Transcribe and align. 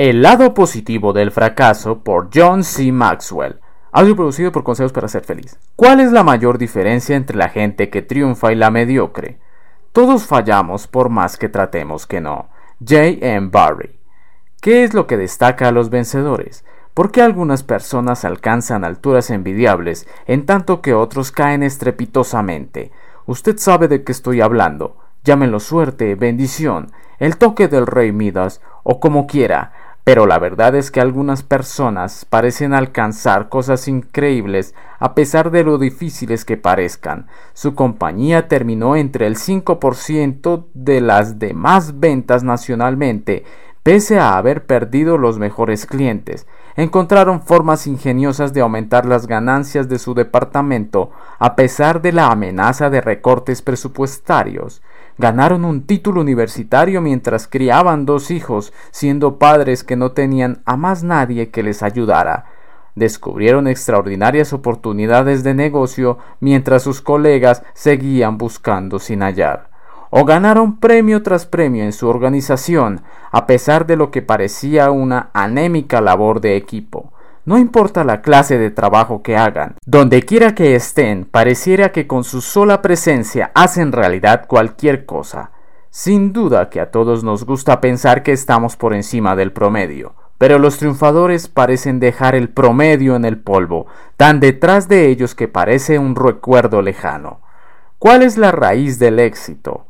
El 0.00 0.22
lado 0.22 0.54
positivo 0.54 1.12
del 1.12 1.30
fracaso 1.30 1.98
por 1.98 2.30
John 2.34 2.64
C. 2.64 2.90
Maxwell. 2.90 3.60
Audio 3.92 4.16
producido 4.16 4.50
por 4.50 4.64
Consejos 4.64 4.94
para 4.94 5.08
Ser 5.08 5.24
Feliz. 5.24 5.58
¿Cuál 5.76 6.00
es 6.00 6.10
la 6.10 6.24
mayor 6.24 6.56
diferencia 6.56 7.16
entre 7.16 7.36
la 7.36 7.50
gente 7.50 7.90
que 7.90 8.00
triunfa 8.00 8.50
y 8.50 8.54
la 8.54 8.70
mediocre? 8.70 9.36
Todos 9.92 10.24
fallamos 10.24 10.86
por 10.86 11.10
más 11.10 11.36
que 11.36 11.50
tratemos 11.50 12.06
que 12.06 12.22
no. 12.22 12.48
J. 12.78 13.18
M. 13.20 13.50
Barry. 13.52 14.00
¿Qué 14.62 14.84
es 14.84 14.94
lo 14.94 15.06
que 15.06 15.18
destaca 15.18 15.68
a 15.68 15.70
los 15.70 15.90
vencedores? 15.90 16.64
¿Por 16.94 17.12
qué 17.12 17.20
algunas 17.20 17.62
personas 17.62 18.24
alcanzan 18.24 18.86
alturas 18.86 19.28
envidiables 19.28 20.08
en 20.26 20.46
tanto 20.46 20.80
que 20.80 20.94
otros 20.94 21.30
caen 21.30 21.62
estrepitosamente? 21.62 22.90
Usted 23.26 23.58
sabe 23.58 23.86
de 23.86 24.02
qué 24.02 24.12
estoy 24.12 24.40
hablando. 24.40 24.96
Llámenlo 25.24 25.60
suerte, 25.60 26.14
bendición, 26.14 26.90
el 27.18 27.36
toque 27.36 27.68
del 27.68 27.86
rey 27.86 28.12
Midas 28.12 28.62
o 28.82 28.98
como 28.98 29.26
quiera 29.26 29.72
pero 30.04 30.26
la 30.26 30.38
verdad 30.38 30.74
es 30.74 30.90
que 30.90 31.00
algunas 31.00 31.42
personas 31.42 32.24
parecen 32.24 32.74
alcanzar 32.74 33.48
cosas 33.48 33.86
increíbles 33.86 34.74
a 34.98 35.14
pesar 35.14 35.50
de 35.50 35.62
lo 35.62 35.78
difíciles 35.78 36.44
que 36.44 36.56
parezcan. 36.56 37.26
Su 37.52 37.74
compañía 37.74 38.48
terminó 38.48 38.96
entre 38.96 39.26
el 39.26 39.36
5% 39.36 40.66
de 40.74 41.00
las 41.00 41.38
demás 41.38 42.00
ventas 42.00 42.42
nacionalmente, 42.42 43.44
pese 43.82 44.18
a 44.18 44.36
haber 44.36 44.66
perdido 44.66 45.18
los 45.18 45.38
mejores 45.38 45.86
clientes. 45.86 46.46
Encontraron 46.76 47.42
formas 47.42 47.86
ingeniosas 47.86 48.52
de 48.52 48.60
aumentar 48.60 49.04
las 49.04 49.26
ganancias 49.26 49.88
de 49.88 49.98
su 49.98 50.14
departamento 50.14 51.10
a 51.38 51.56
pesar 51.56 52.00
de 52.00 52.12
la 52.12 52.30
amenaza 52.30 52.90
de 52.90 53.00
recortes 53.00 53.62
presupuestarios. 53.62 54.82
Ganaron 55.20 55.66
un 55.66 55.82
título 55.82 56.22
universitario 56.22 57.02
mientras 57.02 57.46
criaban 57.46 58.06
dos 58.06 58.30
hijos, 58.30 58.72
siendo 58.90 59.38
padres 59.38 59.84
que 59.84 59.94
no 59.94 60.12
tenían 60.12 60.62
a 60.64 60.78
más 60.78 61.02
nadie 61.02 61.50
que 61.50 61.62
les 61.62 61.82
ayudara. 61.82 62.46
Descubrieron 62.94 63.68
extraordinarias 63.68 64.54
oportunidades 64.54 65.44
de 65.44 65.52
negocio 65.52 66.16
mientras 66.40 66.84
sus 66.84 67.02
colegas 67.02 67.62
seguían 67.74 68.38
buscando 68.38 68.98
sin 68.98 69.20
hallar. 69.20 69.68
O 70.08 70.24
ganaron 70.24 70.78
premio 70.78 71.22
tras 71.22 71.44
premio 71.44 71.84
en 71.84 71.92
su 71.92 72.08
organización, 72.08 73.02
a 73.30 73.44
pesar 73.44 73.86
de 73.86 73.96
lo 73.96 74.10
que 74.10 74.22
parecía 74.22 74.90
una 74.90 75.28
anémica 75.34 76.00
labor 76.00 76.40
de 76.40 76.56
equipo. 76.56 77.12
No 77.46 77.56
importa 77.56 78.04
la 78.04 78.20
clase 78.20 78.58
de 78.58 78.70
trabajo 78.70 79.22
que 79.22 79.36
hagan, 79.36 79.76
donde 79.86 80.22
quiera 80.22 80.54
que 80.54 80.74
estén, 80.74 81.24
pareciera 81.24 81.90
que 81.90 82.06
con 82.06 82.22
su 82.22 82.42
sola 82.42 82.82
presencia 82.82 83.50
hacen 83.54 83.92
realidad 83.92 84.46
cualquier 84.46 85.06
cosa. 85.06 85.50
Sin 85.88 86.32
duda 86.32 86.68
que 86.68 86.80
a 86.80 86.90
todos 86.90 87.24
nos 87.24 87.44
gusta 87.44 87.80
pensar 87.80 88.22
que 88.22 88.32
estamos 88.32 88.76
por 88.76 88.94
encima 88.94 89.36
del 89.36 89.52
promedio, 89.52 90.14
pero 90.38 90.58
los 90.58 90.76
triunfadores 90.76 91.48
parecen 91.48 91.98
dejar 91.98 92.34
el 92.34 92.50
promedio 92.50 93.16
en 93.16 93.24
el 93.24 93.38
polvo, 93.38 93.86
tan 94.16 94.38
detrás 94.38 94.86
de 94.88 95.08
ellos 95.08 95.34
que 95.34 95.48
parece 95.48 95.98
un 95.98 96.16
recuerdo 96.16 96.82
lejano. 96.82 97.40
¿Cuál 97.98 98.22
es 98.22 98.36
la 98.36 98.52
raíz 98.52 98.98
del 98.98 99.18
éxito? 99.18 99.86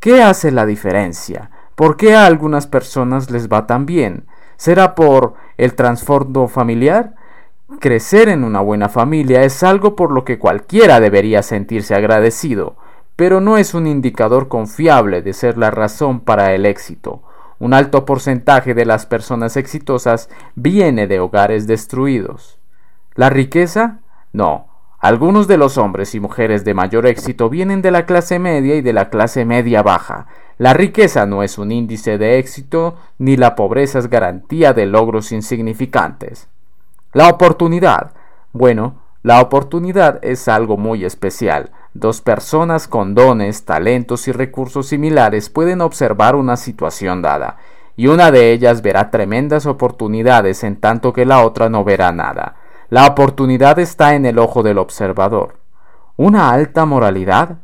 ¿Qué 0.00 0.22
hace 0.22 0.50
la 0.50 0.64
diferencia? 0.64 1.50
¿Por 1.74 1.96
qué 1.96 2.14
a 2.14 2.26
algunas 2.26 2.66
personas 2.66 3.30
les 3.30 3.48
va 3.48 3.66
tan 3.66 3.84
bien? 3.84 4.26
¿Será 4.64 4.94
por 4.94 5.34
el 5.58 5.74
trasfondo 5.74 6.48
familiar? 6.48 7.16
Crecer 7.80 8.30
en 8.30 8.44
una 8.44 8.62
buena 8.62 8.88
familia 8.88 9.42
es 9.42 9.62
algo 9.62 9.94
por 9.94 10.10
lo 10.10 10.24
que 10.24 10.38
cualquiera 10.38 11.00
debería 11.00 11.42
sentirse 11.42 11.94
agradecido, 11.94 12.74
pero 13.14 13.42
no 13.42 13.58
es 13.58 13.74
un 13.74 13.86
indicador 13.86 14.48
confiable 14.48 15.20
de 15.20 15.34
ser 15.34 15.58
la 15.58 15.70
razón 15.70 16.20
para 16.20 16.54
el 16.54 16.64
éxito. 16.64 17.22
Un 17.58 17.74
alto 17.74 18.06
porcentaje 18.06 18.72
de 18.72 18.86
las 18.86 19.04
personas 19.04 19.58
exitosas 19.58 20.30
viene 20.54 21.08
de 21.08 21.20
hogares 21.20 21.66
destruidos. 21.66 22.58
¿La 23.16 23.28
riqueza? 23.28 23.98
No. 24.32 24.68
Algunos 24.98 25.46
de 25.46 25.58
los 25.58 25.76
hombres 25.76 26.14
y 26.14 26.20
mujeres 26.20 26.64
de 26.64 26.72
mayor 26.72 27.06
éxito 27.06 27.50
vienen 27.50 27.82
de 27.82 27.90
la 27.90 28.06
clase 28.06 28.38
media 28.38 28.76
y 28.76 28.80
de 28.80 28.94
la 28.94 29.10
clase 29.10 29.44
media 29.44 29.82
baja, 29.82 30.26
la 30.58 30.72
riqueza 30.72 31.26
no 31.26 31.42
es 31.42 31.58
un 31.58 31.72
índice 31.72 32.16
de 32.18 32.38
éxito, 32.38 32.96
ni 33.18 33.36
la 33.36 33.56
pobreza 33.56 33.98
es 33.98 34.08
garantía 34.08 34.72
de 34.72 34.86
logros 34.86 35.32
insignificantes. 35.32 36.48
La 37.12 37.28
oportunidad. 37.28 38.12
Bueno, 38.52 39.02
la 39.22 39.40
oportunidad 39.40 40.18
es 40.22 40.48
algo 40.48 40.76
muy 40.76 41.04
especial. 41.04 41.70
Dos 41.92 42.20
personas 42.20 42.88
con 42.88 43.14
dones, 43.14 43.64
talentos 43.64 44.28
y 44.28 44.32
recursos 44.32 44.86
similares 44.86 45.48
pueden 45.48 45.80
observar 45.80 46.36
una 46.36 46.56
situación 46.56 47.22
dada, 47.22 47.56
y 47.96 48.08
una 48.08 48.30
de 48.30 48.52
ellas 48.52 48.82
verá 48.82 49.10
tremendas 49.10 49.66
oportunidades 49.66 50.62
en 50.62 50.76
tanto 50.76 51.12
que 51.12 51.24
la 51.24 51.44
otra 51.44 51.68
no 51.68 51.84
verá 51.84 52.12
nada. 52.12 52.56
La 52.90 53.06
oportunidad 53.06 53.78
está 53.78 54.14
en 54.14 54.26
el 54.26 54.38
ojo 54.38 54.62
del 54.62 54.78
observador. 54.78 55.56
¿Una 56.16 56.50
alta 56.50 56.84
moralidad? 56.84 57.58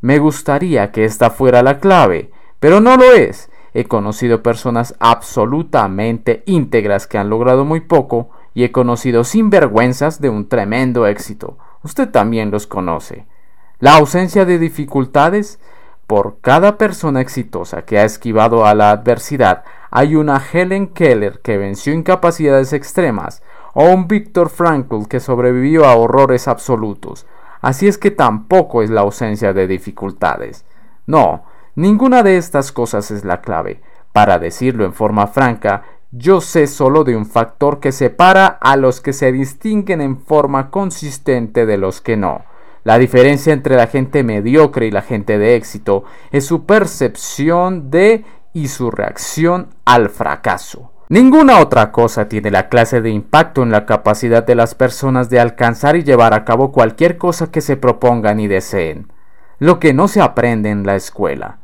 Me 0.00 0.18
gustaría 0.18 0.92
que 0.92 1.04
esta 1.04 1.30
fuera 1.30 1.62
la 1.62 1.80
clave, 1.80 2.30
pero 2.60 2.80
no 2.80 2.96
lo 2.96 3.12
es. 3.12 3.50
He 3.74 3.84
conocido 3.84 4.42
personas 4.42 4.94
absolutamente 5.00 6.42
íntegras 6.46 7.06
que 7.06 7.18
han 7.18 7.28
logrado 7.28 7.64
muy 7.64 7.80
poco 7.80 8.30
y 8.54 8.64
he 8.64 8.72
conocido 8.72 9.22
sinvergüenzas 9.22 10.20
de 10.20 10.30
un 10.30 10.48
tremendo 10.48 11.06
éxito. 11.06 11.58
Usted 11.82 12.10
también 12.10 12.50
los 12.50 12.66
conoce. 12.66 13.26
La 13.78 13.96
ausencia 13.96 14.44
de 14.44 14.58
dificultades. 14.58 15.60
Por 16.06 16.38
cada 16.40 16.78
persona 16.78 17.20
exitosa 17.20 17.82
que 17.82 17.98
ha 17.98 18.04
esquivado 18.04 18.64
a 18.64 18.74
la 18.74 18.92
adversidad, 18.92 19.64
hay 19.90 20.14
una 20.14 20.40
Helen 20.40 20.86
Keller 20.88 21.40
que 21.40 21.58
venció 21.58 21.92
incapacidades 21.92 22.72
extremas, 22.72 23.42
o 23.74 23.90
un 23.90 24.06
Viktor 24.06 24.48
Frankl 24.48 25.08
que 25.08 25.18
sobrevivió 25.18 25.84
a 25.84 25.96
horrores 25.96 26.48
absolutos. 26.48 27.26
Así 27.60 27.88
es 27.88 27.98
que 27.98 28.12
tampoco 28.12 28.82
es 28.82 28.90
la 28.90 29.00
ausencia 29.00 29.52
de 29.52 29.66
dificultades. 29.66 30.64
No, 31.06 31.44
Ninguna 31.76 32.22
de 32.22 32.38
estas 32.38 32.72
cosas 32.72 33.10
es 33.10 33.24
la 33.24 33.42
clave. 33.42 33.82
Para 34.14 34.38
decirlo 34.38 34.86
en 34.86 34.94
forma 34.94 35.26
franca, 35.26 35.82
yo 36.10 36.40
sé 36.40 36.66
solo 36.68 37.04
de 37.04 37.14
un 37.14 37.26
factor 37.26 37.80
que 37.80 37.92
separa 37.92 38.46
a 38.46 38.76
los 38.76 39.02
que 39.02 39.12
se 39.12 39.30
distinguen 39.30 40.00
en 40.00 40.18
forma 40.18 40.70
consistente 40.70 41.66
de 41.66 41.76
los 41.76 42.00
que 42.00 42.16
no. 42.16 42.46
La 42.82 42.96
diferencia 42.96 43.52
entre 43.52 43.76
la 43.76 43.88
gente 43.88 44.22
mediocre 44.22 44.86
y 44.86 44.90
la 44.90 45.02
gente 45.02 45.36
de 45.36 45.54
éxito 45.54 46.04
es 46.30 46.46
su 46.46 46.64
percepción 46.64 47.90
de 47.90 48.24
y 48.54 48.68
su 48.68 48.90
reacción 48.90 49.74
al 49.84 50.08
fracaso. 50.08 50.92
Ninguna 51.10 51.58
otra 51.58 51.92
cosa 51.92 52.26
tiene 52.26 52.50
la 52.50 52.70
clase 52.70 53.02
de 53.02 53.10
impacto 53.10 53.62
en 53.62 53.70
la 53.70 53.84
capacidad 53.84 54.42
de 54.42 54.54
las 54.54 54.74
personas 54.74 55.28
de 55.28 55.40
alcanzar 55.40 55.94
y 55.94 56.04
llevar 56.04 56.32
a 56.32 56.46
cabo 56.46 56.72
cualquier 56.72 57.18
cosa 57.18 57.50
que 57.50 57.60
se 57.60 57.76
propongan 57.76 58.40
y 58.40 58.48
deseen. 58.48 59.12
Lo 59.58 59.78
que 59.78 59.92
no 59.92 60.08
se 60.08 60.22
aprende 60.22 60.70
en 60.70 60.86
la 60.86 60.96
escuela. 60.96 61.58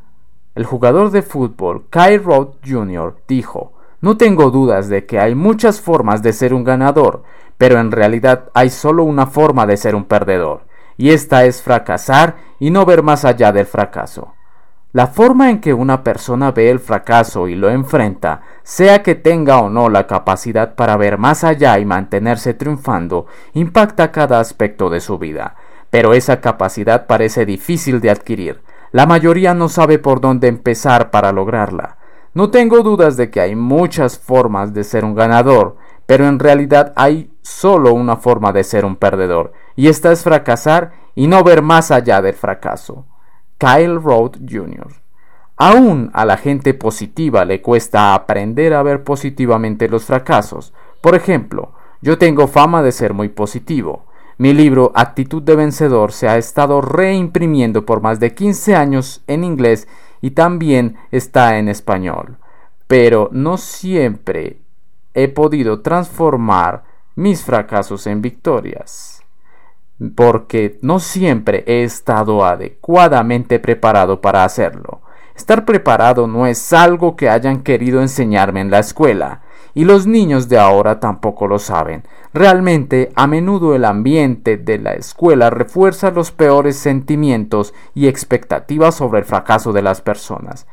El 0.54 0.66
jugador 0.66 1.10
de 1.10 1.22
fútbol 1.22 1.86
Kyle 1.88 2.22
Roth 2.22 2.56
Jr. 2.62 3.16
dijo, 3.26 3.72
No 4.02 4.18
tengo 4.18 4.50
dudas 4.50 4.88
de 4.90 5.06
que 5.06 5.18
hay 5.18 5.34
muchas 5.34 5.80
formas 5.80 6.22
de 6.22 6.34
ser 6.34 6.52
un 6.52 6.62
ganador, 6.62 7.22
pero 7.56 7.80
en 7.80 7.90
realidad 7.90 8.50
hay 8.52 8.68
solo 8.68 9.04
una 9.04 9.26
forma 9.26 9.64
de 9.64 9.78
ser 9.78 9.94
un 9.94 10.04
perdedor, 10.04 10.66
y 10.98 11.08
esta 11.08 11.46
es 11.46 11.62
fracasar 11.62 12.36
y 12.58 12.70
no 12.70 12.84
ver 12.84 13.02
más 13.02 13.24
allá 13.24 13.50
del 13.50 13.64
fracaso. 13.64 14.34
La 14.92 15.06
forma 15.06 15.48
en 15.48 15.62
que 15.62 15.72
una 15.72 16.04
persona 16.04 16.50
ve 16.50 16.68
el 16.68 16.80
fracaso 16.80 17.48
y 17.48 17.54
lo 17.54 17.70
enfrenta, 17.70 18.42
sea 18.62 19.02
que 19.02 19.14
tenga 19.14 19.58
o 19.58 19.70
no 19.70 19.88
la 19.88 20.06
capacidad 20.06 20.74
para 20.74 20.98
ver 20.98 21.16
más 21.16 21.44
allá 21.44 21.78
y 21.78 21.86
mantenerse 21.86 22.52
triunfando, 22.52 23.24
impacta 23.54 24.12
cada 24.12 24.38
aspecto 24.38 24.90
de 24.90 25.00
su 25.00 25.18
vida, 25.18 25.56
pero 25.88 26.12
esa 26.12 26.42
capacidad 26.42 27.06
parece 27.06 27.46
difícil 27.46 28.02
de 28.02 28.10
adquirir, 28.10 28.60
la 28.92 29.06
mayoría 29.06 29.54
no 29.54 29.68
sabe 29.68 29.98
por 29.98 30.20
dónde 30.20 30.48
empezar 30.48 31.10
para 31.10 31.32
lograrla. 31.32 31.96
No 32.34 32.50
tengo 32.50 32.82
dudas 32.82 33.16
de 33.16 33.30
que 33.30 33.40
hay 33.40 33.56
muchas 33.56 34.18
formas 34.18 34.72
de 34.72 34.84
ser 34.84 35.04
un 35.04 35.14
ganador, 35.14 35.76
pero 36.06 36.26
en 36.26 36.38
realidad 36.38 36.92
hay 36.96 37.30
solo 37.42 37.94
una 37.94 38.16
forma 38.16 38.52
de 38.52 38.64
ser 38.64 38.84
un 38.84 38.96
perdedor, 38.96 39.52
y 39.76 39.88
esta 39.88 40.12
es 40.12 40.22
fracasar 40.22 40.92
y 41.14 41.26
no 41.26 41.42
ver 41.42 41.62
más 41.62 41.90
allá 41.90 42.22
del 42.22 42.34
fracaso. 42.34 43.06
Kyle 43.58 44.00
Roth 44.00 44.36
Jr. 44.48 44.88
Aún 45.56 46.10
a 46.12 46.24
la 46.24 46.36
gente 46.36 46.74
positiva 46.74 47.44
le 47.44 47.62
cuesta 47.62 48.14
aprender 48.14 48.74
a 48.74 48.82
ver 48.82 49.04
positivamente 49.04 49.88
los 49.88 50.04
fracasos. 50.04 50.72
Por 51.00 51.14
ejemplo, 51.14 51.72
yo 52.00 52.18
tengo 52.18 52.48
fama 52.48 52.82
de 52.82 52.92
ser 52.92 53.14
muy 53.14 53.28
positivo, 53.28 54.06
mi 54.42 54.52
libro 54.52 54.90
Actitud 54.96 55.40
de 55.40 55.54
Vencedor 55.54 56.10
se 56.10 56.28
ha 56.28 56.36
estado 56.36 56.80
reimprimiendo 56.80 57.86
por 57.86 58.00
más 58.00 58.18
de 58.18 58.34
15 58.34 58.74
años 58.74 59.22
en 59.28 59.44
inglés 59.44 59.86
y 60.20 60.32
también 60.32 60.96
está 61.12 61.58
en 61.58 61.68
español. 61.68 62.38
Pero 62.88 63.28
no 63.30 63.56
siempre 63.56 64.58
he 65.14 65.28
podido 65.28 65.80
transformar 65.82 66.82
mis 67.14 67.44
fracasos 67.44 68.08
en 68.08 68.20
victorias. 68.20 69.22
Porque 70.16 70.76
no 70.82 70.98
siempre 70.98 71.62
he 71.68 71.84
estado 71.84 72.44
adecuadamente 72.44 73.60
preparado 73.60 74.20
para 74.20 74.42
hacerlo. 74.42 75.02
Estar 75.36 75.64
preparado 75.64 76.26
no 76.26 76.48
es 76.48 76.72
algo 76.72 77.14
que 77.14 77.28
hayan 77.28 77.62
querido 77.62 78.02
enseñarme 78.02 78.60
en 78.60 78.72
la 78.72 78.80
escuela 78.80 79.41
y 79.74 79.84
los 79.84 80.06
niños 80.06 80.48
de 80.48 80.58
ahora 80.58 81.00
tampoco 81.00 81.46
lo 81.46 81.58
saben. 81.58 82.04
Realmente, 82.34 83.10
a 83.14 83.26
menudo 83.26 83.74
el 83.74 83.84
ambiente 83.84 84.56
de 84.56 84.78
la 84.78 84.94
escuela 84.94 85.50
refuerza 85.50 86.10
los 86.10 86.30
peores 86.30 86.76
sentimientos 86.76 87.74
y 87.94 88.08
expectativas 88.08 88.94
sobre 88.94 89.20
el 89.20 89.24
fracaso 89.24 89.72
de 89.72 89.82
las 89.82 90.00
personas. 90.00 90.66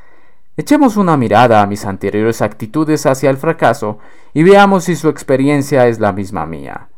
Echemos 0.57 0.97
una 0.97 1.15
mirada 1.15 1.61
a 1.61 1.67
mis 1.67 1.85
anteriores 1.85 2.41
actitudes 2.41 3.05
hacia 3.05 3.29
el 3.29 3.37
fracaso 3.37 3.97
y 4.33 4.43
veamos 4.43 4.83
si 4.83 4.95
su 4.95 5.07
experiencia 5.07 5.87
es 5.87 5.99
la 5.99 6.11
misma 6.11 6.45
mía. 6.45 6.89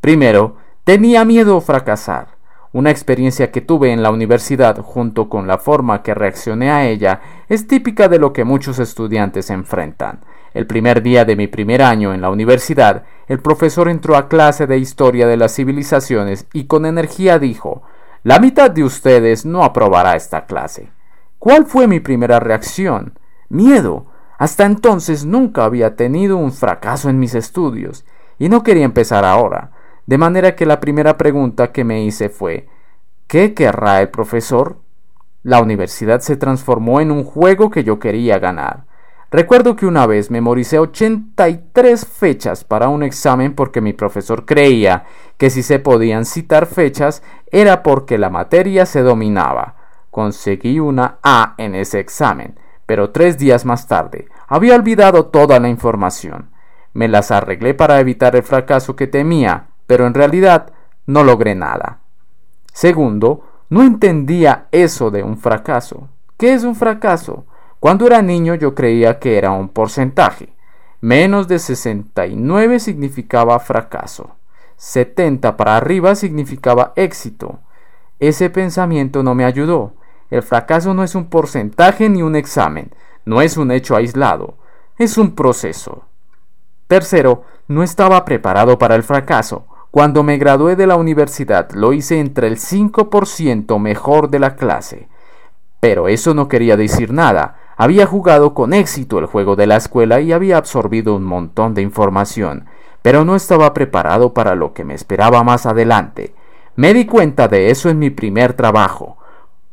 Primero, 0.00 0.56
tenía 0.84 1.24
miedo 1.24 1.56
a 1.56 1.60
fracasar. 1.60 2.38
Una 2.70 2.90
experiencia 2.90 3.50
que 3.50 3.62
tuve 3.62 3.92
en 3.92 4.02
la 4.02 4.10
universidad 4.10 4.78
junto 4.82 5.30
con 5.30 5.46
la 5.46 5.56
forma 5.56 6.02
que 6.02 6.12
reaccioné 6.12 6.70
a 6.70 6.86
ella 6.86 7.20
es 7.48 7.66
típica 7.66 8.08
de 8.08 8.18
lo 8.18 8.34
que 8.34 8.44
muchos 8.44 8.78
estudiantes 8.78 9.48
enfrentan. 9.48 10.20
El 10.58 10.66
primer 10.66 11.02
día 11.04 11.24
de 11.24 11.36
mi 11.36 11.46
primer 11.46 11.82
año 11.82 12.12
en 12.12 12.20
la 12.20 12.30
universidad, 12.30 13.04
el 13.28 13.38
profesor 13.38 13.88
entró 13.88 14.16
a 14.16 14.26
clase 14.26 14.66
de 14.66 14.76
historia 14.76 15.28
de 15.28 15.36
las 15.36 15.54
civilizaciones 15.54 16.48
y 16.52 16.64
con 16.64 16.84
energía 16.84 17.38
dijo 17.38 17.82
La 18.24 18.40
mitad 18.40 18.68
de 18.68 18.82
ustedes 18.82 19.46
no 19.46 19.62
aprobará 19.62 20.16
esta 20.16 20.46
clase. 20.46 20.90
¿Cuál 21.38 21.66
fue 21.66 21.86
mi 21.86 22.00
primera 22.00 22.40
reacción? 22.40 23.20
Miedo. 23.48 24.06
Hasta 24.36 24.64
entonces 24.64 25.24
nunca 25.24 25.64
había 25.64 25.94
tenido 25.94 26.36
un 26.36 26.50
fracaso 26.50 27.08
en 27.08 27.20
mis 27.20 27.36
estudios, 27.36 28.04
y 28.36 28.48
no 28.48 28.64
quería 28.64 28.84
empezar 28.84 29.24
ahora. 29.24 29.70
De 30.06 30.18
manera 30.18 30.56
que 30.56 30.66
la 30.66 30.80
primera 30.80 31.16
pregunta 31.16 31.70
que 31.70 31.84
me 31.84 32.02
hice 32.02 32.30
fue 32.30 32.66
¿Qué 33.28 33.54
querrá 33.54 34.00
el 34.00 34.08
profesor? 34.08 34.80
La 35.44 35.62
universidad 35.62 36.18
se 36.18 36.36
transformó 36.36 37.00
en 37.00 37.12
un 37.12 37.22
juego 37.22 37.70
que 37.70 37.84
yo 37.84 38.00
quería 38.00 38.40
ganar. 38.40 38.87
Recuerdo 39.30 39.76
que 39.76 39.84
una 39.84 40.06
vez 40.06 40.30
memoricé 40.30 40.78
83 40.78 42.06
fechas 42.06 42.64
para 42.64 42.88
un 42.88 43.02
examen 43.02 43.54
porque 43.54 43.82
mi 43.82 43.92
profesor 43.92 44.46
creía 44.46 45.04
que 45.36 45.50
si 45.50 45.62
se 45.62 45.78
podían 45.78 46.24
citar 46.24 46.64
fechas 46.64 47.22
era 47.50 47.82
porque 47.82 48.16
la 48.16 48.30
materia 48.30 48.86
se 48.86 49.02
dominaba. 49.02 49.76
Conseguí 50.10 50.80
una 50.80 51.18
A 51.22 51.54
en 51.58 51.74
ese 51.74 52.00
examen, 52.00 52.58
pero 52.86 53.10
tres 53.10 53.36
días 53.36 53.66
más 53.66 53.86
tarde 53.86 54.28
había 54.46 54.74
olvidado 54.74 55.26
toda 55.26 55.60
la 55.60 55.68
información. 55.68 56.50
Me 56.94 57.06
las 57.06 57.30
arreglé 57.30 57.74
para 57.74 58.00
evitar 58.00 58.34
el 58.34 58.42
fracaso 58.42 58.96
que 58.96 59.06
temía, 59.06 59.66
pero 59.86 60.06
en 60.06 60.14
realidad 60.14 60.72
no 61.06 61.22
logré 61.22 61.54
nada. 61.54 62.00
Segundo, 62.72 63.44
no 63.68 63.82
entendía 63.82 64.68
eso 64.72 65.10
de 65.10 65.22
un 65.22 65.36
fracaso. 65.36 66.08
¿Qué 66.38 66.54
es 66.54 66.64
un 66.64 66.74
fracaso? 66.74 67.44
Cuando 67.80 68.06
era 68.06 68.22
niño 68.22 68.54
yo 68.54 68.74
creía 68.74 69.18
que 69.18 69.38
era 69.38 69.52
un 69.52 69.68
porcentaje. 69.68 70.48
Menos 71.00 71.46
de 71.46 71.58
69 71.58 72.80
significaba 72.80 73.58
fracaso. 73.60 74.36
70 74.76 75.56
para 75.56 75.76
arriba 75.76 76.14
significaba 76.14 76.92
éxito. 76.96 77.60
Ese 78.18 78.50
pensamiento 78.50 79.22
no 79.22 79.34
me 79.34 79.44
ayudó. 79.44 79.92
El 80.30 80.42
fracaso 80.42 80.92
no 80.92 81.04
es 81.04 81.14
un 81.14 81.26
porcentaje 81.26 82.08
ni 82.08 82.22
un 82.22 82.36
examen, 82.36 82.90
no 83.24 83.40
es 83.40 83.56
un 83.56 83.70
hecho 83.70 83.96
aislado, 83.96 84.56
es 84.98 85.16
un 85.16 85.34
proceso. 85.34 86.04
Tercero, 86.86 87.44
no 87.66 87.82
estaba 87.82 88.24
preparado 88.24 88.78
para 88.78 88.94
el 88.94 89.02
fracaso. 89.02 89.66
Cuando 89.90 90.22
me 90.22 90.36
gradué 90.36 90.76
de 90.76 90.86
la 90.86 90.96
universidad 90.96 91.70
lo 91.72 91.92
hice 91.92 92.18
entre 92.20 92.46
el 92.48 92.56
5% 92.56 93.78
mejor 93.78 94.28
de 94.30 94.38
la 94.38 94.54
clase. 94.56 95.08
Pero 95.80 96.08
eso 96.08 96.34
no 96.34 96.48
quería 96.48 96.76
decir 96.76 97.12
nada. 97.12 97.56
Había 97.80 98.06
jugado 98.06 98.54
con 98.54 98.74
éxito 98.74 99.20
el 99.20 99.26
juego 99.26 99.54
de 99.54 99.68
la 99.68 99.76
escuela 99.76 100.20
y 100.20 100.32
había 100.32 100.56
absorbido 100.56 101.14
un 101.14 101.22
montón 101.22 101.74
de 101.74 101.82
información, 101.82 102.66
pero 103.02 103.24
no 103.24 103.36
estaba 103.36 103.72
preparado 103.72 104.34
para 104.34 104.56
lo 104.56 104.74
que 104.74 104.84
me 104.84 104.94
esperaba 104.94 105.44
más 105.44 105.64
adelante. 105.64 106.34
Me 106.74 106.92
di 106.92 107.06
cuenta 107.06 107.46
de 107.46 107.70
eso 107.70 107.88
en 107.88 108.00
mi 108.00 108.10
primer 108.10 108.54
trabajo. 108.54 109.18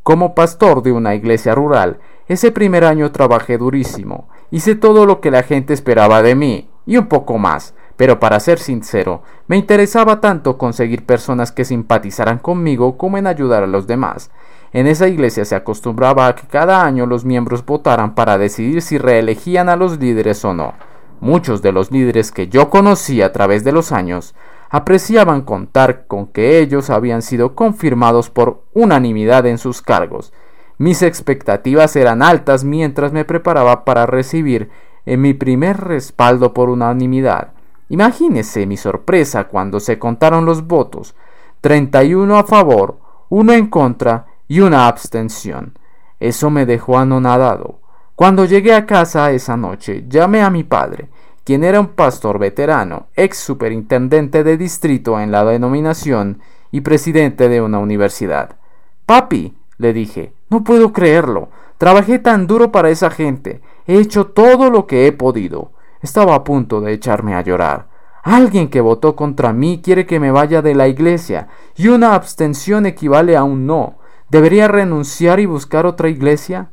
Como 0.04 0.36
pastor 0.36 0.84
de 0.84 0.92
una 0.92 1.16
iglesia 1.16 1.56
rural, 1.56 1.98
ese 2.28 2.52
primer 2.52 2.86
año 2.86 3.12
trabajé 3.12 3.57
durísimo, 3.57 4.30
hice 4.51 4.75
todo 4.75 5.08
lo 5.08 5.19
que 5.19 5.31
la 5.31 5.42
gente 5.42 5.74
esperaba 5.74 6.22
de 6.22 6.36
mí, 6.36 6.69
y 6.86 6.98
un 6.98 7.08
poco 7.08 7.40
más, 7.40 7.74
pero 7.98 8.19
para 8.19 8.40
ser 8.40 8.60
sincero, 8.60 9.24
me 9.48 9.58
interesaba 9.58 10.22
tanto 10.22 10.60
conseguir 10.60 11.08
personas 11.08 11.51
que 11.51 11.66
simpatizaran 11.66 12.38
conmigo 12.38 13.00
como 13.00 13.18
en 13.18 13.25
ayudar 13.25 13.63
a 13.63 13.68
los 13.68 13.88
demás. 13.88 14.30
En 14.73 14.88
esa 14.88 15.07
iglesia 15.07 15.45
se 15.45 15.56
acostumbraba 15.56 16.27
a 16.27 16.35
que 16.35 16.47
cada 16.47 16.83
año 16.83 17.06
los 17.06 17.25
miembros 17.25 17.65
votaran 17.65 18.15
para 18.15 18.38
decidir 18.38 18.81
si 18.81 18.97
reelegían 18.97 19.69
a 19.69 19.75
los 19.75 20.00
líderes 20.00 20.44
o 20.44 20.53
no. 20.53 20.73
Muchos 21.21 21.62
de 21.62 21.71
los 21.71 21.91
líderes 21.91 22.31
que 22.31 22.50
yo 22.50 22.69
conocí 22.69 23.21
a 23.21 23.31
través 23.31 23.63
de 23.63 23.71
los 23.71 23.91
años 23.91 24.35
apreciaban 24.69 25.41
contar 25.41 26.07
con 26.07 26.27
que 26.27 26.59
ellos 26.59 26.89
habían 26.89 27.21
sido 27.21 27.56
confirmados 27.56 28.29
por 28.29 28.63
unanimidad 28.73 29.45
en 29.45 29.57
sus 29.57 29.81
cargos. 29.81 30.33
Mis 30.77 31.01
expectativas 31.01 31.95
eran 31.95 32.21
altas 32.21 32.65
mientras 32.65 33.13
me 33.13 33.23
preparaba 33.23 33.85
para 33.85 34.06
recibir 34.06 34.69
en 35.06 35.21
mi 35.21 35.33
primer 35.33 35.77
respaldo 35.77 36.53
por 36.53 36.69
unanimidad. 36.69 37.53
Imagínese 37.88 38.65
mi 38.65 38.75
sorpresa 38.75 39.45
cuando 39.45 39.79
se 39.79 40.00
contaron 40.00 40.45
los 40.45 40.67
votos, 40.67 41.15
31 41.62 42.38
a 42.38 42.44
favor, 42.44 42.97
uno 43.29 43.53
en 43.53 43.67
contra 43.67 44.25
y 44.47 44.59
una 44.59 44.88
abstención. 44.88 45.77
Eso 46.19 46.50
me 46.50 46.65
dejó 46.65 46.97
anonadado. 46.97 47.80
Cuando 48.15 48.45
llegué 48.45 48.74
a 48.74 48.86
casa 48.86 49.31
esa 49.31 49.57
noche, 49.57 50.06
llamé 50.07 50.42
a 50.42 50.50
mi 50.50 50.63
padre, 50.63 51.09
quien 51.44 51.63
era 51.63 51.80
un 51.80 51.89
pastor 51.89 52.39
veterano, 52.39 53.07
ex 53.15 53.38
superintendente 53.38 54.44
de 54.44 54.57
distrito 54.57 55.19
en 55.19 55.31
la 55.31 55.44
denominación 55.44 56.42
y 56.71 56.81
presidente 56.81 57.50
de 57.50 57.62
una 57.62 57.80
universidad. 57.80 58.57
Papi, 59.06 59.53
le 59.77 59.94
dije, 59.94 60.33
no 60.50 60.63
puedo 60.63 60.94
creerlo. 60.94 61.50
Trabajé 61.77 62.19
tan 62.19 62.48
duro 62.48 62.71
para 62.71 62.89
esa 62.89 63.09
gente. 63.09 63.62
He 63.86 64.00
hecho 64.00 64.27
todo 64.27 64.69
lo 64.69 64.88
que 64.88 65.07
he 65.07 65.12
podido. 65.12 65.71
Estaba 66.01 66.36
a 66.36 66.44
punto 66.44 66.81
de 66.81 66.94
echarme 66.94 67.36
a 67.36 67.41
llorar. 67.41 67.88
Alguien 68.24 68.69
que 68.69 68.81
votó 68.81 69.15
contra 69.15 69.53
mí 69.53 69.81
quiere 69.83 70.06
que 70.06 70.19
me 70.19 70.31
vaya 70.31 70.62
de 70.62 70.74
la 70.74 70.88
iglesia, 70.88 71.48
y 71.75 71.89
una 71.89 72.15
abstención 72.15 72.86
equivale 72.86 73.38
a 73.38 73.44
un 73.44 73.68
no. 73.68 73.98
¿Debería 74.30 74.68
renunciar 74.68 75.39
y 75.39 75.45
buscar 75.45 75.86
otra 75.86 76.10
iglesia? 76.10 76.72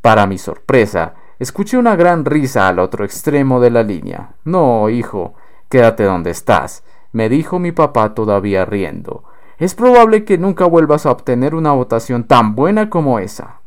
Para 0.00 0.26
mi 0.26 0.36
sorpresa, 0.36 1.14
escuché 1.38 1.78
una 1.78 1.96
gran 1.96 2.24
risa 2.24 2.68
al 2.68 2.78
otro 2.78 3.04
extremo 3.04 3.60
de 3.60 3.70
la 3.70 3.82
línea. 3.82 4.34
No, 4.44 4.88
hijo, 4.90 5.34
quédate 5.68 6.04
donde 6.04 6.30
estás, 6.30 6.84
me 7.12 7.28
dijo 7.28 7.58
mi 7.58 7.72
papá 7.72 8.14
todavía 8.14 8.64
riendo. 8.64 9.24
Es 9.58 9.74
probable 9.74 10.24
que 10.24 10.38
nunca 10.38 10.66
vuelvas 10.66 11.06
a 11.06 11.12
obtener 11.12 11.54
una 11.54 11.72
votación 11.72 12.24
tan 12.24 12.54
buena 12.54 12.90
como 12.90 13.18
esa. 13.18 13.60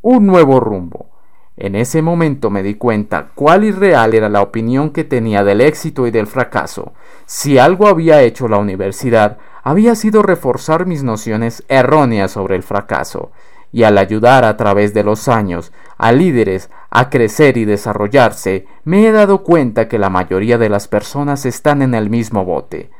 Un 0.00 0.26
nuevo 0.26 0.60
rumbo. 0.60 1.10
En 1.56 1.74
ese 1.74 2.02
momento 2.02 2.50
me 2.50 2.62
di 2.62 2.74
cuenta 2.74 3.30
cuál 3.34 3.64
irreal 3.64 4.14
era 4.14 4.28
la 4.28 4.42
opinión 4.42 4.90
que 4.90 5.04
tenía 5.04 5.42
del 5.42 5.62
éxito 5.62 6.06
y 6.06 6.10
del 6.10 6.26
fracaso. 6.26 6.92
Si 7.24 7.58
algo 7.58 7.88
había 7.88 8.22
hecho 8.22 8.46
la 8.46 8.58
universidad, 8.58 9.38
había 9.66 9.96
sido 9.96 10.22
reforzar 10.22 10.86
mis 10.86 11.02
nociones 11.02 11.64
erróneas 11.66 12.30
sobre 12.30 12.54
el 12.54 12.62
fracaso, 12.62 13.32
y 13.72 13.82
al 13.82 13.98
ayudar 13.98 14.44
a 14.44 14.56
través 14.56 14.94
de 14.94 15.02
los 15.02 15.26
años 15.26 15.72
a 15.98 16.12
líderes 16.12 16.70
a 16.88 17.10
crecer 17.10 17.56
y 17.56 17.64
desarrollarse, 17.64 18.66
me 18.84 19.04
he 19.04 19.10
dado 19.10 19.42
cuenta 19.42 19.88
que 19.88 19.98
la 19.98 20.08
mayoría 20.08 20.56
de 20.56 20.68
las 20.68 20.86
personas 20.86 21.46
están 21.46 21.82
en 21.82 21.94
el 21.94 22.10
mismo 22.10 22.44
bote. 22.44 22.90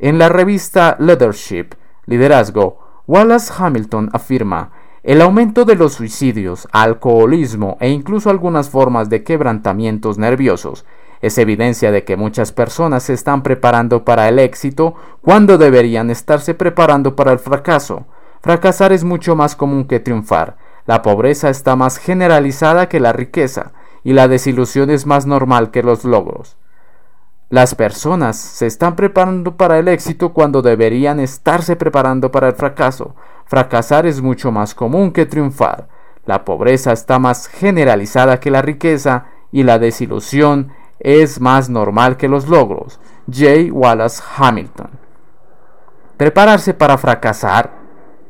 En 0.00 0.18
la 0.18 0.28
revista 0.28 0.96
Leadership, 0.98 1.74
Liderazgo, 2.06 2.80
Wallace 3.06 3.52
Hamilton 3.56 4.10
afirma 4.12 4.72
el 5.04 5.22
aumento 5.22 5.64
de 5.64 5.76
los 5.76 5.92
suicidios, 5.92 6.66
alcoholismo 6.72 7.76
e 7.78 7.90
incluso 7.90 8.30
algunas 8.30 8.68
formas 8.68 9.08
de 9.08 9.22
quebrantamientos 9.22 10.18
nerviosos 10.18 10.86
es 11.20 11.38
evidencia 11.38 11.90
de 11.90 12.04
que 12.04 12.16
muchas 12.16 12.52
personas 12.52 13.04
se 13.04 13.12
están 13.14 13.42
preparando 13.42 14.04
para 14.04 14.28
el 14.28 14.38
éxito 14.38 14.94
cuando 15.22 15.58
deberían 15.58 16.10
estarse 16.10 16.54
preparando 16.54 17.16
para 17.16 17.32
el 17.32 17.38
fracaso. 17.38 18.06
Fracasar 18.40 18.92
es 18.92 19.04
mucho 19.04 19.34
más 19.34 19.56
común 19.56 19.86
que 19.86 20.00
triunfar. 20.00 20.56
La 20.86 21.02
pobreza 21.02 21.50
está 21.50 21.74
más 21.74 21.98
generalizada 21.98 22.88
que 22.88 23.00
la 23.00 23.12
riqueza 23.12 23.72
y 24.04 24.12
la 24.12 24.28
desilusión 24.28 24.90
es 24.90 25.04
más 25.04 25.26
normal 25.26 25.70
que 25.70 25.82
los 25.82 26.04
logros. 26.04 26.56
Las 27.48 27.74
personas 27.74 28.36
se 28.36 28.66
están 28.66 28.96
preparando 28.96 29.56
para 29.56 29.78
el 29.78 29.88
éxito 29.88 30.32
cuando 30.32 30.62
deberían 30.62 31.20
estarse 31.20 31.76
preparando 31.76 32.30
para 32.30 32.48
el 32.48 32.54
fracaso. 32.54 33.14
Fracasar 33.44 34.04
es 34.06 34.20
mucho 34.20 34.50
más 34.50 34.74
común 34.74 35.12
que 35.12 35.26
triunfar. 35.26 35.88
La 36.24 36.44
pobreza 36.44 36.92
está 36.92 37.20
más 37.20 37.46
generalizada 37.46 38.40
que 38.40 38.50
la 38.50 38.62
riqueza 38.62 39.26
y 39.52 39.62
la 39.62 39.78
desilusión 39.78 40.72
es 40.98 41.40
más 41.40 41.68
normal 41.68 42.16
que 42.16 42.28
los 42.28 42.48
logros. 42.48 43.00
J. 43.26 43.72
Wallace 43.72 44.22
Hamilton. 44.36 44.90
Prepararse 46.16 46.74
para 46.74 46.96
fracasar. 46.96 47.72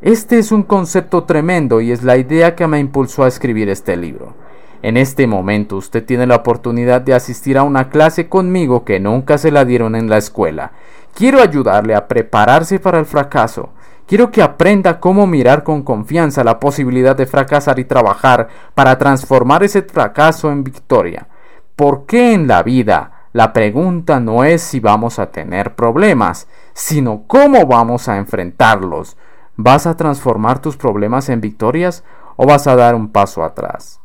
Este 0.02 0.38
es 0.38 0.52
un 0.52 0.62
concepto 0.62 1.24
tremendo 1.24 1.80
y 1.80 1.92
es 1.92 2.02
la 2.02 2.16
idea 2.16 2.54
que 2.54 2.66
me 2.66 2.78
impulsó 2.78 3.24
a 3.24 3.28
escribir 3.28 3.68
este 3.68 3.96
libro. 3.96 4.34
En 4.82 4.96
este 4.96 5.26
momento 5.26 5.76
usted 5.76 6.04
tiene 6.04 6.26
la 6.26 6.36
oportunidad 6.36 7.00
de 7.00 7.14
asistir 7.14 7.58
a 7.58 7.62
una 7.62 7.88
clase 7.88 8.28
conmigo 8.28 8.84
que 8.84 9.00
nunca 9.00 9.38
se 9.38 9.50
la 9.50 9.64
dieron 9.64 9.94
en 9.96 10.08
la 10.08 10.18
escuela. 10.18 10.72
Quiero 11.14 11.40
ayudarle 11.40 11.94
a 11.94 12.08
prepararse 12.08 12.78
para 12.78 12.98
el 12.98 13.06
fracaso. 13.06 13.70
Quiero 14.06 14.30
que 14.30 14.42
aprenda 14.42 15.00
cómo 15.00 15.26
mirar 15.26 15.64
con 15.64 15.82
confianza 15.82 16.44
la 16.44 16.60
posibilidad 16.60 17.16
de 17.16 17.26
fracasar 17.26 17.78
y 17.78 17.84
trabajar 17.84 18.48
para 18.74 18.98
transformar 18.98 19.64
ese 19.64 19.82
fracaso 19.82 20.52
en 20.52 20.62
victoria. 20.62 21.26
¿Por 21.76 22.06
qué 22.06 22.32
en 22.32 22.48
la 22.48 22.62
vida 22.62 23.28
la 23.34 23.52
pregunta 23.52 24.18
no 24.18 24.44
es 24.44 24.62
si 24.62 24.80
vamos 24.80 25.18
a 25.18 25.30
tener 25.30 25.74
problemas, 25.74 26.48
sino 26.72 27.24
cómo 27.26 27.66
vamos 27.66 28.08
a 28.08 28.16
enfrentarlos? 28.16 29.18
¿Vas 29.56 29.86
a 29.86 29.94
transformar 29.94 30.60
tus 30.60 30.78
problemas 30.78 31.28
en 31.28 31.42
victorias 31.42 32.02
o 32.36 32.46
vas 32.46 32.66
a 32.66 32.76
dar 32.76 32.94
un 32.94 33.12
paso 33.12 33.44
atrás? 33.44 34.00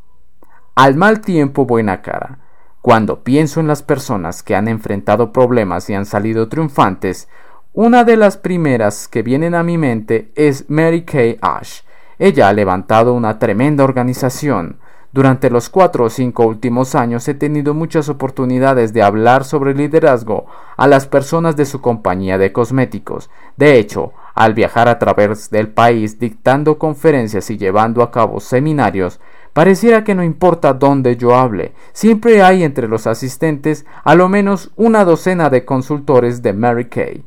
Al 0.76 0.96
mal 0.96 1.22
tiempo 1.22 1.66
buena 1.66 2.02
cara. 2.02 2.40
Cuando 2.82 3.24
pienso 3.24 3.62
en 3.62 3.68
las 3.68 3.84
personas 3.84 4.44
que 4.44 4.56
han 4.56 4.68
enfrentado 4.68 5.32
problemas 5.32 5.90
y 5.90 5.94
han 5.94 6.06
salido 6.06 6.50
triunfantes, 6.50 7.30
una 7.72 8.04
de 8.04 8.18
las 8.18 8.36
primeras 8.36 9.08
que 9.08 9.24
vienen 9.24 9.56
a 9.56 9.64
mi 9.64 9.78
mente 9.78 10.34
es 10.36 10.70
Mary 10.70 11.06
Kay 11.06 11.38
Ash. 11.42 11.84
Ella 12.20 12.50
ha 12.50 12.54
levantado 12.54 13.14
una 13.14 13.40
tremenda 13.40 13.86
organización. 13.86 14.80
Durante 15.14 15.50
los 15.50 15.68
cuatro 15.70 16.06
o 16.06 16.10
cinco 16.10 16.46
últimos 16.46 16.96
años 16.96 17.28
he 17.28 17.34
tenido 17.34 17.74
muchas 17.74 18.08
oportunidades 18.08 18.94
de 18.94 19.04
hablar 19.04 19.44
sobre 19.44 19.74
liderazgo 19.74 20.46
a 20.78 20.88
las 20.88 21.06
personas 21.06 21.58
de 21.58 21.66
su 21.66 21.82
compañía 21.82 22.38
de 22.38 22.54
cosméticos. 22.54 23.30
De 23.58 23.78
hecho, 23.78 24.14
al 24.36 24.54
viajar 24.54 24.88
a 24.88 25.00
través 25.00 25.50
del 25.50 25.68
país 25.68 26.18
dictando 26.18 26.78
conferencias 26.78 27.50
y 27.50 27.58
llevando 27.58 28.04
a 28.04 28.12
cabo 28.12 28.40
seminarios, 28.40 29.20
Pareciera 29.54 30.06
que 30.06 30.16
no 30.16 30.24
importa 30.24 30.74
dónde 30.74 31.18
yo 31.18 31.36
hable, 31.36 31.74
siempre 31.92 32.42
hay 32.42 32.64
entre 32.64 32.88
los 32.88 33.06
asistentes 33.06 33.86
a 34.06 34.16
lo 34.16 34.30
menos 34.30 34.72
una 34.78 35.04
docena 35.04 35.50
de 35.50 35.66
consultores 35.66 36.42
de 36.42 36.54
Mary 36.54 36.86
Kay. 36.86 37.26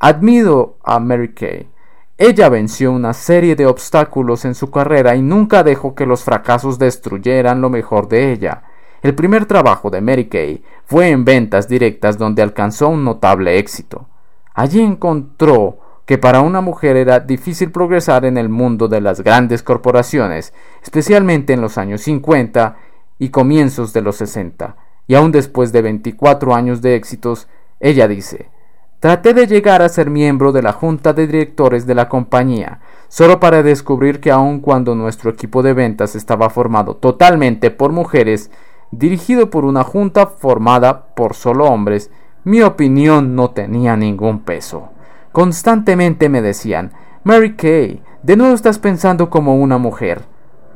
Admiro 0.00 0.78
a 0.82 0.98
Mary 1.00 1.34
Kay. 1.34 1.68
Ella 2.18 2.48
venció 2.48 2.92
una 2.92 3.12
serie 3.12 3.56
de 3.56 3.66
obstáculos 3.66 4.46
en 4.46 4.54
su 4.54 4.70
carrera 4.70 5.16
y 5.16 5.22
nunca 5.22 5.62
dejó 5.62 5.94
que 5.94 6.06
los 6.06 6.24
fracasos 6.24 6.78
destruyeran 6.78 7.60
lo 7.60 7.68
mejor 7.68 8.08
de 8.08 8.32
ella. 8.32 8.62
El 9.02 9.14
primer 9.14 9.44
trabajo 9.44 9.90
de 9.90 10.00
Mary 10.00 10.26
Kay 10.26 10.64
fue 10.86 11.10
en 11.10 11.26
ventas 11.26 11.68
directas 11.68 12.16
donde 12.16 12.40
alcanzó 12.40 12.88
un 12.88 13.04
notable 13.04 13.58
éxito. 13.58 14.06
Allí 14.54 14.80
encontró 14.80 15.78
que 16.06 16.16
para 16.16 16.40
una 16.40 16.62
mujer 16.62 16.96
era 16.96 17.20
difícil 17.20 17.70
progresar 17.70 18.24
en 18.24 18.38
el 18.38 18.48
mundo 18.48 18.88
de 18.88 19.02
las 19.02 19.20
grandes 19.20 19.62
corporaciones, 19.62 20.54
especialmente 20.82 21.52
en 21.52 21.60
los 21.60 21.76
años 21.76 22.00
50 22.00 22.76
y 23.18 23.28
comienzos 23.28 23.92
de 23.92 24.00
los 24.00 24.16
60. 24.16 24.76
Y 25.06 25.16
aún 25.16 25.32
después 25.32 25.70
de 25.70 25.82
24 25.82 26.54
años 26.54 26.80
de 26.80 26.94
éxitos, 26.94 27.46
ella 27.78 28.08
dice, 28.08 28.48
Traté 28.98 29.34
de 29.34 29.46
llegar 29.46 29.82
a 29.82 29.90
ser 29.90 30.08
miembro 30.08 30.52
de 30.52 30.62
la 30.62 30.72
junta 30.72 31.12
de 31.12 31.26
directores 31.26 31.86
de 31.86 31.94
la 31.94 32.08
compañía, 32.08 32.80
solo 33.08 33.40
para 33.40 33.62
descubrir 33.62 34.20
que 34.20 34.30
aun 34.30 34.60
cuando 34.60 34.94
nuestro 34.94 35.30
equipo 35.30 35.62
de 35.62 35.74
ventas 35.74 36.16
estaba 36.16 36.48
formado 36.48 36.96
totalmente 36.96 37.70
por 37.70 37.92
mujeres, 37.92 38.50
dirigido 38.90 39.50
por 39.50 39.66
una 39.66 39.84
junta 39.84 40.26
formada 40.26 41.14
por 41.14 41.34
solo 41.34 41.66
hombres, 41.66 42.10
mi 42.44 42.62
opinión 42.62 43.36
no 43.36 43.50
tenía 43.50 43.96
ningún 43.96 44.40
peso. 44.40 44.88
Constantemente 45.30 46.30
me 46.30 46.40
decían, 46.40 46.92
Mary 47.22 47.54
Kay, 47.54 48.02
de 48.22 48.36
nuevo 48.36 48.54
estás 48.54 48.78
pensando 48.78 49.28
como 49.28 49.56
una 49.56 49.76
mujer. 49.76 50.22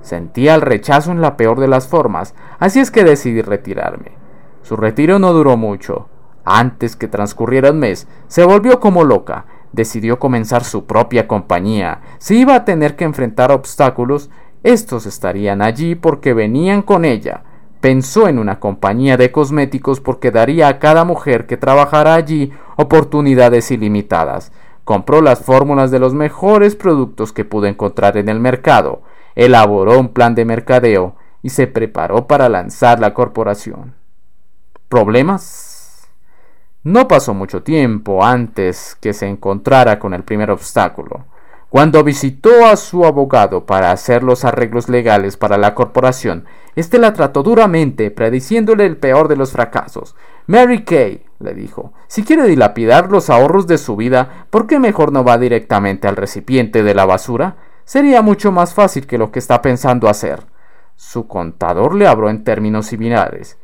Sentía 0.03 0.55
el 0.55 0.61
rechazo 0.61 1.11
en 1.11 1.23
la 1.23 1.39
peor 1.39 1.59
de 1.59 1.69
las 1.69 1.89
formas, 1.89 2.35
así 2.59 2.81
es 2.81 2.91
que 2.91 3.05
decidí 3.05 3.41
retirarme. 3.41 4.13
Su 4.63 4.77
retiro 4.77 5.19
no 5.19 5.33
duró 5.33 5.57
mucho. 5.57 6.09
Antes 6.53 6.97
que 6.97 7.07
transcurriera 7.07 7.71
un 7.71 7.79
mes, 7.79 8.09
se 8.27 8.43
volvió 8.43 8.81
como 8.81 9.05
loca, 9.05 9.45
decidió 9.71 10.19
comenzar 10.19 10.65
su 10.65 10.85
propia 10.85 11.29
compañía. 11.29 12.01
Si 12.19 12.41
iba 12.41 12.57
a 12.57 12.65
tener 12.65 12.97
que 12.97 13.05
enfrentar 13.05 13.53
obstáculos, 13.53 14.31
estos 14.65 15.07
estarían 15.07 15.63
allí 15.63 15.95
porque 15.95 16.35
venían 16.35 16.83
con 16.83 17.05
ella. 17.05 17.45
Pensó 17.81 18.27
en 18.27 18.41
una 18.41 18.59
compañía 18.59 19.17
de 19.17 19.31
cosméticos 19.31 20.01
porque 20.01 20.33
daría 20.33 20.67
a 20.67 20.81
cada 20.81 21.05
mujer 21.05 21.47
que 21.47 21.57
trabajara 21.57 22.15
allí 22.15 22.51
oportunidades 22.75 23.71
ilimitadas. 23.71 24.51
Compró 24.83 25.23
las 25.23 25.45
fórmulas 25.45 25.93
de 25.93 26.01
los 26.01 26.15
mejores 26.15 26.75
productos 26.75 27.33
que 27.33 27.45
pudo 27.45 27.67
encontrar 27.67 28.17
en 28.17 28.29
el 28.29 28.41
mercado, 28.41 29.03
elaboró 29.37 30.01
un 30.01 30.09
plan 30.09 30.35
de 30.35 30.45
mercadeo 30.45 31.15
y 31.43 31.51
se 31.51 31.69
preparó 31.69 32.27
para 32.27 32.49
lanzar 32.49 32.99
la 32.99 33.15
corporación. 33.15 33.95
¿Problemas? 34.89 35.70
No 36.83 37.09
pasó 37.09 37.35
mucho 37.35 37.63
tiempo 37.63 38.25
antes 38.25 38.97
que 39.03 39.13
se 39.13 39.29
encontrara 39.29 39.99
con 39.99 40.15
el 40.15 40.23
primer 40.23 40.51
obstáculo. 40.51 41.27
Cuando 41.69 42.03
visitó 42.03 42.65
a 42.65 42.75
su 42.77 43.05
abogado 43.05 43.67
para 43.67 43.93
hacer 43.93 44.23
los 44.23 44.47
arreglos 44.47 44.89
legales 44.89 45.37
para 45.37 45.59
la 45.59 45.75
corporación, 45.75 46.47
éste 46.75 46.99
la 46.99 47.13
trató 47.13 47.43
duramente, 47.43 48.11
prediciéndole 48.11 48.87
el 48.87 48.97
peor 48.97 49.29
de 49.29 49.37
los 49.37 49.53
fracasos. 49.53 50.17
Mary 50.47 50.83
Kay, 50.83 51.23
le 51.39 51.53
dijo, 51.53 51.93
si 52.09 52.25
quiere 52.25 52.47
dilapidar 52.47 53.13
los 53.13 53.29
ahorros 53.29 53.67
de 53.67 53.77
su 53.77 53.95
vida, 53.95 54.47
¿por 54.49 54.67
qué 54.67 54.79
mejor 54.79 55.13
no 55.13 55.23
va 55.23 55.37
directamente 55.37 56.09
al 56.09 56.17
recipiente 56.17 56.83
de 56.83 56.95
la 56.95 57.05
basura? 57.05 57.57
Sería 57.85 58.23
mucho 58.23 58.53
más 58.53 58.73
fácil 58.73 59.07
que 59.07 59.19
lo 59.19 59.31
que 59.31 59.39
está 59.39 59.61
pensando 59.61 60.09
hacer. 60.09 60.45
Su 60.97 61.29
contador 61.29 61.95
le 61.95 62.07
habló 62.07 62.31
en 62.31 62.43
términos 62.43 62.87
similares. 62.87 63.59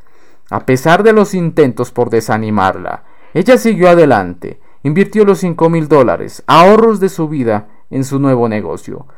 A 0.49 0.65
pesar 0.65 1.03
de 1.03 1.13
los 1.13 1.35
intentos 1.35 1.91
por 1.91 2.09
desanimarla, 2.09 3.03
ella 3.37 3.59
siguió 3.59 3.91
adelante, 3.91 4.61
invirtió 4.83 5.27
los 5.27 5.41
cinco 5.41 5.69
mil 5.69 5.89
dólares, 5.89 6.43
ahorros 6.47 7.01
de 7.01 7.11
su 7.11 7.29
vida, 7.29 7.69
en 7.91 8.03
su 8.03 8.19
nuevo 8.19 8.49
negocio. 8.49 9.09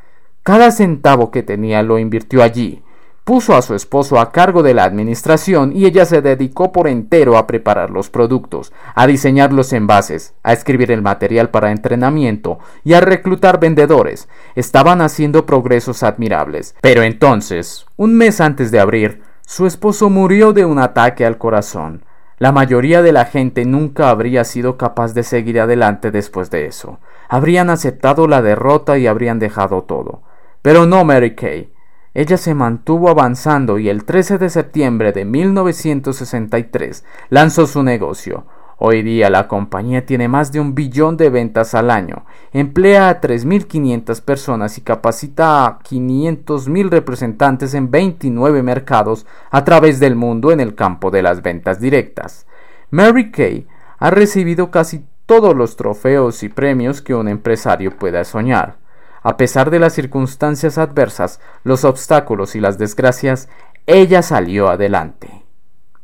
Cada 0.42 0.72
centavo 0.72 1.30
que 1.30 1.44
tenía 1.44 1.84
lo 1.84 2.00
invirtió 2.00 2.42
allí. 2.42 2.82
Puso 3.22 3.54
a 3.54 3.62
su 3.62 3.76
esposo 3.76 4.18
a 4.18 4.32
cargo 4.32 4.64
de 4.64 4.74
la 4.74 4.82
administración 4.82 5.70
y 5.72 5.86
ella 5.86 6.04
se 6.04 6.20
dedicó 6.20 6.72
por 6.72 6.88
entero 6.88 7.38
a 7.38 7.46
preparar 7.46 7.90
los 7.90 8.10
productos, 8.10 8.72
a 8.96 9.06
diseñar 9.06 9.52
los 9.52 9.72
envases, 9.72 10.34
a 10.42 10.52
escribir 10.52 10.90
el 10.90 11.00
material 11.00 11.50
para 11.50 11.70
entrenamiento 11.70 12.58
y 12.82 12.94
a 12.94 13.00
reclutar 13.00 13.60
vendedores. 13.60 14.28
Estaban 14.56 15.00
haciendo 15.00 15.46
progresos 15.46 16.02
admirables. 16.02 16.74
Pero 16.80 17.04
entonces, 17.04 17.86
un 17.96 18.16
mes 18.16 18.40
antes 18.40 18.72
de 18.72 18.80
abrir, 18.80 19.22
su 19.46 19.64
esposo 19.64 20.10
murió 20.10 20.52
de 20.52 20.64
un 20.64 20.80
ataque 20.80 21.24
al 21.24 21.38
corazón. 21.38 22.02
La 22.38 22.52
mayoría 22.52 23.02
de 23.02 23.12
la 23.12 23.24
gente 23.24 23.64
nunca 23.64 24.10
habría 24.10 24.44
sido 24.44 24.76
capaz 24.76 25.12
de 25.12 25.24
seguir 25.24 25.60
adelante 25.60 26.12
después 26.12 26.50
de 26.50 26.66
eso. 26.66 27.00
Habrían 27.28 27.68
aceptado 27.68 28.28
la 28.28 28.42
derrota 28.42 28.96
y 28.96 29.08
habrían 29.08 29.40
dejado 29.40 29.82
todo. 29.82 30.22
Pero 30.62 30.86
no 30.86 31.04
Mary 31.04 31.34
Kay. 31.34 31.72
Ella 32.14 32.36
se 32.36 32.54
mantuvo 32.54 33.10
avanzando 33.10 33.78
y 33.78 33.88
el 33.88 34.04
13 34.04 34.38
de 34.38 34.50
septiembre 34.50 35.12
de 35.12 35.24
1963 35.24 37.04
lanzó 37.28 37.66
su 37.66 37.82
negocio, 37.82 38.46
Hoy 38.80 39.02
día 39.02 39.28
la 39.28 39.48
compañía 39.48 40.06
tiene 40.06 40.28
más 40.28 40.52
de 40.52 40.60
un 40.60 40.76
billón 40.76 41.16
de 41.16 41.30
ventas 41.30 41.74
al 41.74 41.90
año, 41.90 42.24
emplea 42.52 43.08
a 43.08 43.20
3.500 43.20 44.22
personas 44.22 44.78
y 44.78 44.82
capacita 44.82 45.66
a 45.66 45.80
500.000 45.80 46.88
representantes 46.88 47.74
en 47.74 47.90
29 47.90 48.62
mercados 48.62 49.26
a 49.50 49.64
través 49.64 49.98
del 49.98 50.14
mundo 50.14 50.52
en 50.52 50.60
el 50.60 50.76
campo 50.76 51.10
de 51.10 51.22
las 51.22 51.42
ventas 51.42 51.80
directas. 51.80 52.46
Mary 52.92 53.32
Kay 53.32 53.66
ha 53.98 54.10
recibido 54.10 54.70
casi 54.70 55.04
todos 55.26 55.56
los 55.56 55.74
trofeos 55.74 56.44
y 56.44 56.48
premios 56.48 57.02
que 57.02 57.16
un 57.16 57.26
empresario 57.26 57.96
pueda 57.96 58.22
soñar. 58.22 58.76
A 59.24 59.36
pesar 59.36 59.70
de 59.70 59.80
las 59.80 59.92
circunstancias 59.92 60.78
adversas, 60.78 61.40
los 61.64 61.84
obstáculos 61.84 62.54
y 62.54 62.60
las 62.60 62.78
desgracias, 62.78 63.48
ella 63.86 64.22
salió 64.22 64.68
adelante. 64.68 65.42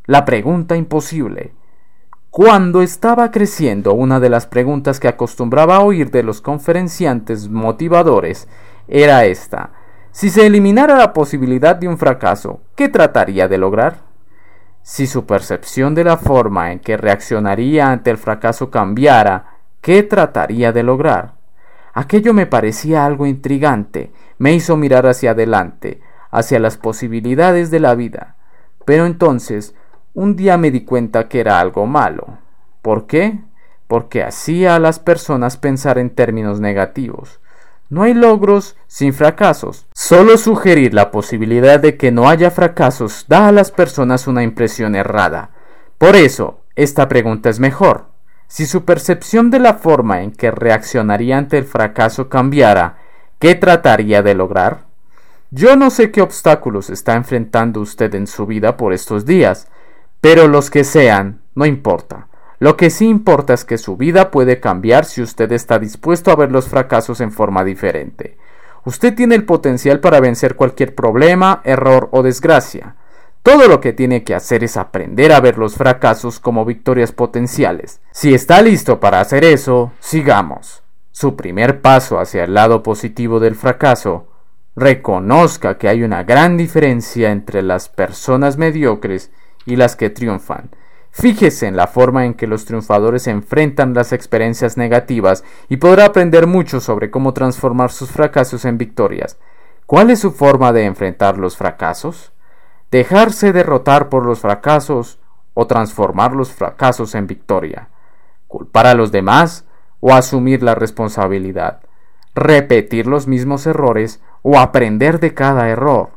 La 0.06 0.24
pregunta 0.24 0.74
imposible 0.74 1.52
cuando 2.34 2.82
estaba 2.82 3.30
creciendo, 3.30 3.94
una 3.94 4.18
de 4.18 4.28
las 4.28 4.48
preguntas 4.48 4.98
que 4.98 5.06
acostumbraba 5.06 5.76
a 5.76 5.82
oír 5.82 6.10
de 6.10 6.24
los 6.24 6.40
conferenciantes 6.40 7.48
motivadores 7.48 8.48
era 8.88 9.24
esta. 9.24 9.70
Si 10.10 10.30
se 10.30 10.44
eliminara 10.44 10.96
la 10.96 11.12
posibilidad 11.12 11.76
de 11.76 11.86
un 11.86 11.96
fracaso, 11.96 12.60
¿qué 12.74 12.88
trataría 12.88 13.46
de 13.46 13.56
lograr? 13.56 13.98
Si 14.82 15.06
su 15.06 15.26
percepción 15.26 15.94
de 15.94 16.02
la 16.02 16.16
forma 16.16 16.72
en 16.72 16.80
que 16.80 16.96
reaccionaría 16.96 17.92
ante 17.92 18.10
el 18.10 18.18
fracaso 18.18 18.68
cambiara, 18.68 19.58
¿qué 19.80 20.02
trataría 20.02 20.72
de 20.72 20.82
lograr? 20.82 21.34
Aquello 21.92 22.34
me 22.34 22.46
parecía 22.46 23.06
algo 23.06 23.26
intrigante, 23.26 24.12
me 24.38 24.54
hizo 24.54 24.76
mirar 24.76 25.06
hacia 25.06 25.30
adelante, 25.30 26.00
hacia 26.32 26.58
las 26.58 26.78
posibilidades 26.78 27.70
de 27.70 27.78
la 27.78 27.94
vida. 27.94 28.34
Pero 28.84 29.06
entonces 29.06 29.76
un 30.14 30.36
día 30.36 30.56
me 30.56 30.70
di 30.70 30.84
cuenta 30.84 31.28
que 31.28 31.40
era 31.40 31.60
algo 31.60 31.86
malo. 31.86 32.38
¿Por 32.82 33.06
qué? 33.06 33.40
Porque 33.88 34.22
hacía 34.22 34.76
a 34.76 34.78
las 34.78 35.00
personas 35.00 35.56
pensar 35.56 35.98
en 35.98 36.10
términos 36.10 36.60
negativos. 36.60 37.40
No 37.90 38.02
hay 38.02 38.14
logros 38.14 38.76
sin 38.86 39.12
fracasos. 39.12 39.86
Solo 39.92 40.38
sugerir 40.38 40.94
la 40.94 41.10
posibilidad 41.10 41.80
de 41.80 41.96
que 41.96 42.12
no 42.12 42.28
haya 42.28 42.50
fracasos 42.50 43.26
da 43.28 43.48
a 43.48 43.52
las 43.52 43.70
personas 43.70 44.26
una 44.26 44.42
impresión 44.42 44.94
errada. 44.94 45.50
Por 45.98 46.16
eso, 46.16 46.60
esta 46.76 47.08
pregunta 47.08 47.50
es 47.50 47.60
mejor. 47.60 48.06
Si 48.46 48.66
su 48.66 48.84
percepción 48.84 49.50
de 49.50 49.58
la 49.58 49.74
forma 49.74 50.22
en 50.22 50.30
que 50.30 50.50
reaccionaría 50.50 51.38
ante 51.38 51.58
el 51.58 51.64
fracaso 51.64 52.28
cambiara, 52.28 52.98
¿qué 53.38 53.54
trataría 53.54 54.22
de 54.22 54.34
lograr? 54.34 54.84
Yo 55.50 55.76
no 55.76 55.90
sé 55.90 56.10
qué 56.10 56.22
obstáculos 56.22 56.90
está 56.90 57.14
enfrentando 57.14 57.80
usted 57.80 58.14
en 58.14 58.26
su 58.26 58.46
vida 58.46 58.76
por 58.76 58.92
estos 58.92 59.24
días, 59.24 59.68
pero 60.24 60.48
los 60.48 60.70
que 60.70 60.84
sean, 60.84 61.42
no 61.54 61.66
importa. 61.66 62.28
Lo 62.58 62.78
que 62.78 62.88
sí 62.88 63.06
importa 63.06 63.52
es 63.52 63.66
que 63.66 63.76
su 63.76 63.98
vida 63.98 64.30
puede 64.30 64.58
cambiar 64.58 65.04
si 65.04 65.20
usted 65.20 65.52
está 65.52 65.78
dispuesto 65.78 66.30
a 66.30 66.34
ver 66.34 66.50
los 66.50 66.66
fracasos 66.66 67.20
en 67.20 67.30
forma 67.30 67.62
diferente. 67.62 68.38
Usted 68.86 69.14
tiene 69.14 69.34
el 69.34 69.44
potencial 69.44 70.00
para 70.00 70.20
vencer 70.20 70.56
cualquier 70.56 70.94
problema, 70.94 71.60
error 71.64 72.08
o 72.10 72.22
desgracia. 72.22 72.96
Todo 73.42 73.68
lo 73.68 73.82
que 73.82 73.92
tiene 73.92 74.24
que 74.24 74.34
hacer 74.34 74.64
es 74.64 74.78
aprender 74.78 75.30
a 75.30 75.40
ver 75.40 75.58
los 75.58 75.74
fracasos 75.74 76.40
como 76.40 76.64
victorias 76.64 77.12
potenciales. 77.12 78.00
Si 78.10 78.32
está 78.32 78.62
listo 78.62 79.00
para 79.00 79.20
hacer 79.20 79.44
eso, 79.44 79.92
sigamos. 80.00 80.82
Su 81.10 81.36
primer 81.36 81.82
paso 81.82 82.18
hacia 82.18 82.44
el 82.44 82.54
lado 82.54 82.82
positivo 82.82 83.40
del 83.40 83.56
fracaso, 83.56 84.28
reconozca 84.74 85.76
que 85.76 85.90
hay 85.90 86.02
una 86.02 86.24
gran 86.24 86.56
diferencia 86.56 87.30
entre 87.30 87.60
las 87.60 87.90
personas 87.90 88.56
mediocres 88.56 89.30
y 89.66 89.76
las 89.76 89.96
que 89.96 90.10
triunfan. 90.10 90.70
Fíjese 91.16 91.68
en 91.68 91.76
la 91.76 91.86
forma 91.86 92.24
en 92.24 92.34
que 92.34 92.48
los 92.48 92.64
triunfadores 92.64 93.28
enfrentan 93.28 93.94
las 93.94 94.12
experiencias 94.12 94.76
negativas 94.76 95.44
y 95.68 95.76
podrá 95.76 96.06
aprender 96.06 96.48
mucho 96.48 96.80
sobre 96.80 97.12
cómo 97.12 97.32
transformar 97.32 97.92
sus 97.92 98.10
fracasos 98.10 98.64
en 98.64 98.78
victorias. 98.78 99.38
¿Cuál 99.86 100.10
es 100.10 100.18
su 100.18 100.32
forma 100.32 100.72
de 100.72 100.86
enfrentar 100.86 101.38
los 101.38 101.56
fracasos? 101.56 102.32
¿Dejarse 102.90 103.52
derrotar 103.52 104.08
por 104.08 104.26
los 104.26 104.40
fracasos 104.40 105.20
o 105.54 105.68
transformar 105.68 106.32
los 106.32 106.52
fracasos 106.52 107.14
en 107.14 107.28
victoria? 107.28 107.90
¿Culpar 108.48 108.88
a 108.88 108.94
los 108.94 109.12
demás 109.12 109.66
o 110.00 110.14
asumir 110.14 110.64
la 110.64 110.74
responsabilidad? 110.74 111.80
¿Repetir 112.34 113.06
los 113.06 113.28
mismos 113.28 113.68
errores 113.68 114.20
o 114.42 114.58
aprender 114.58 115.20
de 115.20 115.32
cada 115.32 115.68
error? 115.68 116.10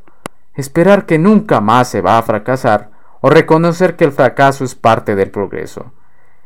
¿Esperar 0.56 1.06
que 1.06 1.20
nunca 1.20 1.62
más 1.62 1.88
se 1.88 2.02
va 2.02 2.18
a 2.18 2.24
fracasar 2.24 2.97
o 3.22 3.30
reconocer 3.30 3.96
que 3.96 4.06
el 4.06 4.12
fracaso 4.12 4.64
es 4.64 4.76
parte 4.76 5.16
del 5.16 5.32
progreso, 5.32 5.94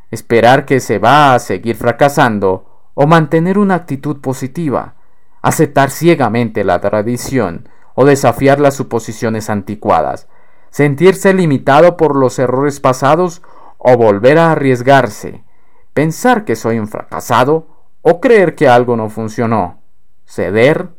esperar 0.10 0.66
que 0.66 0.80
se 0.80 1.00
va 1.00 1.34
a 1.34 1.40
seguir 1.40 1.76
fracasando 1.76 2.66
o 2.94 3.08
mantener 3.08 3.58
una 3.58 3.76
actitud 3.76 4.20
positiva, 4.22 4.96
aceptar 5.42 5.90
ciegamente 5.90 6.64
la 6.64 6.80
tradición 6.80 7.70
o 7.96 8.06
desafiar 8.06 8.60
las 8.60 8.76
suposiciones 8.76 9.50
anticuadas, 9.50 10.28
sentirse 10.70 11.34
limitado 11.34 11.98
por 11.98 12.16
los 12.16 12.40
errores 12.40 12.80
pasados 12.80 13.42
o 13.78 13.98
volver 13.98 14.38
a 14.38 14.52
arriesgarse, 14.52 15.44
pensar 15.94 16.46
que 16.46 16.56
soy 16.56 16.80
un 16.80 16.88
fracasado 16.88 17.68
o 18.02 18.22
creer 18.22 18.56
que 18.56 18.70
algo 18.70 18.96
no 18.96 19.10
funcionó, 19.10 19.82
ceder 20.26 20.90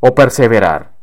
o 0.00 0.14
perseverar. 0.14 0.94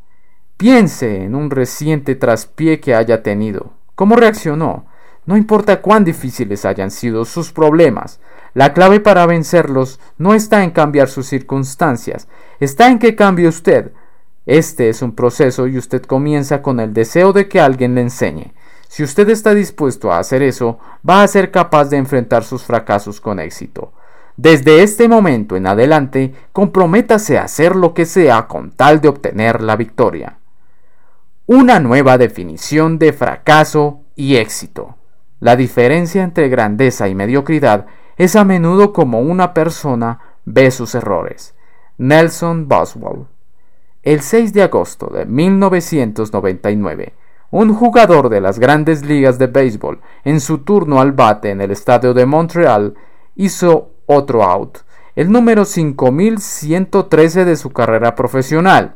Piense 0.58 1.24
en 1.24 1.36
un 1.36 1.50
reciente 1.50 2.16
traspié 2.16 2.80
que 2.80 2.96
haya 2.96 3.24
tenido 3.24 3.74
¿Cómo 3.96 4.16
reaccionó? 4.16 4.86
No 5.26 5.38
importa 5.38 5.82
cuán 5.82 6.04
difíciles 6.04 6.66
hayan 6.66 6.90
sido 6.90 7.26
sus 7.26 7.52
problemas, 7.54 8.20
la 8.56 8.74
clave 8.74 9.00
para 9.00 9.26
vencerlos 9.26 10.00
no 10.18 10.34
está 10.34 10.64
en 10.64 10.72
cambiar 10.72 11.10
sus 11.10 11.28
circunstancias, 11.28 12.28
está 12.60 12.90
en 12.90 13.00
que 13.00 13.16
cambie 13.16 13.48
usted. 13.48 13.92
Este 14.46 14.90
es 14.90 15.02
un 15.02 15.14
proceso 15.14 15.68
y 15.68 15.78
usted 15.78 16.02
comienza 16.02 16.62
con 16.62 16.80
el 16.80 16.94
deseo 16.94 17.34
de 17.34 17.48
que 17.48 17.62
alguien 17.62 17.96
le 17.96 18.02
enseñe. 18.02 18.54
Si 18.90 19.04
usted 19.04 19.30
está 19.30 19.54
dispuesto 19.54 20.12
a 20.12 20.20
hacer 20.20 20.42
eso, 20.42 20.80
va 21.08 21.24
a 21.24 21.28
ser 21.28 21.52
capaz 21.52 21.86
de 21.86 21.98
enfrentar 21.98 22.44
sus 22.44 22.64
fracasos 22.64 23.22
con 23.22 23.40
éxito. 23.40 23.94
Desde 24.38 24.84
este 24.84 25.08
momento 25.08 25.56
en 25.56 25.68
adelante, 25.68 26.34
comprométase 26.52 27.38
a 27.38 27.44
hacer 27.44 27.76
lo 27.76 27.94
que 27.94 28.06
sea 28.06 28.48
con 28.48 28.72
tal 28.72 29.02
de 29.02 29.08
obtener 29.08 29.62
la 29.62 29.76
victoria 29.76 30.38
una 31.46 31.82
nueva 31.82 32.18
definición 32.18 32.98
de 33.00 33.12
fracaso 33.12 34.02
y 34.16 34.38
éxito. 34.38 34.96
La 35.42 35.58
diferencia 35.58 36.24
entre 36.24 36.48
grandeza 36.48 37.10
y 37.10 37.16
mediocridad 37.16 37.86
es 38.16 38.38
a 38.38 38.46
menudo 38.46 38.94
como 38.94 39.20
una 39.20 39.54
persona 39.54 40.20
ve 40.46 40.72
sus 40.72 40.96
errores. 40.96 41.54
Nelson 41.98 42.70
Boswell. 42.70 43.28
El 44.04 44.22
6 44.22 44.54
de 44.54 44.64
agosto 44.64 45.08
de 45.08 45.26
1999, 45.26 47.14
un 47.52 47.74
jugador 47.74 48.30
de 48.30 48.40
las 48.40 48.58
grandes 48.58 49.06
ligas 49.06 49.38
de 49.38 49.48
béisbol, 49.48 50.00
en 50.24 50.40
su 50.40 50.60
turno 50.60 51.02
al 51.02 51.12
bate 51.12 51.50
en 51.50 51.60
el 51.60 51.72
estadio 51.72 52.14
de 52.14 52.26
Montreal, 52.26 52.96
hizo 53.36 53.92
otro 54.06 54.44
out, 54.44 54.80
el 55.16 55.30
número 55.30 55.66
5113 55.66 57.44
de 57.44 57.56
su 57.58 57.72
carrera 57.72 58.16
profesional 58.16 58.96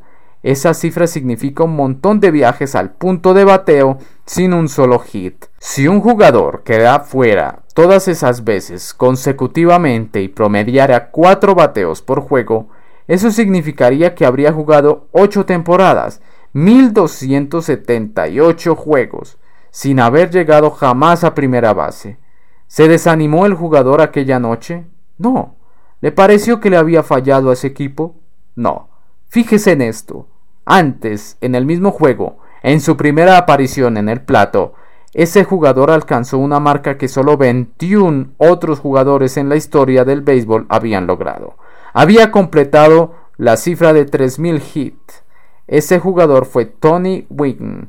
esa 0.52 0.74
cifra 0.74 1.08
significa 1.08 1.66
un 1.66 1.76
montón 1.76 2.22
de 2.22 2.32
viajes 2.32 2.76
al 2.76 2.92
punto 2.92 3.34
de 3.34 3.44
bateo 3.44 3.98
sin 4.26 4.54
un 4.54 4.70
solo 4.70 5.00
hit. 5.00 5.48
Si 5.60 5.90
un 5.90 6.00
jugador 6.00 6.64
queda 6.64 7.02
fuera 7.02 7.64
todas 7.74 8.08
esas 8.08 8.46
veces 8.46 8.94
consecutivamente 8.94 10.22
y 10.22 10.30
promediara 10.30 11.12
cuatro 11.12 11.54
bateos 11.54 12.02
por 12.02 12.22
juego, 12.22 12.70
eso 13.10 13.30
significaría 13.30 14.16
que 14.16 14.26
habría 14.26 14.54
jugado 14.54 15.10
ocho 15.12 15.46
temporadas, 15.46 16.22
1278 16.54 18.74
juegos, 18.74 19.38
sin 19.70 20.00
haber 20.00 20.32
llegado 20.32 20.72
jamás 20.72 21.26
a 21.26 21.36
primera 21.36 21.74
base. 21.74 22.20
¿Se 22.68 22.88
desanimó 22.88 23.46
el 23.46 23.54
jugador 23.54 24.02
aquella 24.02 24.40
noche? 24.40 24.86
No. 25.18 25.58
¿Le 26.00 26.14
pareció 26.14 26.62
que 26.62 26.70
le 26.70 26.78
había 26.78 27.04
fallado 27.04 27.50
a 27.50 27.54
ese 27.54 27.68
equipo? 27.68 28.16
No. 28.56 28.88
Fíjese 29.28 29.74
en 29.74 29.82
esto. 29.82 30.30
Antes, 30.70 31.38
en 31.40 31.56
el 31.56 31.66
mismo 31.66 31.92
juego, 31.92 32.40
en 32.62 32.82
su 32.82 32.98
primera 32.98 33.38
aparición 33.38 33.96
en 33.96 34.10
el 34.10 34.20
plato, 34.20 34.74
ese 35.14 35.46
jugador 35.46 35.90
alcanzó 35.90 36.40
una 36.40 36.60
marca 36.60 36.98
que 36.98 37.08
solo 37.08 37.38
21 37.38 38.32
otros 38.36 38.82
jugadores 38.82 39.38
en 39.38 39.48
la 39.48 39.56
historia 39.56 40.04
del 40.04 40.20
béisbol 40.20 40.66
habían 40.68 41.08
logrado. 41.08 41.56
Había 41.94 42.32
completado 42.32 43.16
la 43.38 43.56
cifra 43.56 43.94
de 43.94 44.06
3.000 44.08 44.62
hits. 44.74 45.24
Ese 45.68 46.00
jugador 46.00 46.46
fue 46.46 46.66
Tony 46.66 47.26
Wign 47.30 47.88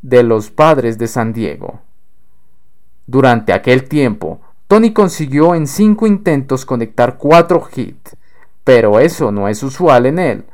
de 0.00 0.22
los 0.22 0.52
Padres 0.52 0.98
de 0.98 1.08
San 1.08 1.32
Diego. 1.32 1.80
Durante 3.08 3.52
aquel 3.52 3.88
tiempo, 3.88 4.40
Tony 4.68 4.92
consiguió 4.92 5.56
en 5.56 5.66
cinco 5.66 6.06
intentos 6.06 6.64
conectar 6.64 7.18
cuatro 7.18 7.66
hits, 7.74 8.16
pero 8.62 9.00
eso 9.00 9.32
no 9.32 9.48
es 9.48 9.64
usual 9.64 10.06
en 10.06 10.20
él. 10.20 10.44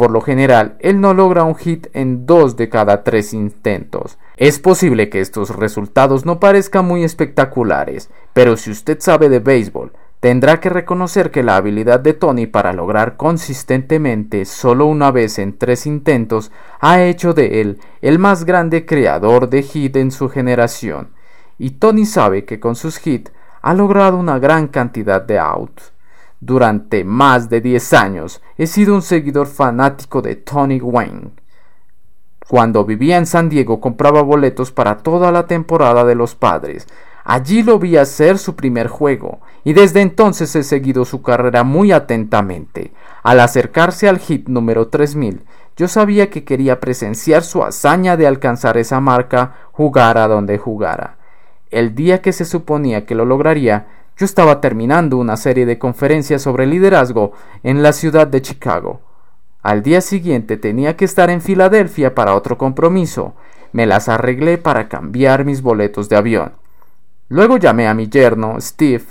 Por 0.00 0.12
lo 0.12 0.22
general, 0.22 0.76
él 0.78 0.98
no 0.98 1.12
logra 1.12 1.44
un 1.44 1.54
hit 1.54 1.88
en 1.92 2.24
dos 2.24 2.56
de 2.56 2.70
cada 2.70 3.04
tres 3.04 3.34
intentos. 3.34 4.16
Es 4.38 4.58
posible 4.58 5.10
que 5.10 5.20
estos 5.20 5.54
resultados 5.54 6.24
no 6.24 6.40
parezcan 6.40 6.86
muy 6.86 7.04
espectaculares, 7.04 8.08
pero 8.32 8.56
si 8.56 8.70
usted 8.70 8.98
sabe 9.00 9.28
de 9.28 9.40
béisbol, 9.40 9.92
tendrá 10.20 10.58
que 10.58 10.70
reconocer 10.70 11.30
que 11.30 11.42
la 11.42 11.56
habilidad 11.56 12.00
de 12.00 12.14
Tony 12.14 12.46
para 12.46 12.72
lograr 12.72 13.18
consistentemente 13.18 14.46
solo 14.46 14.86
una 14.86 15.10
vez 15.10 15.38
en 15.38 15.58
tres 15.58 15.84
intentos 15.84 16.50
ha 16.80 17.02
hecho 17.02 17.34
de 17.34 17.60
él 17.60 17.78
el 18.00 18.18
más 18.18 18.46
grande 18.46 18.86
creador 18.86 19.50
de 19.50 19.62
hit 19.62 19.96
en 19.96 20.12
su 20.12 20.30
generación. 20.30 21.10
Y 21.58 21.72
Tony 21.72 22.06
sabe 22.06 22.46
que 22.46 22.58
con 22.58 22.74
sus 22.74 23.06
hits 23.06 23.32
ha 23.60 23.74
logrado 23.74 24.16
una 24.16 24.38
gran 24.38 24.68
cantidad 24.68 25.20
de 25.20 25.38
outs. 25.38 25.89
Durante 26.40 27.04
más 27.04 27.50
de 27.50 27.60
10 27.60 27.92
años 27.92 28.40
he 28.56 28.66
sido 28.66 28.94
un 28.94 29.02
seguidor 29.02 29.46
fanático 29.46 30.22
de 30.22 30.36
Tony 30.36 30.80
Wayne. 30.80 31.32
Cuando 32.48 32.84
vivía 32.84 33.18
en 33.18 33.26
San 33.26 33.50
Diego 33.50 33.78
compraba 33.80 34.22
boletos 34.22 34.72
para 34.72 34.96
toda 34.98 35.30
la 35.32 35.46
temporada 35.46 36.04
de 36.04 36.14
los 36.14 36.34
padres. 36.34 36.88
Allí 37.24 37.62
lo 37.62 37.78
vi 37.78 37.98
hacer 37.98 38.38
su 38.38 38.56
primer 38.56 38.88
juego 38.88 39.40
y 39.62 39.74
desde 39.74 40.00
entonces 40.00 40.56
he 40.56 40.62
seguido 40.62 41.04
su 41.04 41.22
carrera 41.22 41.62
muy 41.62 41.92
atentamente. 41.92 42.92
Al 43.22 43.38
acercarse 43.40 44.08
al 44.08 44.18
hit 44.18 44.48
número 44.48 44.88
3000, 44.88 45.44
yo 45.76 45.88
sabía 45.88 46.30
que 46.30 46.44
quería 46.44 46.80
presenciar 46.80 47.42
su 47.42 47.62
hazaña 47.62 48.16
de 48.16 48.26
alcanzar 48.26 48.78
esa 48.78 48.98
marca, 49.00 49.56
jugara 49.72 50.26
donde 50.26 50.58
jugara. 50.58 51.18
El 51.70 51.94
día 51.94 52.20
que 52.20 52.32
se 52.32 52.44
suponía 52.44 53.06
que 53.06 53.14
lo 53.14 53.24
lograría, 53.24 53.86
yo 54.20 54.26
estaba 54.26 54.60
terminando 54.60 55.16
una 55.16 55.38
serie 55.38 55.64
de 55.64 55.78
conferencias 55.78 56.42
sobre 56.42 56.66
liderazgo 56.66 57.32
en 57.62 57.82
la 57.82 57.94
ciudad 57.94 58.26
de 58.26 58.42
Chicago. 58.42 59.00
Al 59.62 59.82
día 59.82 60.02
siguiente 60.02 60.58
tenía 60.58 60.94
que 60.94 61.06
estar 61.06 61.30
en 61.30 61.40
Filadelfia 61.40 62.14
para 62.14 62.34
otro 62.34 62.58
compromiso. 62.58 63.32
Me 63.72 63.86
las 63.86 64.10
arreglé 64.10 64.58
para 64.58 64.90
cambiar 64.90 65.46
mis 65.46 65.62
boletos 65.62 66.10
de 66.10 66.16
avión. 66.16 66.52
Luego 67.30 67.56
llamé 67.56 67.88
a 67.88 67.94
mi 67.94 68.10
yerno, 68.10 68.60
Steve, 68.60 69.04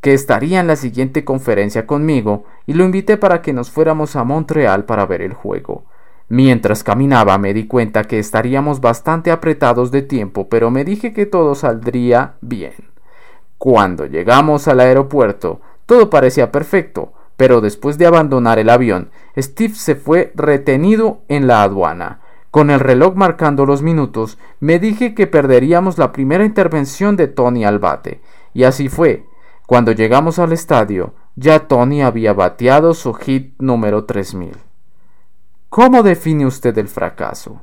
que 0.00 0.14
estaría 0.14 0.60
en 0.60 0.66
la 0.66 0.76
siguiente 0.76 1.26
conferencia 1.26 1.86
conmigo 1.86 2.44
y 2.64 2.72
lo 2.72 2.86
invité 2.86 3.18
para 3.18 3.42
que 3.42 3.52
nos 3.52 3.70
fuéramos 3.70 4.16
a 4.16 4.24
Montreal 4.24 4.86
para 4.86 5.04
ver 5.04 5.20
el 5.20 5.34
juego. 5.34 5.84
Mientras 6.30 6.82
caminaba 6.82 7.36
me 7.36 7.52
di 7.52 7.66
cuenta 7.66 8.04
que 8.04 8.18
estaríamos 8.18 8.80
bastante 8.80 9.30
apretados 9.30 9.90
de 9.90 10.00
tiempo, 10.00 10.48
pero 10.48 10.70
me 10.70 10.84
dije 10.84 11.12
que 11.12 11.26
todo 11.26 11.54
saldría 11.54 12.36
bien. 12.40 12.93
Cuando 13.64 14.04
llegamos 14.04 14.68
al 14.68 14.78
aeropuerto, 14.80 15.62
todo 15.86 16.10
parecía 16.10 16.52
perfecto, 16.52 17.14
pero 17.38 17.62
después 17.62 17.96
de 17.96 18.04
abandonar 18.04 18.58
el 18.58 18.68
avión, 18.68 19.08
Steve 19.38 19.72
se 19.74 19.94
fue 19.94 20.32
retenido 20.34 21.22
en 21.28 21.46
la 21.46 21.62
aduana. 21.62 22.20
Con 22.50 22.68
el 22.68 22.78
reloj 22.78 23.14
marcando 23.14 23.64
los 23.64 23.80
minutos, 23.80 24.36
me 24.60 24.78
dije 24.78 25.14
que 25.14 25.26
perderíamos 25.26 25.96
la 25.96 26.12
primera 26.12 26.44
intervención 26.44 27.16
de 27.16 27.26
Tony 27.26 27.64
al 27.64 27.78
bate, 27.78 28.20
y 28.52 28.64
así 28.64 28.90
fue. 28.90 29.24
Cuando 29.64 29.92
llegamos 29.92 30.38
al 30.38 30.52
estadio, 30.52 31.14
ya 31.34 31.60
Tony 31.60 32.02
había 32.02 32.34
bateado 32.34 32.92
su 32.92 33.14
hit 33.14 33.54
número 33.58 34.04
3000. 34.04 34.58
¿Cómo 35.70 36.02
define 36.02 36.44
usted 36.44 36.76
el 36.76 36.88
fracaso? 36.88 37.62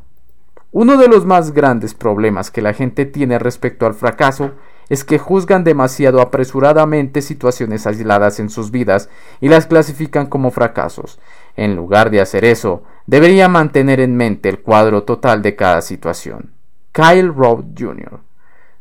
Uno 0.71 0.97
de 0.97 1.07
los 1.07 1.25
más 1.25 1.51
grandes 1.51 1.93
problemas 1.93 2.49
que 2.49 2.63
la 2.63 2.73
gente 2.73 3.05
tiene 3.05 3.37
respecto 3.37 3.85
al 3.85 3.93
fracaso 3.93 4.53
es 4.91 5.06
que 5.06 5.19
juzgan 5.19 5.63
demasiado 5.63 6.19
apresuradamente 6.19 7.21
situaciones 7.21 7.88
aisladas 7.88 8.41
en 8.41 8.49
sus 8.49 8.71
vidas 8.71 9.08
y 9.39 9.47
las 9.47 9.65
clasifican 9.65 10.25
como 10.25 10.51
fracasos. 10.51 11.17
En 11.56 11.77
lugar 11.77 12.10
de 12.10 12.19
hacer 12.19 12.43
eso, 12.43 12.84
debería 13.08 13.47
mantener 13.47 14.01
en 14.01 14.17
mente 14.17 14.49
el 14.49 14.60
cuadro 14.60 15.04
total 15.04 15.41
de 15.43 15.56
cada 15.56 15.82
situación. 15.82 16.51
Kyle 16.91 17.34
Rowe 17.34 17.63
Jr. 17.80 18.19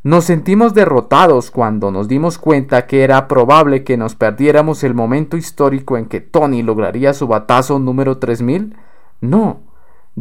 Nos 0.03 0.25
sentimos 0.25 0.75
derrotados 0.75 1.53
cuando 1.53 1.93
nos 1.93 2.09
dimos 2.09 2.39
cuenta 2.39 2.89
que 2.89 3.05
era 3.05 3.29
probable 3.29 3.85
que 3.85 3.97
nos 3.97 4.17
perdiéramos 4.17 4.83
el 4.83 4.95
momento 4.95 5.37
histórico 5.37 5.97
en 5.97 6.07
que 6.07 6.21
Tony 6.21 6.65
lograría 6.65 7.15
su 7.15 7.29
batazo 7.29 7.79
número 7.79 8.19
3000. 8.19 8.75
No. 9.21 9.61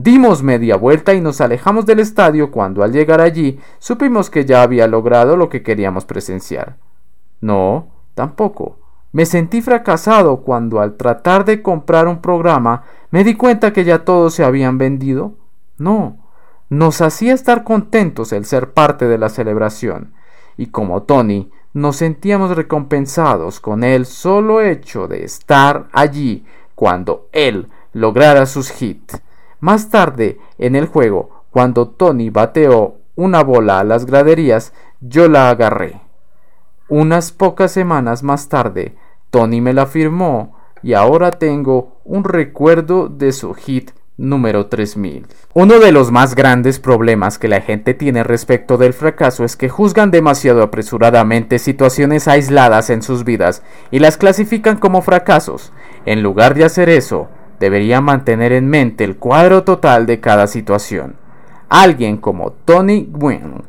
Dimos 0.02 0.44
media 0.44 0.78
vuelta 0.78 1.14
y 1.14 1.20
nos 1.20 1.42
alejamos 1.42 1.86
del 1.86 2.00
estadio 2.00 2.52
cuando 2.52 2.84
al 2.84 2.94
llegar 2.94 3.20
allí 3.20 3.60
supimos 3.80 4.30
que 4.30 4.46
ya 4.46 4.62
había 4.62 4.88
logrado 4.88 5.36
lo 5.36 5.50
que 5.50 5.62
queríamos 5.62 6.06
presenciar. 6.06 6.78
No, 7.42 7.90
tampoco. 8.14 8.78
Me 9.12 9.26
sentí 9.26 9.62
fracasado 9.62 10.38
cuando 10.38 10.80
al 10.80 10.96
tratar 10.96 11.44
de 11.44 11.62
comprar 11.62 12.08
un 12.08 12.22
programa 12.22 12.84
me 13.12 13.26
di 13.26 13.36
cuenta 13.36 13.74
que 13.74 13.84
ya 13.84 14.06
todos 14.06 14.34
se 14.34 14.46
habían 14.46 14.78
vendido. 14.78 15.34
No, 15.78 16.16
nos 16.70 17.02
hacía 17.02 17.34
estar 17.34 17.66
contentos 17.66 18.32
el 18.32 18.46
ser 18.46 18.72
parte 18.72 19.06
de 19.06 19.18
la 19.18 19.28
celebración, 19.28 20.14
y 20.56 20.68
como 20.68 21.04
Tony, 21.04 21.52
nos 21.74 21.98
sentíamos 21.98 22.56
recompensados 22.56 23.60
con 23.60 23.84
el 23.84 24.06
solo 24.06 24.62
hecho 24.62 25.10
de 25.10 25.26
estar 25.26 25.90
allí 25.92 26.46
cuando 26.74 27.28
él 27.34 27.68
lograra 27.92 28.46
sus 28.46 28.82
hits. 28.82 29.22
Más 29.60 29.90
tarde, 29.90 30.38
en 30.58 30.76
el 30.76 30.86
juego, 30.86 31.44
cuando 31.52 31.88
Tony 31.90 32.30
bateó 32.30 32.96
una 33.16 33.44
bola 33.44 33.80
a 33.80 33.84
las 33.84 34.06
graderías, 34.06 34.74
yo 35.02 35.28
la 35.28 35.50
agarré. 35.50 36.02
Unas 36.88 37.32
pocas 37.32 37.72
semanas 37.72 38.24
más 38.24 38.50
tarde, 38.50 38.96
Tony 39.30 39.62
me 39.62 39.74
la 39.74 39.86
firmó 39.86 40.56
y 40.82 40.94
ahora 40.94 41.32
tengo 41.32 42.00
un 42.04 42.24
recuerdo 42.24 43.10
de 43.10 43.32
su 43.32 43.54
hit 43.54 43.92
número 44.20 44.68
3000. 44.68 45.28
Uno 45.54 45.80
de 45.80 45.92
los 45.92 46.12
más 46.12 46.36
grandes 46.36 46.80
problemas 46.80 47.40
que 47.40 47.48
la 47.48 47.62
gente 47.62 47.94
tiene 47.94 48.24
respecto 48.24 48.78
del 48.78 48.94
fracaso 48.94 49.44
es 49.44 49.56
que 49.56 49.70
juzgan 49.70 50.12
demasiado 50.12 50.62
apresuradamente 50.62 51.58
situaciones 51.58 52.28
aisladas 52.28 52.90
en 52.90 53.02
sus 53.02 53.24
vidas 53.24 53.64
y 53.92 54.00
las 54.00 54.18
clasifican 54.18 54.78
como 54.78 55.02
fracasos. 55.02 55.72
En 56.06 56.22
lugar 56.22 56.54
de 56.54 56.66
hacer 56.66 56.90
eso, 56.90 57.30
debería 57.60 58.02
mantener 58.02 58.54
en 58.54 58.68
mente 58.68 59.04
el 59.04 59.18
cuadro 59.18 59.64
total 59.64 60.06
de 60.06 60.20
cada 60.20 60.48
situación. 60.48 61.16
Alguien 61.70 62.18
como 62.18 62.52
Tony 62.52 63.08
Gwynn 63.12 63.64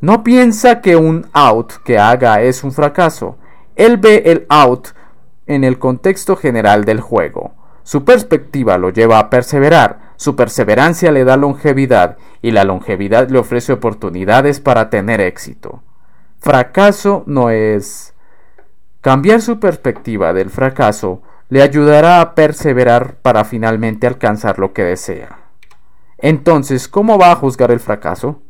no 0.00 0.22
piensa 0.22 0.80
que 0.80 0.96
un 0.96 1.26
out 1.32 1.72
que 1.84 1.98
haga 1.98 2.42
es 2.42 2.64
un 2.64 2.72
fracaso. 2.72 3.38
Él 3.76 3.96
ve 3.96 4.22
el 4.26 4.46
out 4.48 4.88
en 5.46 5.64
el 5.64 5.78
contexto 5.78 6.36
general 6.36 6.84
del 6.84 7.00
juego. 7.00 7.54
Su 7.82 8.04
perspectiva 8.04 8.78
lo 8.78 8.90
lleva 8.90 9.18
a 9.18 9.30
perseverar, 9.30 10.12
su 10.16 10.34
perseverancia 10.34 11.12
le 11.12 11.24
da 11.24 11.36
longevidad 11.36 12.16
y 12.42 12.50
la 12.50 12.64
longevidad 12.64 13.28
le 13.28 13.38
ofrece 13.38 13.72
oportunidades 13.72 14.60
para 14.60 14.90
tener 14.90 15.20
éxito. 15.20 15.82
Fracaso 16.40 17.22
no 17.26 17.50
es... 17.50 18.12
Cambiar 19.00 19.40
su 19.40 19.60
perspectiva 19.60 20.32
del 20.32 20.50
fracaso 20.50 21.22
le 21.48 21.62
ayudará 21.62 22.20
a 22.20 22.34
perseverar 22.34 23.16
para 23.22 23.44
finalmente 23.44 24.06
alcanzar 24.06 24.58
lo 24.58 24.72
que 24.72 24.82
desea. 24.82 25.38
Entonces, 26.18 26.88
¿cómo 26.88 27.18
va 27.18 27.32
a 27.32 27.36
juzgar 27.36 27.70
el 27.70 27.80
fracaso? 27.80 28.42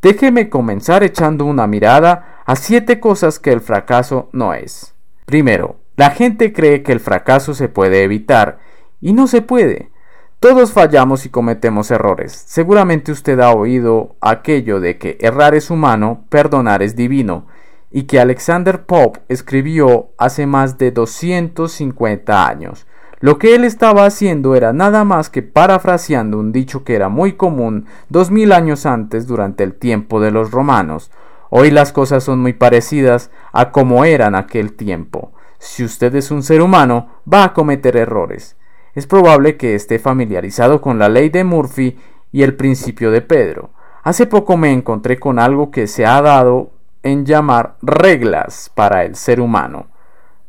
Déjeme 0.00 0.48
comenzar 0.48 1.02
echando 1.02 1.44
una 1.44 1.66
mirada 1.66 2.42
a 2.46 2.54
siete 2.54 3.00
cosas 3.00 3.38
que 3.38 3.50
el 3.50 3.60
fracaso 3.60 4.28
no 4.32 4.54
es. 4.54 4.94
Primero, 5.26 5.76
la 5.96 6.10
gente 6.10 6.52
cree 6.52 6.84
que 6.84 6.92
el 6.92 7.00
fracaso 7.00 7.54
se 7.54 7.68
puede 7.68 8.04
evitar 8.04 8.60
y 9.00 9.12
no 9.12 9.26
se 9.26 9.42
puede. 9.42 9.90
Todos 10.38 10.72
fallamos 10.72 11.26
y 11.26 11.30
cometemos 11.30 11.90
errores. 11.90 12.44
Seguramente 12.46 13.10
usted 13.10 13.40
ha 13.40 13.50
oído 13.50 14.14
aquello 14.20 14.78
de 14.78 14.96
que 14.96 15.18
errar 15.20 15.56
es 15.56 15.68
humano, 15.68 16.24
perdonar 16.28 16.80
es 16.84 16.94
divino, 16.94 17.47
y 17.90 18.04
que 18.04 18.20
Alexander 18.20 18.84
Pope 18.84 19.20
escribió 19.28 20.10
hace 20.18 20.46
más 20.46 20.78
de 20.78 20.90
250 20.90 22.46
años. 22.46 22.86
Lo 23.20 23.38
que 23.38 23.54
él 23.54 23.64
estaba 23.64 24.04
haciendo 24.04 24.54
era 24.54 24.72
nada 24.72 25.04
más 25.04 25.30
que 25.30 25.42
parafraseando 25.42 26.38
un 26.38 26.52
dicho 26.52 26.84
que 26.84 26.94
era 26.94 27.08
muy 27.08 27.32
común 27.32 27.86
dos 28.08 28.30
mil 28.30 28.52
años 28.52 28.86
antes 28.86 29.26
durante 29.26 29.64
el 29.64 29.74
tiempo 29.74 30.20
de 30.20 30.30
los 30.30 30.50
romanos. 30.50 31.10
Hoy 31.50 31.70
las 31.70 31.92
cosas 31.92 32.22
son 32.22 32.38
muy 32.40 32.52
parecidas 32.52 33.30
a 33.52 33.72
como 33.72 34.04
eran 34.04 34.34
aquel 34.34 34.74
tiempo. 34.74 35.32
Si 35.58 35.82
usted 35.82 36.14
es 36.14 36.30
un 36.30 36.42
ser 36.42 36.62
humano, 36.62 37.08
va 37.26 37.44
a 37.44 37.52
cometer 37.54 37.96
errores 37.96 38.58
es 38.98 39.06
probable 39.06 39.56
que 39.56 39.76
esté 39.76 40.00
familiarizado 40.00 40.80
con 40.80 40.98
la 40.98 41.08
ley 41.08 41.28
de 41.28 41.44
Murphy 41.44 41.96
y 42.32 42.42
el 42.42 42.56
principio 42.56 43.12
de 43.12 43.20
Pedro. 43.20 43.70
Hace 44.02 44.26
poco 44.26 44.56
me 44.56 44.72
encontré 44.72 45.20
con 45.20 45.38
algo 45.38 45.70
que 45.70 45.86
se 45.86 46.04
ha 46.04 46.20
dado 46.20 46.72
en 47.02 47.24
llamar 47.24 47.76
reglas 47.82 48.70
para 48.74 49.04
el 49.04 49.16
ser 49.16 49.40
humano. 49.40 49.88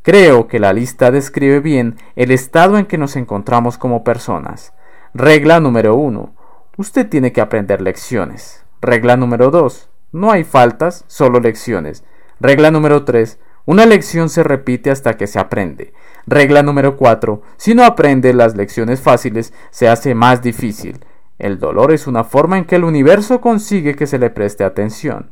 Creo 0.02 0.48
que 0.48 0.60
la 0.60 0.74
lista 0.74 1.12
describe 1.12 1.60
bien 1.60 1.98
el 2.16 2.32
estado 2.32 2.78
en 2.78 2.86
que 2.86 2.98
nos 2.98 3.16
encontramos 3.16 3.78
como 3.78 4.04
personas. 4.04 4.74
Regla 5.14 5.60
número 5.60 5.96
1. 5.96 6.34
Usted 6.78 7.10
tiene 7.10 7.32
que 7.34 7.42
aprender 7.42 7.82
lecciones. 7.82 8.64
Regla 8.82 9.18
número 9.18 9.52
2. 9.52 9.90
No 10.12 10.32
hay 10.32 10.44
faltas, 10.44 11.04
solo 11.08 11.40
lecciones. 11.40 12.04
Regla 12.40 12.72
número 12.72 13.04
3. 13.04 13.40
Una 13.66 13.86
lección 13.86 14.30
se 14.30 14.42
repite 14.42 14.90
hasta 14.90 15.18
que 15.18 15.28
se 15.28 15.38
aprende. 15.38 15.94
Regla 16.26 16.64
número 16.64 16.96
4. 16.96 17.42
Si 17.58 17.76
no 17.76 17.84
aprende 17.84 18.34
las 18.34 18.56
lecciones 18.56 19.02
fáciles, 19.02 19.54
se 19.70 19.90
hace 19.90 20.16
más 20.16 20.42
difícil. 20.42 21.06
El 21.38 21.60
dolor 21.60 21.92
es 21.92 22.08
una 22.08 22.24
forma 22.24 22.58
en 22.58 22.66
que 22.66 22.78
el 22.78 22.84
universo 22.84 23.42
consigue 23.42 23.96
que 23.96 24.08
se 24.08 24.18
le 24.18 24.30
preste 24.30 24.64
atención. 24.64 25.30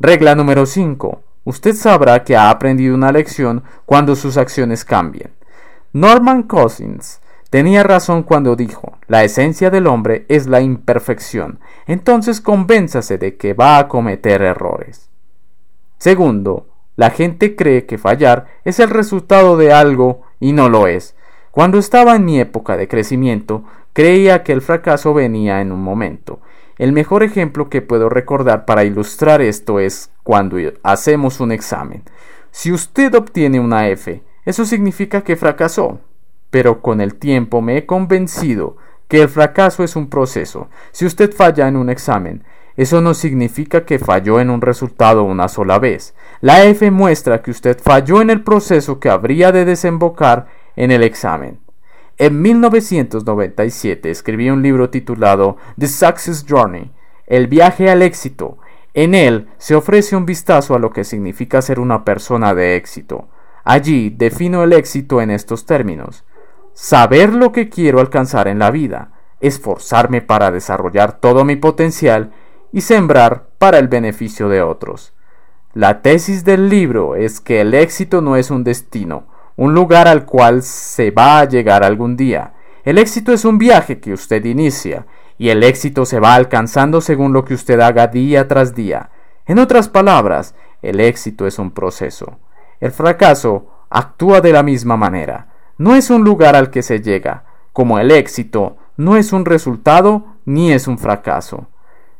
Regla 0.00 0.36
número 0.36 0.64
5. 0.64 1.22
Usted 1.42 1.74
sabrá 1.74 2.22
que 2.22 2.36
ha 2.36 2.50
aprendido 2.50 2.94
una 2.94 3.10
lección 3.10 3.64
cuando 3.84 4.14
sus 4.14 4.36
acciones 4.36 4.84
cambien. 4.84 5.32
Norman 5.92 6.44
Cousins 6.44 7.20
tenía 7.50 7.82
razón 7.82 8.22
cuando 8.22 8.54
dijo, 8.54 8.96
la 9.08 9.24
esencia 9.24 9.70
del 9.70 9.88
hombre 9.88 10.24
es 10.28 10.46
la 10.46 10.60
imperfección, 10.60 11.58
entonces 11.88 12.40
convénzase 12.40 13.18
de 13.18 13.36
que 13.36 13.54
va 13.54 13.78
a 13.78 13.88
cometer 13.88 14.40
errores. 14.42 15.10
Segundo, 15.98 16.68
la 16.94 17.10
gente 17.10 17.56
cree 17.56 17.84
que 17.84 17.98
fallar 17.98 18.46
es 18.64 18.78
el 18.78 18.90
resultado 18.90 19.56
de 19.56 19.72
algo 19.72 20.22
y 20.38 20.52
no 20.52 20.68
lo 20.68 20.86
es. 20.86 21.16
Cuando 21.50 21.78
estaba 21.78 22.14
en 22.14 22.24
mi 22.24 22.38
época 22.38 22.76
de 22.76 22.86
crecimiento, 22.86 23.64
creía 23.94 24.44
que 24.44 24.52
el 24.52 24.62
fracaso 24.62 25.12
venía 25.12 25.60
en 25.60 25.72
un 25.72 25.82
momento. 25.82 26.38
El 26.78 26.92
mejor 26.92 27.24
ejemplo 27.24 27.68
que 27.68 27.82
puedo 27.82 28.08
recordar 28.08 28.64
para 28.64 28.84
ilustrar 28.84 29.40
esto 29.40 29.80
es 29.80 30.10
cuando 30.22 30.58
hacemos 30.84 31.40
un 31.40 31.50
examen. 31.50 32.04
Si 32.52 32.72
usted 32.72 33.14
obtiene 33.14 33.58
una 33.58 33.88
F, 33.88 34.22
eso 34.44 34.64
significa 34.64 35.22
que 35.22 35.36
fracasó. 35.36 36.00
Pero 36.50 36.80
con 36.80 37.00
el 37.00 37.16
tiempo 37.16 37.60
me 37.60 37.76
he 37.76 37.86
convencido 37.86 38.76
que 39.08 39.22
el 39.22 39.28
fracaso 39.28 39.82
es 39.82 39.96
un 39.96 40.08
proceso. 40.08 40.68
Si 40.92 41.04
usted 41.04 41.34
falla 41.34 41.66
en 41.66 41.76
un 41.76 41.90
examen, 41.90 42.44
eso 42.76 43.00
no 43.00 43.12
significa 43.12 43.84
que 43.84 43.98
falló 43.98 44.38
en 44.38 44.50
un 44.50 44.60
resultado 44.60 45.24
una 45.24 45.48
sola 45.48 45.80
vez. 45.80 46.14
La 46.40 46.62
F 46.64 46.90
muestra 46.92 47.42
que 47.42 47.50
usted 47.50 47.76
falló 47.82 48.22
en 48.22 48.30
el 48.30 48.44
proceso 48.44 49.00
que 49.00 49.10
habría 49.10 49.50
de 49.50 49.64
desembocar 49.64 50.46
en 50.76 50.92
el 50.92 51.02
examen. 51.02 51.58
En 52.20 52.42
1997 52.42 54.10
escribí 54.10 54.50
un 54.50 54.60
libro 54.60 54.90
titulado 54.90 55.56
The 55.78 55.86
Success 55.86 56.44
Journey, 56.48 56.90
El 57.28 57.46
viaje 57.46 57.90
al 57.90 58.02
éxito. 58.02 58.58
En 58.92 59.14
él 59.14 59.46
se 59.58 59.76
ofrece 59.76 60.16
un 60.16 60.26
vistazo 60.26 60.74
a 60.74 60.80
lo 60.80 60.90
que 60.90 61.04
significa 61.04 61.62
ser 61.62 61.78
una 61.78 62.04
persona 62.04 62.56
de 62.56 62.74
éxito. 62.74 63.28
Allí 63.62 64.10
defino 64.10 64.64
el 64.64 64.72
éxito 64.72 65.20
en 65.20 65.30
estos 65.30 65.64
términos. 65.64 66.24
Saber 66.72 67.32
lo 67.32 67.52
que 67.52 67.68
quiero 67.68 68.00
alcanzar 68.00 68.48
en 68.48 68.58
la 68.58 68.72
vida, 68.72 69.12
esforzarme 69.38 70.20
para 70.20 70.50
desarrollar 70.50 71.20
todo 71.20 71.44
mi 71.44 71.54
potencial 71.54 72.32
y 72.72 72.80
sembrar 72.80 73.46
para 73.58 73.78
el 73.78 73.86
beneficio 73.86 74.48
de 74.48 74.60
otros. 74.60 75.12
La 75.72 76.02
tesis 76.02 76.44
del 76.44 76.68
libro 76.68 77.14
es 77.14 77.40
que 77.40 77.60
el 77.60 77.74
éxito 77.74 78.22
no 78.22 78.34
es 78.34 78.50
un 78.50 78.64
destino, 78.64 79.27
un 79.58 79.74
lugar 79.74 80.06
al 80.06 80.24
cual 80.24 80.62
se 80.62 81.10
va 81.10 81.40
a 81.40 81.44
llegar 81.44 81.82
algún 81.82 82.16
día. 82.16 82.52
El 82.84 82.96
éxito 82.96 83.32
es 83.32 83.44
un 83.44 83.58
viaje 83.58 83.98
que 83.98 84.12
usted 84.12 84.44
inicia 84.44 85.04
y 85.36 85.48
el 85.48 85.64
éxito 85.64 86.06
se 86.06 86.20
va 86.20 86.36
alcanzando 86.36 87.00
según 87.00 87.32
lo 87.32 87.44
que 87.44 87.54
usted 87.54 87.80
haga 87.80 88.06
día 88.06 88.46
tras 88.46 88.76
día. 88.76 89.10
En 89.46 89.58
otras 89.58 89.88
palabras, 89.88 90.54
el 90.80 91.00
éxito 91.00 91.44
es 91.44 91.58
un 91.58 91.72
proceso. 91.72 92.38
El 92.78 92.92
fracaso 92.92 93.66
actúa 93.90 94.40
de 94.40 94.52
la 94.52 94.62
misma 94.62 94.96
manera. 94.96 95.48
No 95.76 95.96
es 95.96 96.08
un 96.08 96.22
lugar 96.22 96.54
al 96.54 96.70
que 96.70 96.82
se 96.82 97.00
llega, 97.00 97.42
como 97.72 97.98
el 97.98 98.12
éxito 98.12 98.76
no 98.96 99.16
es 99.16 99.32
un 99.32 99.44
resultado 99.44 100.36
ni 100.44 100.70
es 100.70 100.86
un 100.86 100.98
fracaso. 100.98 101.66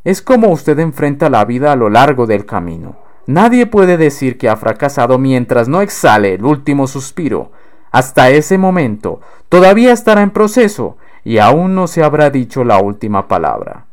Es 0.03 0.23
como 0.23 0.49
usted 0.49 0.77
enfrenta 0.81 1.31
la 1.31 1.45
vida 1.45 1.71
a 1.71 1.77
lo 1.77 1.89
largo 1.89 2.27
del 2.27 2.47
camino. 2.47 2.97
Nadie 3.29 3.67
puede 3.67 3.99
decir 3.99 4.39
que 4.39 4.49
ha 4.49 4.57
fracasado 4.57 5.19
mientras 5.19 5.69
no 5.69 5.83
exhale 5.83 6.33
el 6.33 6.47
último 6.47 6.87
suspiro. 6.87 7.53
Hasta 7.91 8.31
ese 8.31 8.57
momento 8.57 9.21
todavía 9.51 9.93
estará 9.93 10.23
en 10.23 10.31
proceso 10.31 10.97
y 11.25 11.37
aún 11.37 11.75
no 11.75 11.89
se 11.89 12.03
habrá 12.03 12.31
dicho 12.31 12.65
la 12.65 12.79
última 12.79 13.29
palabra. 13.29 13.85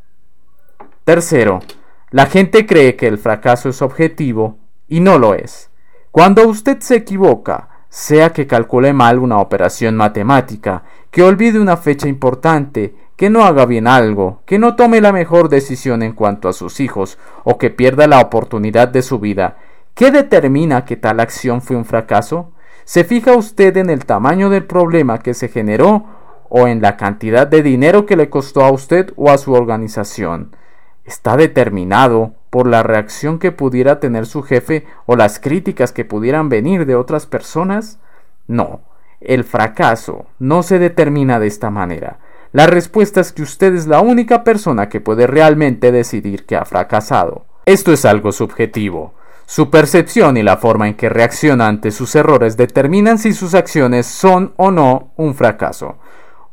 Tercero, 1.04 1.60
la 2.12 2.24
gente 2.24 2.64
cree 2.64 2.96
que 2.96 3.08
el 3.08 3.18
fracaso 3.18 3.68
es 3.68 3.82
objetivo 3.82 4.56
y 4.88 5.00
no 5.00 5.18
lo 5.18 5.34
es. 5.34 5.68
Cuando 6.10 6.48
usted 6.48 6.80
se 6.80 6.96
equivoca, 6.96 7.68
sea 7.90 8.32
que 8.32 8.46
calcule 8.46 8.94
mal 8.94 9.18
una 9.18 9.40
operación 9.40 9.96
matemática, 9.96 10.82
que 11.10 11.22
olvide 11.22 11.60
una 11.60 11.76
fecha 11.76 12.08
importante, 12.08 12.94
que 13.16 13.30
no 13.30 13.44
haga 13.44 13.64
bien 13.64 13.86
algo, 13.86 14.42
que 14.44 14.58
no 14.58 14.76
tome 14.76 15.00
la 15.00 15.12
mejor 15.12 15.48
decisión 15.48 16.02
en 16.02 16.12
cuanto 16.12 16.48
a 16.48 16.52
sus 16.52 16.80
hijos, 16.80 17.18
o 17.44 17.58
que 17.58 17.70
pierda 17.70 18.06
la 18.06 18.20
oportunidad 18.20 18.88
de 18.88 19.02
su 19.02 19.18
vida, 19.18 19.56
¿qué 19.94 20.10
determina 20.10 20.84
que 20.84 20.96
tal 20.96 21.20
acción 21.20 21.62
fue 21.62 21.76
un 21.76 21.86
fracaso? 21.86 22.52
¿Se 22.84 23.04
fija 23.04 23.34
usted 23.34 23.76
en 23.78 23.90
el 23.90 24.04
tamaño 24.04 24.50
del 24.50 24.64
problema 24.64 25.18
que 25.18 25.34
se 25.34 25.48
generó 25.48 26.04
o 26.48 26.68
en 26.68 26.80
la 26.82 26.96
cantidad 26.96 27.46
de 27.46 27.62
dinero 27.62 28.06
que 28.06 28.16
le 28.16 28.30
costó 28.30 28.64
a 28.64 28.70
usted 28.70 29.12
o 29.16 29.30
a 29.30 29.38
su 29.38 29.54
organización? 29.54 30.54
¿Está 31.04 31.36
determinado 31.36 32.34
por 32.50 32.66
la 32.66 32.82
reacción 32.82 33.38
que 33.38 33.50
pudiera 33.50 33.98
tener 33.98 34.26
su 34.26 34.42
jefe 34.42 34.86
o 35.06 35.16
las 35.16 35.40
críticas 35.40 35.92
que 35.92 36.04
pudieran 36.04 36.48
venir 36.48 36.84
de 36.84 36.96
otras 36.96 37.26
personas? 37.26 37.98
No, 38.46 38.82
el 39.20 39.44
fracaso 39.44 40.26
no 40.38 40.62
se 40.62 40.78
determina 40.78 41.40
de 41.40 41.46
esta 41.46 41.70
manera. 41.70 42.18
La 42.52 42.66
respuesta 42.66 43.20
es 43.20 43.32
que 43.32 43.42
usted 43.42 43.74
es 43.74 43.86
la 43.86 44.00
única 44.00 44.44
persona 44.44 44.88
que 44.88 45.00
puede 45.00 45.26
realmente 45.26 45.92
decidir 45.92 46.46
que 46.46 46.56
ha 46.56 46.64
fracasado. 46.64 47.46
Esto 47.66 47.92
es 47.92 48.04
algo 48.04 48.32
subjetivo. 48.32 49.14
Su 49.46 49.70
percepción 49.70 50.36
y 50.36 50.42
la 50.42 50.56
forma 50.56 50.88
en 50.88 50.94
que 50.94 51.08
reacciona 51.08 51.68
ante 51.68 51.90
sus 51.90 52.14
errores 52.16 52.56
determinan 52.56 53.18
si 53.18 53.32
sus 53.32 53.54
acciones 53.54 54.06
son 54.06 54.54
o 54.56 54.70
no 54.70 55.12
un 55.16 55.34
fracaso. 55.34 55.98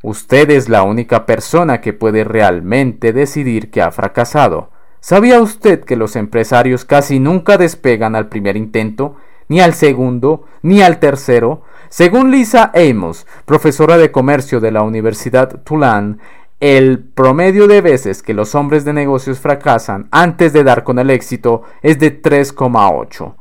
Usted 0.03 0.51
es 0.51 0.69
la 0.69 0.83
única 0.83 1.25
persona 1.25 1.81
que 1.81 1.93
puede 1.93 2.23
realmente 2.23 3.13
decidir 3.13 3.71
que 3.71 3.81
ha 3.81 3.91
fracasado. 3.91 4.69
¿Sabía 4.99 5.41
usted 5.41 5.83
que 5.83 5.95
los 5.95 6.15
empresarios 6.15 6.85
casi 6.85 7.19
nunca 7.19 7.57
despegan 7.57 8.15
al 8.15 8.27
primer 8.27 8.57
intento, 8.57 9.15
ni 9.47 9.59
al 9.59 9.73
segundo, 9.73 10.45
ni 10.61 10.81
al 10.81 10.99
tercero? 10.99 11.63
Según 11.95 12.31
Lisa 12.31 12.71
Amos, 12.73 13.27
profesora 13.45 13.99
de 13.99 14.11
comercio 14.11 14.59
de 14.59 14.71
la 14.71 14.81
Universidad 14.81 15.61
Tulane, 15.61 16.17
el 16.59 16.97
promedio 16.97 17.67
de 17.67 17.81
veces 17.81 18.23
que 18.23 18.33
los 18.33 18.55
hombres 18.55 18.83
de 18.83 18.93
negocios 18.93 19.39
fracasan 19.39 20.07
antes 20.09 20.53
de 20.53 20.63
dar 20.63 20.83
con 20.83 20.97
el 20.97 21.11
éxito 21.11 21.61
es 21.83 21.99
de 21.99 22.19
3,8. 22.19 23.35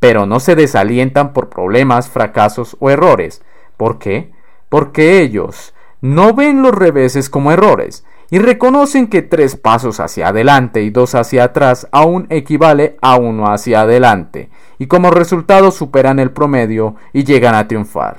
Pero 0.00 0.26
no 0.26 0.40
se 0.40 0.56
desalientan 0.56 1.32
por 1.32 1.48
problemas, 1.48 2.08
fracasos 2.08 2.76
o 2.80 2.90
errores. 2.90 3.40
¿Por 3.76 4.00
qué? 4.00 4.32
Porque 4.68 5.20
ellos 5.20 5.72
no 6.00 6.34
ven 6.34 6.60
los 6.60 6.74
reveses 6.74 7.30
como 7.30 7.52
errores, 7.52 8.04
y 8.32 8.38
reconocen 8.38 9.08
que 9.08 9.20
tres 9.20 9.56
pasos 9.56 10.00
hacia 10.00 10.28
adelante 10.28 10.82
y 10.82 10.88
dos 10.88 11.14
hacia 11.14 11.44
atrás 11.44 11.86
aún 11.92 12.26
equivale 12.30 12.96
a 13.02 13.16
uno 13.16 13.52
hacia 13.52 13.82
adelante, 13.82 14.48
y 14.78 14.86
como 14.86 15.10
resultado 15.10 15.70
superan 15.70 16.18
el 16.18 16.30
promedio 16.30 16.96
y 17.12 17.24
llegan 17.24 17.54
a 17.54 17.68
triunfar. 17.68 18.18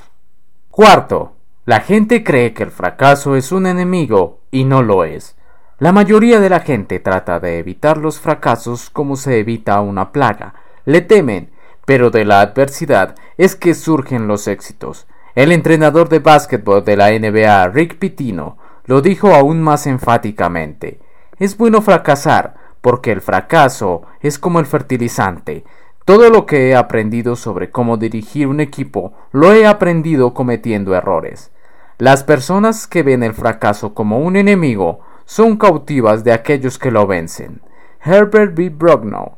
Cuarto, 0.69 1.33
la 1.65 1.79
gente 1.79 2.23
cree 2.23 2.53
que 2.53 2.63
el 2.63 2.71
fracaso 2.71 3.35
es 3.35 3.51
un 3.51 3.67
enemigo 3.67 4.39
y 4.51 4.65
no 4.65 4.81
lo 4.83 5.03
es. 5.03 5.35
La 5.79 5.91
mayoría 5.91 6.39
de 6.39 6.49
la 6.49 6.59
gente 6.59 6.99
trata 6.99 7.39
de 7.39 7.59
evitar 7.59 7.97
los 7.97 8.19
fracasos 8.19 8.89
como 8.89 9.15
se 9.15 9.39
evita 9.39 9.81
una 9.81 10.11
plaga. 10.11 10.53
Le 10.85 11.01
temen, 11.01 11.51
pero 11.85 12.09
de 12.09 12.25
la 12.25 12.41
adversidad 12.41 13.15
es 13.37 13.55
que 13.55 13.73
surgen 13.73 14.27
los 14.27 14.47
éxitos. 14.47 15.07
El 15.35 15.51
entrenador 15.51 16.09
de 16.09 16.19
básquetbol 16.19 16.85
de 16.85 16.95
la 16.95 17.11
NBA, 17.11 17.69
Rick 17.69 17.97
Pitino, 17.97 18.57
lo 18.85 19.01
dijo 19.01 19.33
aún 19.33 19.61
más 19.61 19.87
enfáticamente. 19.87 20.99
Es 21.39 21.57
bueno 21.57 21.81
fracasar, 21.81 22.55
porque 22.81 23.11
el 23.11 23.21
fracaso 23.21 24.03
es 24.21 24.37
como 24.37 24.59
el 24.59 24.65
fertilizante. 24.65 25.63
Todo 26.05 26.29
lo 26.29 26.45
que 26.45 26.69
he 26.69 26.75
aprendido 26.75 27.35
sobre 27.35 27.71
cómo 27.71 27.97
dirigir 27.97 28.47
un 28.47 28.59
equipo 28.59 29.13
lo 29.31 29.53
he 29.53 29.65
aprendido 29.65 30.33
cometiendo 30.33 30.95
errores. 30.95 31.51
Las 31.97 32.23
personas 32.23 32.87
que 32.87 33.03
ven 33.03 33.23
el 33.23 33.33
fracaso 33.33 33.93
como 33.93 34.19
un 34.19 34.35
enemigo 34.35 34.99
son 35.25 35.55
cautivas 35.55 36.23
de 36.25 36.33
aquellos 36.33 36.77
que 36.77 36.91
lo 36.91 37.07
vencen. 37.07 37.61
Herbert 38.03 38.53
B. 38.53 38.69
Brognow 38.69 39.37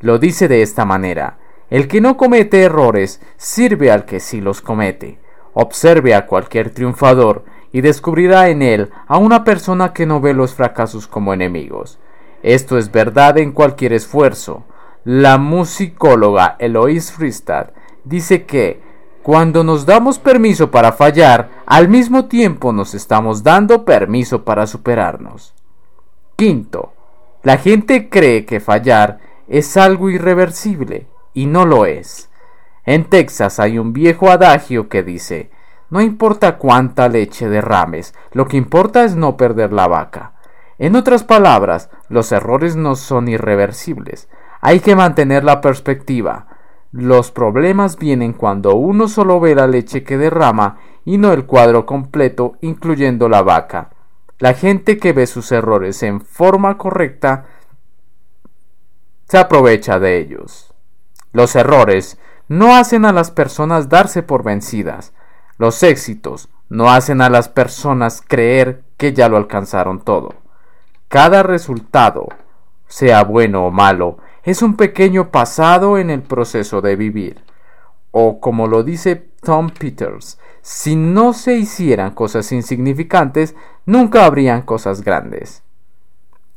lo 0.00 0.18
dice 0.18 0.48
de 0.48 0.62
esta 0.62 0.84
manera. 0.86 1.38
El 1.68 1.88
que 1.88 2.00
no 2.00 2.16
comete 2.16 2.62
errores 2.62 3.20
sirve 3.36 3.90
al 3.90 4.04
que 4.04 4.20
sí 4.20 4.40
los 4.40 4.62
comete. 4.62 5.18
Observe 5.52 6.14
a 6.14 6.26
cualquier 6.26 6.70
triunfador 6.70 7.44
y 7.72 7.80
descubrirá 7.82 8.48
en 8.48 8.62
él 8.62 8.90
a 9.06 9.18
una 9.18 9.44
persona 9.44 9.92
que 9.92 10.06
no 10.06 10.20
ve 10.20 10.32
los 10.32 10.54
fracasos 10.54 11.06
como 11.06 11.34
enemigos. 11.34 11.98
Esto 12.42 12.78
es 12.78 12.92
verdad 12.92 13.36
en 13.36 13.52
cualquier 13.52 13.92
esfuerzo. 13.92 14.64
La 15.06 15.38
musicóloga 15.38 16.56
Eloise 16.58 17.12
Fristad 17.12 17.68
dice 18.02 18.44
que 18.44 18.82
cuando 19.22 19.62
nos 19.62 19.86
damos 19.86 20.18
permiso 20.18 20.72
para 20.72 20.90
fallar, 20.90 21.62
al 21.64 21.88
mismo 21.88 22.24
tiempo 22.24 22.72
nos 22.72 22.92
estamos 22.92 23.44
dando 23.44 23.84
permiso 23.84 24.44
para 24.44 24.66
superarnos. 24.66 25.54
Quinto, 26.34 26.92
la 27.44 27.56
gente 27.56 28.08
cree 28.08 28.44
que 28.44 28.58
fallar 28.58 29.20
es 29.46 29.76
algo 29.76 30.10
irreversible 30.10 31.06
y 31.34 31.46
no 31.46 31.66
lo 31.66 31.86
es. 31.86 32.28
En 32.84 33.04
Texas 33.04 33.60
hay 33.60 33.78
un 33.78 33.92
viejo 33.92 34.28
adagio 34.28 34.88
que 34.88 35.04
dice 35.04 35.52
no 35.88 36.00
importa 36.00 36.58
cuánta 36.58 37.08
leche 37.08 37.48
derrames, 37.48 38.12
lo 38.32 38.48
que 38.48 38.56
importa 38.56 39.04
es 39.04 39.14
no 39.14 39.36
perder 39.36 39.72
la 39.72 39.86
vaca. 39.86 40.32
En 40.78 40.96
otras 40.96 41.22
palabras, 41.22 41.90
los 42.08 42.32
errores 42.32 42.74
no 42.74 42.96
son 42.96 43.28
irreversibles. 43.28 44.28
Hay 44.66 44.80
que 44.80 44.96
mantener 44.96 45.44
la 45.44 45.60
perspectiva. 45.60 46.48
Los 46.90 47.30
problemas 47.30 47.98
vienen 47.98 48.32
cuando 48.32 48.74
uno 48.74 49.06
solo 49.06 49.38
ve 49.38 49.54
la 49.54 49.68
leche 49.68 50.02
que 50.02 50.18
derrama 50.18 50.78
y 51.04 51.18
no 51.18 51.32
el 51.32 51.46
cuadro 51.46 51.86
completo, 51.86 52.56
incluyendo 52.62 53.28
la 53.28 53.42
vaca. 53.42 53.90
La 54.40 54.54
gente 54.54 54.98
que 54.98 55.12
ve 55.12 55.28
sus 55.28 55.52
errores 55.52 56.02
en 56.02 56.20
forma 56.20 56.78
correcta 56.78 57.44
se 59.28 59.38
aprovecha 59.38 60.00
de 60.00 60.18
ellos. 60.18 60.74
Los 61.30 61.54
errores 61.54 62.18
no 62.48 62.74
hacen 62.74 63.04
a 63.04 63.12
las 63.12 63.30
personas 63.30 63.88
darse 63.88 64.24
por 64.24 64.42
vencidas, 64.42 65.12
los 65.58 65.80
éxitos 65.84 66.48
no 66.68 66.90
hacen 66.90 67.20
a 67.20 67.30
las 67.30 67.48
personas 67.48 68.20
creer 68.20 68.82
que 68.96 69.12
ya 69.12 69.28
lo 69.28 69.36
alcanzaron 69.36 70.00
todo. 70.00 70.34
Cada 71.06 71.44
resultado, 71.44 72.26
sea 72.88 73.22
bueno 73.22 73.66
o 73.66 73.70
malo, 73.70 74.18
es 74.46 74.62
un 74.62 74.76
pequeño 74.76 75.30
pasado 75.30 75.98
en 75.98 76.08
el 76.08 76.22
proceso 76.22 76.80
de 76.80 76.96
vivir. 76.96 77.42
O 78.12 78.40
como 78.40 78.66
lo 78.66 78.82
dice 78.82 79.16
Tom 79.42 79.68
Peters, 79.68 80.38
si 80.62 80.96
no 80.96 81.34
se 81.34 81.58
hicieran 81.58 82.12
cosas 82.12 82.50
insignificantes, 82.52 83.54
nunca 83.84 84.24
habrían 84.24 84.62
cosas 84.62 85.02
grandes. 85.02 85.62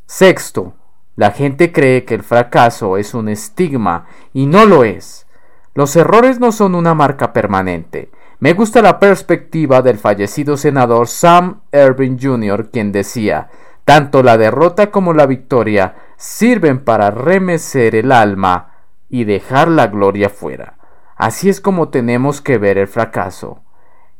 Sexto, 0.06 0.73
la 1.17 1.32
gente 1.32 1.73
cree 1.73 2.06
que 2.06 2.15
el 2.15 2.23
fracaso 2.23 2.95
es 2.95 3.13
un 3.13 3.28
estigma 3.28 4.06
y 4.32 4.45
no 4.45 4.65
lo 4.65 4.86
es. 4.86 5.28
Los 5.73 5.95
errores 5.97 6.39
no 6.39 6.54
son 6.54 6.75
una 6.75 6.93
marca 6.93 7.34
permanente, 7.34 8.10
me 8.41 8.54
gusta 8.54 8.82
la 8.82 8.99
perspectiva 8.99 9.82
del 9.82 9.97
fallecido 9.97 10.56
senador 10.56 11.10
Sam 11.10 11.60
Ervin 11.73 12.17
Jr., 12.17 12.69
quien 12.71 12.93
decía, 12.93 13.49
tanto 13.84 14.23
la 14.23 14.38
derrota 14.38 14.91
como 14.91 15.12
la 15.12 15.25
victoria 15.25 15.95
sirven 16.19 16.84
para 16.84 17.12
remecer 17.12 17.95
el 17.95 18.12
alma 18.12 18.73
y 19.08 19.23
dejar 19.23 19.69
la 19.69 19.88
gloria 19.88 20.27
fuera. 20.29 20.75
Así 21.15 21.47
es 21.47 21.62
como 21.62 21.88
tenemos 21.88 22.41
que 22.41 22.58
ver 22.58 22.77
el 22.77 22.89
fracaso. 22.89 23.62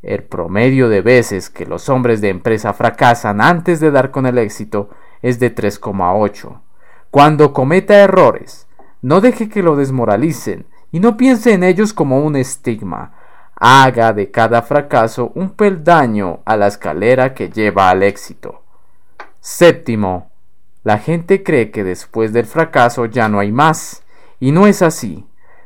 El 0.02 0.24
promedio 0.24 0.88
de 0.88 1.02
veces 1.02 1.50
que 1.50 1.66
los 1.66 1.90
hombres 1.90 2.22
de 2.22 2.30
empresa 2.30 2.72
fracasan 2.72 3.42
antes 3.42 3.82
de 3.82 3.92
dar 3.92 4.12
con 4.12 4.26
el 4.26 4.38
éxito 4.38 4.90
es 5.22 5.40
de 5.42 5.54
3,8. 5.54 6.62
Cuando 7.12 7.52
cometa 7.52 7.98
errores, 7.98 8.68
no 9.02 9.20
deje 9.20 9.50
que 9.50 9.62
lo 9.62 9.76
desmoralicen 9.76 10.68
y 10.94 11.02
no 11.02 11.18
piense 11.18 11.52
en 11.54 11.64
ellos 11.66 11.92
como 11.92 12.24
un 12.24 12.38
estigma. 12.38 13.12
Haga 13.56 14.14
de 14.14 14.32
cada 14.32 14.62
fracaso 14.62 15.34
un 15.36 15.50
peldaño 15.50 16.40
a 16.46 16.56
la 16.56 16.68
escalera 16.68 17.34
que 17.34 17.50
lleva 17.50 17.90
al 17.90 18.04
éxito. 18.04 18.64
Séptimo, 19.42 20.29
la 20.84 20.98
gente 20.98 21.44
cree 21.44 21.72
que 21.72 21.84
después 21.84 22.34
del 22.34 22.46
fracaso 22.46 23.06
ya 23.06 23.30
no 23.30 23.40
hay 23.40 23.52
más, 23.52 24.04
y 24.40 24.52
no 24.52 24.68
es 24.68 24.82
así. 24.82 25.26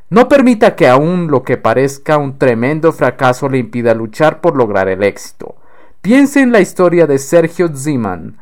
No 0.10 0.28
permita 0.28 0.76
que 0.76 0.88
aún 0.88 1.28
lo 1.28 1.44
que 1.44 1.58
parezca 1.58 2.18
un 2.18 2.38
tremendo 2.38 2.92
fracaso 2.92 3.50
le 3.50 3.58
impida 3.58 3.94
luchar 3.94 4.42
por 4.42 4.56
lograr 4.56 4.88
el 4.88 5.04
éxito. 5.04 5.56
Piense 6.02 6.42
en 6.42 6.52
la 6.52 6.60
historia 6.60 7.08
de 7.08 7.18
Sergio 7.18 7.70
Ziman. 7.76 8.38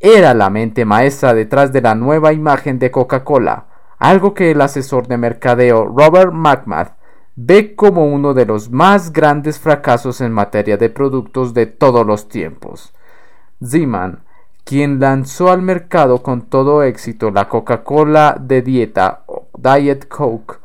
Era 0.00 0.34
la 0.34 0.50
mente 0.50 0.84
maestra 0.84 1.34
detrás 1.34 1.72
de 1.72 1.80
la 1.80 1.94
nueva 1.94 2.32
imagen 2.32 2.78
de 2.78 2.90
Coca-Cola, 2.90 3.66
algo 3.98 4.34
que 4.34 4.50
el 4.50 4.60
asesor 4.60 5.08
de 5.08 5.16
mercadeo 5.16 5.86
Robert 5.86 6.32
McMath 6.32 6.96
ve 7.34 7.74
como 7.74 8.06
uno 8.06 8.34
de 8.34 8.46
los 8.46 8.70
más 8.70 9.12
grandes 9.12 9.58
fracasos 9.58 10.20
en 10.20 10.32
materia 10.32 10.76
de 10.76 10.90
productos 10.90 11.54
de 11.54 11.66
todos 11.66 12.06
los 12.06 12.28
tiempos. 12.28 12.92
Zeman, 13.64 14.24
quien 14.68 15.00
lanzó 15.00 15.50
al 15.50 15.62
mercado 15.62 16.22
con 16.22 16.42
todo 16.42 16.82
éxito 16.82 17.30
la 17.30 17.48
Coca-Cola 17.48 18.36
de 18.38 18.60
dieta 18.60 19.22
Diet 19.56 20.08
Coke, 20.08 20.56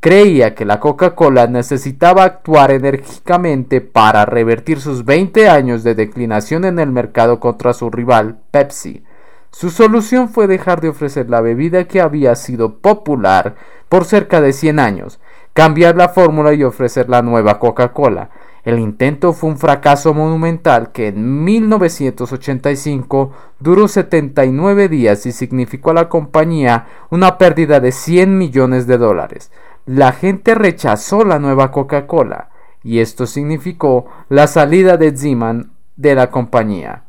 creía 0.00 0.56
que 0.56 0.64
la 0.64 0.80
Coca-Cola 0.80 1.46
necesitaba 1.46 2.24
actuar 2.24 2.72
enérgicamente 2.72 3.80
para 3.80 4.26
revertir 4.26 4.80
sus 4.80 5.04
20 5.04 5.48
años 5.48 5.84
de 5.84 5.94
declinación 5.94 6.64
en 6.64 6.80
el 6.80 6.90
mercado 6.90 7.38
contra 7.38 7.72
su 7.72 7.88
rival, 7.88 8.40
Pepsi. 8.50 9.04
Su 9.52 9.70
solución 9.70 10.28
fue 10.28 10.48
dejar 10.48 10.80
de 10.80 10.88
ofrecer 10.88 11.30
la 11.30 11.40
bebida 11.40 11.84
que 11.84 12.00
había 12.00 12.34
sido 12.34 12.78
popular 12.80 13.54
por 13.88 14.04
cerca 14.06 14.40
de 14.40 14.52
100 14.52 14.80
años, 14.80 15.20
cambiar 15.52 15.94
la 15.94 16.08
fórmula 16.08 16.52
y 16.52 16.64
ofrecer 16.64 17.08
la 17.08 17.22
nueva 17.22 17.60
Coca-Cola. 17.60 18.30
El 18.64 18.78
intento 18.78 19.32
fue 19.32 19.50
un 19.50 19.58
fracaso 19.58 20.14
monumental 20.14 20.92
que 20.92 21.08
en 21.08 21.42
1985 21.44 23.32
duró 23.58 23.88
79 23.88 24.88
días 24.88 25.26
y 25.26 25.32
significó 25.32 25.90
a 25.90 25.94
la 25.94 26.08
compañía 26.08 26.86
una 27.10 27.38
pérdida 27.38 27.80
de 27.80 27.90
100 27.90 28.38
millones 28.38 28.86
de 28.86 28.98
dólares 28.98 29.50
la 29.86 30.12
gente 30.12 30.54
rechazó 30.54 31.24
la 31.24 31.38
nueva 31.38 31.70
Coca-Cola 31.70 32.50
y 32.82 33.00
esto 33.00 33.26
significó 33.26 34.06
la 34.28 34.46
salida 34.46 34.96
de 34.96 35.16
Zeman 35.16 35.72
de 35.96 36.14
la 36.14 36.30
compañía. 36.30 37.04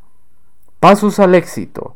Pasos 0.80 1.20
al 1.20 1.36
éxito. 1.36 1.96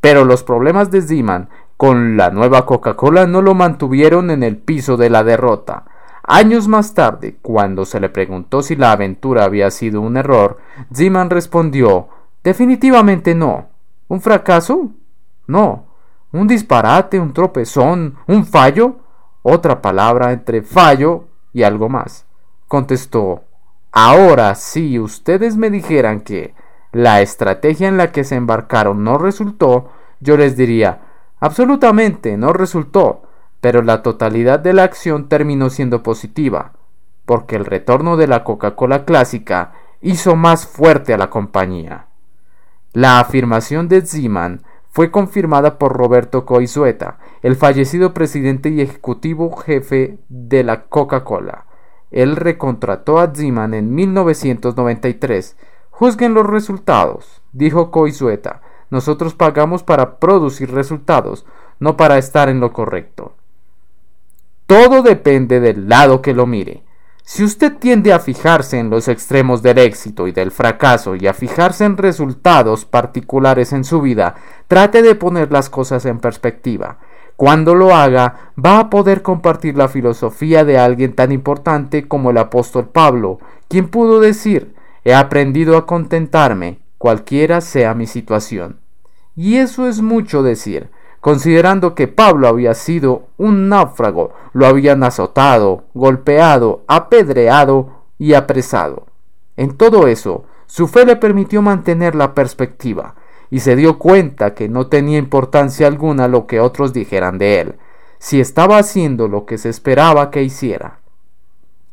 Pero 0.00 0.24
los 0.24 0.44
problemas 0.44 0.90
de 0.90 1.02
Zeman 1.02 1.48
con 1.76 2.16
la 2.16 2.30
nueva 2.30 2.66
Coca-Cola 2.66 3.26
no 3.26 3.42
lo 3.42 3.54
mantuvieron 3.54 4.30
en 4.30 4.42
el 4.42 4.56
piso 4.56 4.96
de 4.96 5.10
la 5.10 5.24
derrota. 5.24 5.84
Años 6.26 6.68
más 6.68 6.94
tarde, 6.94 7.36
cuando 7.40 7.84
se 7.84 8.00
le 8.00 8.08
preguntó 8.08 8.62
si 8.62 8.76
la 8.76 8.92
aventura 8.92 9.44
había 9.44 9.70
sido 9.70 10.00
un 10.00 10.16
error, 10.16 10.58
Zeman 10.92 11.30
respondió 11.30 12.08
Definitivamente 12.42 13.34
no. 13.34 13.68
¿Un 14.08 14.20
fracaso? 14.20 14.90
No. 15.46 15.86
¿Un 16.32 16.46
disparate, 16.46 17.18
un 17.18 17.32
tropezón, 17.32 18.16
un 18.26 18.44
fallo? 18.44 18.96
otra 19.48 19.80
palabra 19.80 20.32
entre 20.32 20.60
fallo 20.62 21.26
y 21.52 21.62
algo 21.62 21.88
más. 21.88 22.26
Contestó, 22.66 23.44
ahora 23.92 24.56
si 24.56 24.98
ustedes 24.98 25.56
me 25.56 25.70
dijeran 25.70 26.22
que 26.22 26.52
la 26.90 27.20
estrategia 27.20 27.86
en 27.86 27.96
la 27.96 28.10
que 28.10 28.24
se 28.24 28.34
embarcaron 28.34 29.04
no 29.04 29.18
resultó, 29.18 29.92
yo 30.18 30.36
les 30.36 30.56
diría, 30.56 31.00
absolutamente 31.38 32.36
no 32.36 32.52
resultó, 32.52 33.22
pero 33.66 33.82
la 33.82 34.00
totalidad 34.00 34.60
de 34.60 34.72
la 34.72 34.84
acción 34.84 35.28
terminó 35.28 35.70
siendo 35.70 36.04
positiva, 36.04 36.74
porque 37.24 37.56
el 37.56 37.64
retorno 37.64 38.16
de 38.16 38.28
la 38.28 38.44
Coca-Cola 38.44 39.04
clásica 39.04 39.72
hizo 40.00 40.36
más 40.36 40.68
fuerte 40.68 41.12
a 41.12 41.18
la 41.18 41.30
compañía. 41.30 42.06
La 42.92 43.18
afirmación 43.18 43.88
de 43.88 44.02
Zeman 44.02 44.62
fue 44.88 45.10
confirmada 45.10 45.80
por 45.80 45.94
Roberto 45.94 46.46
Coizueta, 46.46 47.18
el 47.42 47.56
fallecido 47.56 48.14
presidente 48.14 48.68
y 48.68 48.82
ejecutivo 48.82 49.50
jefe 49.56 50.20
de 50.28 50.62
la 50.62 50.84
Coca-Cola. 50.84 51.64
Él 52.12 52.36
recontrató 52.36 53.18
a 53.18 53.34
Zeman 53.34 53.74
en 53.74 53.92
1993. 53.92 55.56
Juzguen 55.90 56.34
los 56.34 56.46
resultados, 56.46 57.42
dijo 57.50 57.90
Coizueta. 57.90 58.62
Nosotros 58.90 59.34
pagamos 59.34 59.82
para 59.82 60.20
producir 60.20 60.72
resultados, 60.72 61.44
no 61.80 61.96
para 61.96 62.16
estar 62.16 62.48
en 62.48 62.60
lo 62.60 62.72
correcto. 62.72 63.34
Todo 64.66 65.02
depende 65.02 65.60
del 65.60 65.88
lado 65.88 66.20
que 66.22 66.34
lo 66.34 66.46
mire. 66.46 66.82
Si 67.22 67.42
usted 67.42 67.74
tiende 67.78 68.12
a 68.12 68.20
fijarse 68.20 68.78
en 68.78 68.90
los 68.90 69.08
extremos 69.08 69.62
del 69.62 69.78
éxito 69.78 70.28
y 70.28 70.32
del 70.32 70.50
fracaso 70.50 71.16
y 71.16 71.26
a 71.26 71.34
fijarse 71.34 71.84
en 71.84 71.96
resultados 71.96 72.84
particulares 72.84 73.72
en 73.72 73.84
su 73.84 74.00
vida, 74.00 74.36
trate 74.68 75.02
de 75.02 75.14
poner 75.16 75.50
las 75.50 75.68
cosas 75.68 76.04
en 76.04 76.20
perspectiva. 76.20 76.98
Cuando 77.36 77.74
lo 77.74 77.94
haga, 77.94 78.52
va 78.64 78.78
a 78.78 78.90
poder 78.90 79.22
compartir 79.22 79.76
la 79.76 79.88
filosofía 79.88 80.64
de 80.64 80.78
alguien 80.78 81.14
tan 81.14 81.32
importante 81.32 82.08
como 82.08 82.30
el 82.30 82.38
apóstol 82.38 82.88
Pablo, 82.88 83.40
quien 83.68 83.88
pudo 83.88 84.20
decir, 84.20 84.74
he 85.04 85.14
aprendido 85.14 85.76
a 85.76 85.84
contentarme, 85.84 86.78
cualquiera 86.98 87.60
sea 87.60 87.94
mi 87.94 88.06
situación. 88.06 88.80
Y 89.34 89.56
eso 89.56 89.86
es 89.86 90.00
mucho 90.00 90.42
decir, 90.42 90.90
considerando 91.26 91.96
que 91.96 92.06
Pablo 92.06 92.46
había 92.46 92.72
sido 92.74 93.26
un 93.36 93.68
náufrago, 93.68 94.32
lo 94.52 94.64
habían 94.64 95.02
azotado, 95.02 95.82
golpeado, 95.92 96.84
apedreado 96.86 98.04
y 98.16 98.34
apresado. 98.34 99.08
En 99.56 99.76
todo 99.76 100.06
eso, 100.06 100.44
su 100.66 100.86
fe 100.86 101.04
le 101.04 101.16
permitió 101.16 101.62
mantener 101.62 102.14
la 102.14 102.32
perspectiva, 102.32 103.16
y 103.50 103.58
se 103.58 103.74
dio 103.74 103.98
cuenta 103.98 104.54
que 104.54 104.68
no 104.68 104.86
tenía 104.86 105.18
importancia 105.18 105.88
alguna 105.88 106.28
lo 106.28 106.46
que 106.46 106.60
otros 106.60 106.92
dijeran 106.92 107.38
de 107.38 107.60
él, 107.60 107.74
si 108.20 108.40
estaba 108.40 108.78
haciendo 108.78 109.26
lo 109.26 109.46
que 109.46 109.58
se 109.58 109.68
esperaba 109.68 110.30
que 110.30 110.44
hiciera. 110.44 111.00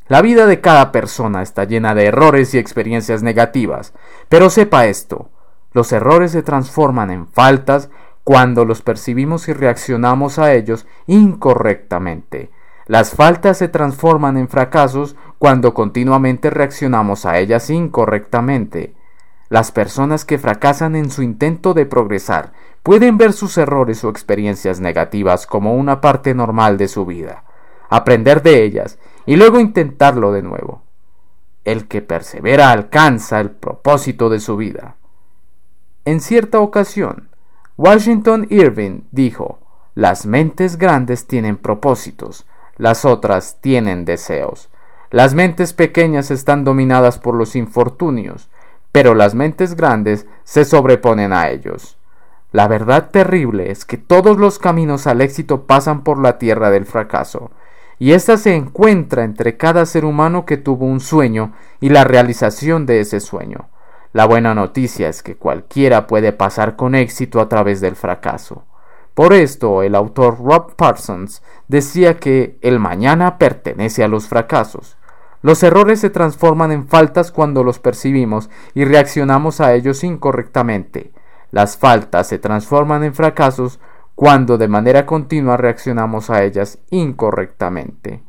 La 0.05 0.21
vida 0.21 0.45
de 0.45 0.61
cada 0.61 0.91
persona 0.91 1.41
está 1.41 1.63
llena 1.63 1.95
de 1.95 2.05
errores 2.05 2.53
y 2.53 2.59
experiencias 2.59 3.23
negativas, 3.23 3.93
pero 4.29 4.51
sepa 4.51 4.85
esto, 4.85 5.31
los 5.73 5.91
errores 5.91 6.31
se 6.31 6.43
transforman 6.43 7.09
en 7.09 7.25
faltas 7.25 7.89
cuando 8.23 8.65
los 8.65 8.81
percibimos 8.81 9.47
y 9.47 9.53
reaccionamos 9.53 10.39
a 10.39 10.53
ellos 10.53 10.85
incorrectamente. 11.07 12.51
Las 12.85 13.11
faltas 13.11 13.57
se 13.57 13.69
transforman 13.69 14.37
en 14.37 14.49
fracasos 14.49 15.15
cuando 15.39 15.73
continuamente 15.73 16.49
reaccionamos 16.49 17.25
a 17.25 17.39
ellas 17.39 17.69
incorrectamente. 17.69 18.95
Las 19.49 19.71
personas 19.71 20.25
que 20.25 20.39
fracasan 20.39 20.95
en 20.95 21.09
su 21.09 21.21
intento 21.21 21.73
de 21.73 21.85
progresar 21.85 22.53
pueden 22.81 23.17
ver 23.17 23.33
sus 23.33 23.57
errores 23.57 24.03
o 24.03 24.09
experiencias 24.09 24.79
negativas 24.79 25.47
como 25.47 25.75
una 25.75 26.01
parte 26.01 26.33
normal 26.33 26.77
de 26.77 26.87
su 26.87 27.05
vida, 27.05 27.43
aprender 27.89 28.41
de 28.41 28.63
ellas 28.63 28.99
y 29.25 29.35
luego 29.35 29.59
intentarlo 29.59 30.31
de 30.31 30.41
nuevo. 30.41 30.81
El 31.63 31.87
que 31.87 32.01
persevera 32.01 32.71
alcanza 32.71 33.39
el 33.39 33.51
propósito 33.51 34.29
de 34.29 34.41
su 34.41 34.57
vida. 34.57 34.97
En 36.03 36.19
cierta 36.19 36.59
ocasión, 36.59 37.29
Washington 37.75 38.45
Irving 38.51 39.01
dijo, 39.11 39.57
las 39.95 40.27
mentes 40.27 40.77
grandes 40.77 41.25
tienen 41.25 41.57
propósitos, 41.57 42.45
las 42.77 43.03
otras 43.03 43.57
tienen 43.61 44.05
deseos. 44.05 44.69
Las 45.09 45.33
mentes 45.33 45.73
pequeñas 45.73 46.29
están 46.29 46.65
dominadas 46.65 47.17
por 47.17 47.33
los 47.33 47.55
infortunios, 47.55 48.49
pero 48.91 49.15
las 49.15 49.33
mentes 49.33 49.75
grandes 49.75 50.27
se 50.43 50.65
sobreponen 50.65 51.33
a 51.33 51.49
ellos. 51.49 51.97
La 52.51 52.67
verdad 52.67 53.09
terrible 53.09 53.71
es 53.71 53.85
que 53.85 53.97
todos 53.97 54.37
los 54.37 54.59
caminos 54.59 55.07
al 55.07 55.21
éxito 55.21 55.63
pasan 55.65 56.03
por 56.03 56.19
la 56.19 56.37
tierra 56.37 56.69
del 56.69 56.85
fracaso, 56.85 57.49
y 57.97 58.11
ésta 58.11 58.37
se 58.37 58.55
encuentra 58.55 59.23
entre 59.23 59.57
cada 59.57 59.87
ser 59.87 60.05
humano 60.05 60.45
que 60.45 60.57
tuvo 60.57 60.85
un 60.85 60.99
sueño 60.99 61.53
y 61.79 61.89
la 61.89 62.03
realización 62.03 62.85
de 62.85 62.99
ese 62.99 63.19
sueño. 63.19 63.67
La 64.13 64.25
buena 64.25 64.53
noticia 64.53 65.09
es 65.09 65.23
que 65.23 65.35
cualquiera 65.35 66.05
puede 66.05 66.33
pasar 66.33 66.75
con 66.75 66.93
éxito 66.93 67.41
a 67.41 67.49
través 67.49 67.81
del 67.81 67.95
fracaso. 67.95 68.63
Por 69.15 69.33
esto, 69.33 69.81
el 69.81 69.95
autor 69.95 70.37
Rob 70.39 70.75
Parsons 70.75 71.41
decía 71.67 72.19
que 72.19 72.57
el 72.61 72.79
mañana 72.79 73.39
pertenece 73.39 74.03
a 74.03 74.07
los 74.07 74.27
fracasos. 74.27 74.97
Los 75.41 75.63
errores 75.63 75.99
se 75.99 76.11
transforman 76.11 76.71
en 76.71 76.87
faltas 76.87 77.31
cuando 77.31 77.63
los 77.63 77.79
percibimos 77.79 78.51
y 78.75 78.85
reaccionamos 78.85 79.59
a 79.61 79.73
ellos 79.73 80.03
incorrectamente. 80.03 81.11
Las 81.49 81.77
faltas 81.77 82.27
se 82.27 82.37
transforman 82.37 83.03
en 83.03 83.15
fracasos 83.15 83.79
cuando 84.13 84.59
de 84.59 84.67
manera 84.67 85.07
continua 85.07 85.57
reaccionamos 85.57 86.29
a 86.29 86.43
ellas 86.43 86.77
incorrectamente. 86.91 88.23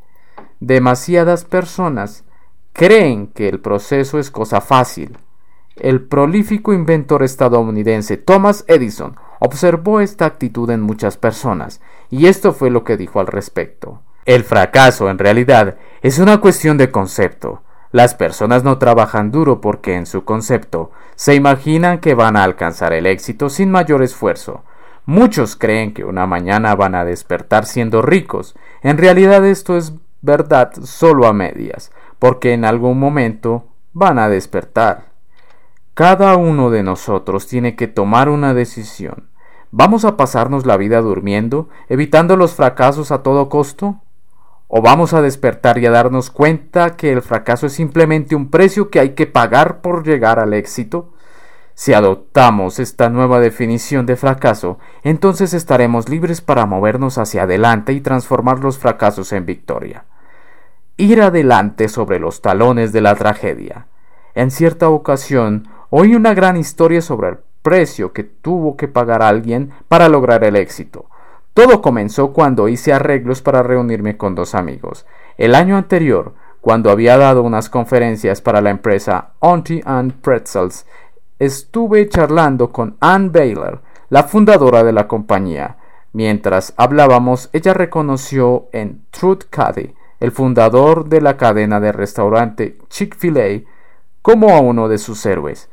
Demasiadas 0.59 1.45
personas 1.45 2.23
creen 2.73 3.27
que 3.27 3.49
el 3.49 3.59
proceso 3.59 4.17
es 4.17 4.31
cosa 4.31 4.61
fácil. 4.61 5.17
El 5.75 6.01
prolífico 6.01 6.73
inventor 6.73 7.21
estadounidense 7.21 8.15
Thomas 8.15 8.63
Edison 8.67 9.17
observó 9.39 9.99
esta 9.99 10.25
actitud 10.25 10.69
en 10.69 10.79
muchas 10.79 11.17
personas, 11.17 11.81
y 12.09 12.27
esto 12.27 12.53
fue 12.53 12.69
lo 12.69 12.85
que 12.85 12.95
dijo 12.95 13.19
al 13.19 13.27
respecto. 13.27 14.01
El 14.23 14.43
fracaso, 14.43 15.09
en 15.09 15.19
realidad, 15.19 15.77
es 16.01 16.17
una 16.17 16.39
cuestión 16.39 16.77
de 16.77 16.91
concepto. 16.91 17.61
Las 17.91 18.15
personas 18.15 18.63
no 18.63 18.77
trabajan 18.77 19.31
duro 19.31 19.59
porque 19.59 19.95
en 19.95 20.05
su 20.05 20.23
concepto 20.23 20.91
se 21.15 21.35
imaginan 21.35 21.99
que 21.99 22.13
van 22.13 22.37
a 22.37 22.43
alcanzar 22.43 22.93
el 22.93 23.05
éxito 23.05 23.49
sin 23.49 23.69
mayor 23.69 24.01
esfuerzo. 24.01 24.63
Muchos 25.05 25.55
creen 25.55 25.93
que 25.93 26.05
una 26.05 26.25
mañana 26.25 26.73
van 26.75 26.95
a 26.95 27.05
despertar 27.05 27.65
siendo 27.65 28.01
ricos. 28.01 28.55
En 28.81 28.97
realidad 28.97 29.45
esto 29.45 29.77
es 29.77 29.93
verdad 30.21 30.71
solo 30.83 31.27
a 31.27 31.33
medias, 31.33 31.91
porque 32.17 32.53
en 32.53 32.65
algún 32.65 32.97
momento 32.97 33.67
van 33.93 34.19
a 34.19 34.29
despertar. 34.29 35.14
Cada 35.95 36.35
uno 36.35 36.71
de 36.71 36.83
nosotros 36.83 37.47
tiene 37.47 37.77
que 37.77 37.87
tomar 37.87 38.27
una 38.27 38.53
decisión. 38.53 39.29
¿Vamos 39.71 40.03
a 40.03 40.17
pasarnos 40.17 40.65
la 40.65 40.75
vida 40.75 40.99
durmiendo, 40.99 41.69
evitando 41.87 42.35
los 42.35 42.53
fracasos 42.53 43.13
a 43.13 43.23
todo 43.23 43.47
costo? 43.47 44.01
¿O 44.67 44.81
vamos 44.81 45.13
a 45.13 45.21
despertar 45.21 45.77
y 45.77 45.85
a 45.85 45.91
darnos 45.91 46.31
cuenta 46.31 46.97
que 46.97 47.13
el 47.13 47.21
fracaso 47.21 47.67
es 47.67 47.71
simplemente 47.71 48.35
un 48.35 48.49
precio 48.49 48.89
que 48.89 48.99
hay 48.99 49.11
que 49.11 49.25
pagar 49.25 49.79
por 49.79 50.05
llegar 50.05 50.37
al 50.37 50.53
éxito? 50.53 51.13
Si 51.75 51.93
adoptamos 51.93 52.79
esta 52.79 53.09
nueva 53.09 53.39
definición 53.39 54.05
de 54.05 54.17
fracaso, 54.17 54.79
entonces 55.01 55.53
estaremos 55.53 56.09
libres 56.09 56.41
para 56.41 56.65
movernos 56.65 57.17
hacia 57.17 57.43
adelante 57.43 57.93
y 57.93 58.01
transformar 58.01 58.59
los 58.59 58.77
fracasos 58.77 59.31
en 59.31 59.45
victoria. 59.45 60.03
Ir 60.97 61.21
adelante 61.21 61.87
sobre 61.87 62.19
los 62.19 62.41
talones 62.41 62.91
de 62.91 62.99
la 62.99 63.15
tragedia. 63.15 63.87
En 64.33 64.51
cierta 64.51 64.89
ocasión 64.89 65.69
oí 65.97 66.13
una 66.13 66.33
gran 66.33 66.57
historia 66.57 67.01
sobre 67.01 67.29
el 67.29 67.37
precio 67.61 68.11
que 68.11 68.25
tuvo 68.25 68.75
que 68.75 68.89
pagar 68.89 69.21
alguien 69.21 69.71
para 69.87 70.09
lograr 70.09 70.43
el 70.43 70.57
éxito. 70.57 71.05
Todo 71.53 71.81
comenzó 71.81 72.33
cuando 72.33 72.67
hice 72.67 72.91
arreglos 72.91 73.41
para 73.41 73.63
reunirme 73.63 74.17
con 74.17 74.35
dos 74.35 74.55
amigos. 74.55 75.05
El 75.37 75.55
año 75.55 75.77
anterior, 75.77 76.33
cuando 76.59 76.91
había 76.91 77.17
dado 77.17 77.43
unas 77.43 77.69
conferencias 77.69 78.41
para 78.41 78.59
la 78.59 78.71
empresa 78.71 79.35
Auntie 79.39 79.81
and 79.85 80.15
Pretzels, 80.15 80.85
estuve 81.39 82.09
charlando 82.09 82.73
con 82.73 82.97
Ann 82.99 83.31
Baylor, 83.31 83.81
la 84.09 84.23
fundadora 84.23 84.83
de 84.83 84.91
la 84.91 85.07
compañía. 85.07 85.77
Mientras 86.11 86.73
hablábamos, 86.75 87.49
ella 87.53 87.73
reconoció 87.73 88.67
en 88.73 89.05
Truth 89.11 89.45
Caddy, 89.49 89.93
el 90.19 90.33
fundador 90.33 91.07
de 91.07 91.21
la 91.21 91.37
cadena 91.37 91.79
de 91.79 91.93
restaurante 91.93 92.79
Chick-fil-A, 92.89 93.61
como 94.21 94.49
a 94.49 94.59
uno 94.59 94.89
de 94.89 94.97
sus 94.97 95.25
héroes. 95.25 95.69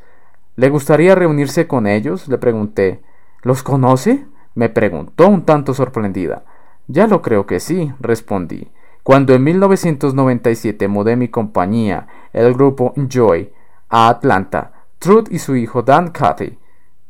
¿Le 0.57 0.68
gustaría 0.68 1.14
reunirse 1.14 1.66
con 1.66 1.86
ellos? 1.86 2.28
le 2.28 2.38
pregunté. 2.38 3.00
¿Los 3.42 3.62
conoce? 3.62 4.26
me 4.55 4.68
preguntó 4.68 5.28
un 5.28 5.44
tanto 5.44 5.72
sorprendida. 5.72 6.44
Ya 6.88 7.07
lo 7.07 7.22
creo 7.22 7.46
que 7.46 7.59
sí, 7.59 7.92
respondí. 8.00 8.70
Cuando 9.03 9.34
en 9.34 9.42
1997 9.44 10.88
mudé 10.88 11.16
mi 11.16 11.28
compañía, 11.28 12.07
el 12.32 12.53
grupo 12.55 12.92
Joy, 12.96 13.50
a 13.88 14.09
Atlanta, 14.09 14.72
Truth 14.98 15.28
y 15.30 15.38
su 15.38 15.57
hijo 15.57 15.82
Dan 15.82 16.11
Cathy 16.11 16.59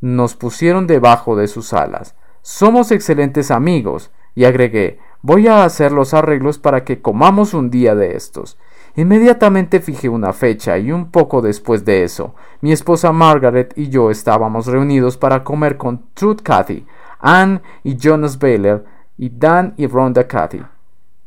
nos 0.01 0.34
pusieron 0.34 0.86
debajo 0.86 1.36
de 1.36 1.49
sus 1.49 1.72
alas. 1.72 2.14
Somos 2.43 2.90
excelentes 2.90 3.51
amigos, 3.51 4.11
y 4.34 4.45
agregué, 4.45 4.99
voy 5.22 5.47
a 5.47 5.64
hacer 5.64 5.93
los 5.93 6.14
arreglos 6.14 6.59
para 6.59 6.84
que 6.84 7.01
comamos 7.01 7.55
un 7.55 7.70
día 7.70 7.95
de 7.95 8.16
estos. 8.16 8.59
Inmediatamente 8.97 9.80
fijé 9.80 10.09
una 10.09 10.32
fecha 10.32 10.76
y 10.78 10.93
un 10.93 11.11
poco 11.11 11.40
después 11.40 11.84
de 11.84 12.05
eso, 12.05 12.34
mi 12.61 12.72
esposa 12.72 13.11
Margaret 13.12 13.72
y 13.76 13.88
yo 13.88 14.11
estábamos 14.11 14.66
reunidos 14.66 15.16
para 15.16 15.43
comer 15.43 15.76
con 15.78 16.03
Truth 16.14 16.43
Cathy 16.43 16.84
Ann 17.22 17.62
y 17.84 17.97
Jonas 17.97 18.38
Baylor 18.38 18.84
y 19.16 19.30
Dan 19.30 19.74
y 19.76 19.86
Rhonda 19.86 20.26
Cathy. 20.26 20.61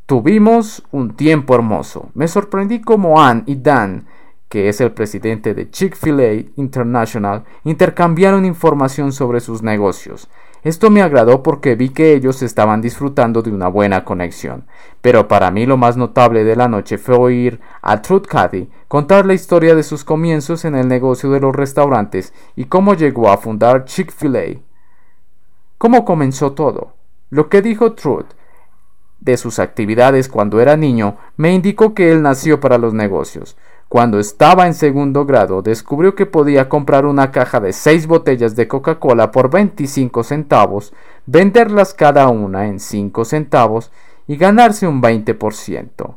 Tuvimos 0.04 0.84
un 0.92 1.16
tiempo 1.16 1.54
hermoso. 1.54 2.10
Me 2.14 2.28
sorprendí 2.28 2.80
como 2.80 3.20
Ann 3.20 3.42
y 3.46 3.56
Dan, 3.56 4.06
que 4.48 4.68
es 4.68 4.80
el 4.80 4.92
presidente 4.92 5.54
de 5.54 5.68
Chick-fil-A 5.70 6.44
International, 6.56 7.44
intercambiaron 7.64 8.44
información 8.44 9.10
sobre 9.10 9.40
sus 9.40 9.62
negocios. 9.62 10.28
Esto 10.62 10.90
me 10.90 11.02
agradó 11.02 11.42
porque 11.42 11.74
vi 11.74 11.90
que 11.90 12.14
ellos 12.14 12.42
estaban 12.42 12.80
disfrutando 12.80 13.42
de 13.42 13.50
una 13.50 13.68
buena 13.68 14.04
conexión. 14.04 14.66
Pero 15.00 15.28
para 15.28 15.50
mí 15.50 15.66
lo 15.66 15.76
más 15.76 15.96
notable 15.96 16.44
de 16.44 16.56
la 16.56 16.68
noche 16.68 16.98
fue 16.98 17.16
oír 17.16 17.60
a 17.82 18.02
Truth 18.02 18.26
Cathy 18.26 18.68
contar 18.88 19.26
la 19.26 19.34
historia 19.34 19.74
de 19.74 19.82
sus 19.82 20.04
comienzos 20.04 20.64
en 20.64 20.74
el 20.74 20.88
negocio 20.88 21.30
de 21.30 21.40
los 21.40 21.54
restaurantes 21.54 22.32
y 22.56 22.64
cómo 22.64 22.94
llegó 22.94 23.30
a 23.30 23.38
fundar 23.38 23.84
Chick-fil-A 23.84 24.60
cómo 25.78 26.04
comenzó 26.04 26.52
todo. 26.52 26.94
Lo 27.30 27.48
que 27.48 27.62
dijo 27.62 27.92
Truth 27.92 28.32
de 29.20 29.36
sus 29.36 29.58
actividades 29.58 30.28
cuando 30.28 30.60
era 30.60 30.76
niño 30.76 31.16
me 31.36 31.52
indicó 31.52 31.94
que 31.94 32.12
él 32.12 32.22
nació 32.22 32.60
para 32.60 32.78
los 32.78 32.94
negocios. 32.94 33.56
Cuando 33.88 34.18
estaba 34.18 34.66
en 34.66 34.74
segundo 34.74 35.26
grado 35.26 35.62
descubrió 35.62 36.16
que 36.16 36.26
podía 36.26 36.68
comprar 36.68 37.06
una 37.06 37.30
caja 37.30 37.60
de 37.60 37.72
seis 37.72 38.08
botellas 38.08 38.56
de 38.56 38.66
Coca-Cola 38.66 39.30
por 39.30 39.48
25 39.48 40.24
centavos, 40.24 40.92
venderlas 41.26 41.94
cada 41.94 42.26
una 42.28 42.66
en 42.66 42.80
5 42.80 43.24
centavos 43.24 43.92
y 44.26 44.36
ganarse 44.36 44.88
un 44.88 45.00
20%. 45.00 46.16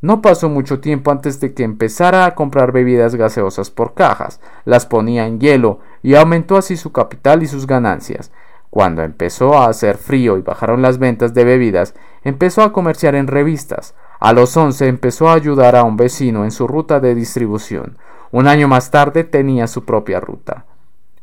No 0.00 0.22
pasó 0.22 0.48
mucho 0.48 0.80
tiempo 0.80 1.10
antes 1.10 1.40
de 1.40 1.52
que 1.52 1.62
empezara 1.62 2.24
a 2.24 2.34
comprar 2.34 2.72
bebidas 2.72 3.14
gaseosas 3.14 3.70
por 3.70 3.92
cajas, 3.94 4.40
las 4.64 4.86
ponía 4.86 5.26
en 5.26 5.40
hielo 5.40 5.80
y 6.02 6.14
aumentó 6.14 6.56
así 6.56 6.76
su 6.76 6.92
capital 6.92 7.42
y 7.42 7.46
sus 7.46 7.66
ganancias. 7.66 8.30
Cuando 8.70 9.02
empezó 9.02 9.56
a 9.56 9.68
hacer 9.68 9.98
frío 9.98 10.36
y 10.36 10.42
bajaron 10.42 10.82
las 10.82 10.98
ventas 10.98 11.32
de 11.32 11.44
bebidas, 11.44 11.94
empezó 12.22 12.62
a 12.62 12.72
comerciar 12.72 13.14
en 13.14 13.28
revistas. 13.28 13.94
A 14.20 14.32
los 14.32 14.56
11 14.56 14.86
empezó 14.88 15.28
a 15.28 15.34
ayudar 15.34 15.76
a 15.76 15.84
un 15.84 15.96
vecino 15.96 16.44
en 16.44 16.50
su 16.50 16.66
ruta 16.66 17.00
de 17.00 17.14
distribución. 17.14 17.98
Un 18.30 18.48
año 18.48 18.68
más 18.68 18.90
tarde 18.90 19.24
tenía 19.24 19.66
su 19.66 19.84
propia 19.84 20.20
ruta. 20.20 20.64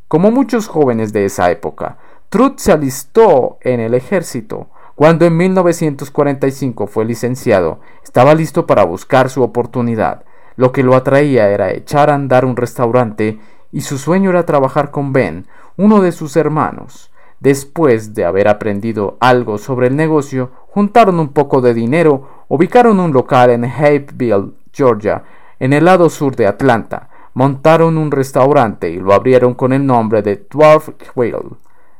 Como 0.08 0.32
muchos 0.32 0.68
jóvenes 0.68 1.14
de 1.14 1.26
esa 1.26 1.52
época, 1.52 1.98
Truth 2.30 2.60
se 2.60 2.72
alistó 2.72 3.58
en 3.62 3.80
el 3.80 3.94
ejército. 3.94 4.68
Cuando 4.96 5.26
en 5.26 5.36
1945 5.36 6.88
fue 6.88 7.06
licenciado, 7.06 7.80
estaba 8.04 8.36
listo 8.36 8.68
para 8.68 8.84
buscar 8.84 9.30
su 9.30 9.42
oportunidad. 9.42 10.24
Lo 10.56 10.72
que 10.72 10.84
lo 10.84 10.96
atraía 10.96 11.50
era 11.50 11.72
echar 11.72 12.10
a 12.10 12.16
andar 12.16 12.46
un 12.46 12.56
restaurante 12.56 13.40
y 13.72 13.82
su 13.82 13.98
sueño 13.98 14.30
era 14.30 14.46
trabajar 14.46 14.92
con 14.92 15.14
Ben, 15.14 15.48
uno 15.78 16.02
de 16.02 16.12
sus 16.12 16.36
hermanos. 16.36 17.12
Después 17.40 18.14
de 18.14 18.26
haber 18.26 18.48
aprendido 18.48 19.18
algo 19.20 19.58
sobre 19.58 19.88
el 19.88 19.96
negocio, 19.96 20.52
juntaron 20.72 21.20
un 21.20 21.30
poco 21.30 21.62
de 21.62 21.74
dinero, 21.74 22.46
ubicaron 22.48 23.00
un 23.00 23.12
local 23.14 23.50
en 23.52 23.66
Hapeville, 23.66 24.54
Georgia, 24.74 25.24
en 25.60 25.74
el 25.74 25.86
lado 25.86 26.10
sur 26.10 26.36
de 26.36 26.48
Atlanta, 26.48 27.10
montaron 27.34 27.98
un 27.98 28.10
restaurante 28.10 28.90
y 28.90 28.98
lo 28.98 29.14
abrieron 29.14 29.54
con 29.54 29.74
el 29.74 29.86
nombre 29.86 30.22
de 30.22 30.48
Dwarf 30.50 30.90
Whale, 31.16 31.58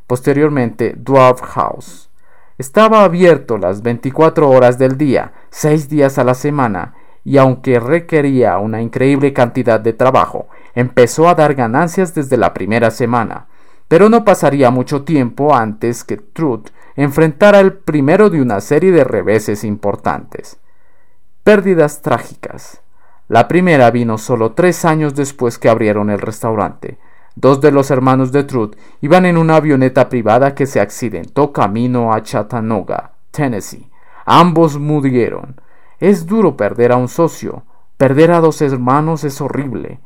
posteriormente 0.08 0.96
Dwarf 0.98 1.42
House. 1.42 2.10
Estaba 2.58 3.04
abierto 3.04 3.58
las 3.58 3.82
24 3.82 4.50
horas 4.50 4.78
del 4.78 4.98
día, 4.98 5.34
seis 5.50 5.90
días 5.90 6.18
a 6.18 6.24
la 6.24 6.34
semana, 6.34 6.94
y 7.24 7.38
aunque 7.38 7.80
requería 7.80 8.58
una 8.58 8.82
increíble 8.82 9.34
cantidad 9.34 9.80
de 9.80 9.94
trabajo, 9.94 10.48
empezó 10.76 11.28
a 11.28 11.36
dar 11.36 11.56
ganancias 11.56 12.16
desde 12.16 12.38
la 12.38 12.54
primera 12.54 12.90
semana. 12.90 13.48
Pero 13.92 14.08
no 14.08 14.24
pasaría 14.24 14.72
mucho 14.72 15.04
tiempo 15.04 15.54
antes 15.54 16.06
que 16.06 16.16
Truth 16.16 16.70
enfrentara 16.96 17.60
el 17.60 17.74
primero 17.74 18.30
de 18.30 18.42
una 18.42 18.62
serie 18.62 18.94
de 18.94 19.04
reveses 19.04 19.66
importantes. 19.66 20.62
Pérdidas 21.44 22.02
trágicas. 22.02 22.82
La 23.28 23.50
primera 23.50 23.92
vino 23.92 24.18
solo 24.18 24.54
tres 24.54 24.86
años 24.86 25.14
después 25.14 25.60
que 25.60 25.68
abrieron 25.68 26.10
el 26.10 26.20
restaurante. 26.20 27.00
Dos 27.36 27.60
de 27.60 27.74
los 27.74 27.92
hermanos 27.92 28.32
de 28.32 28.46
Truth 28.46 28.78
iban 29.02 29.26
en 29.26 29.36
una 29.38 29.58
avioneta 29.58 30.08
privada 30.08 30.56
que 30.56 30.68
se 30.68 30.80
accidentó 30.80 31.52
camino 31.52 32.14
a 32.14 32.24
Chattanooga, 32.24 33.12
Tennessee. 33.32 33.90
Ambos 34.24 34.80
murieron. 34.80 35.60
Es 36.00 36.26
duro 36.26 36.56
perder 36.56 36.94
a 36.94 36.96
un 36.96 37.10
socio. 37.10 37.64
Perder 37.98 38.32
a 38.32 38.40
dos 38.40 38.62
hermanos 38.62 39.26
es 39.26 39.42
horrible. 39.42 40.00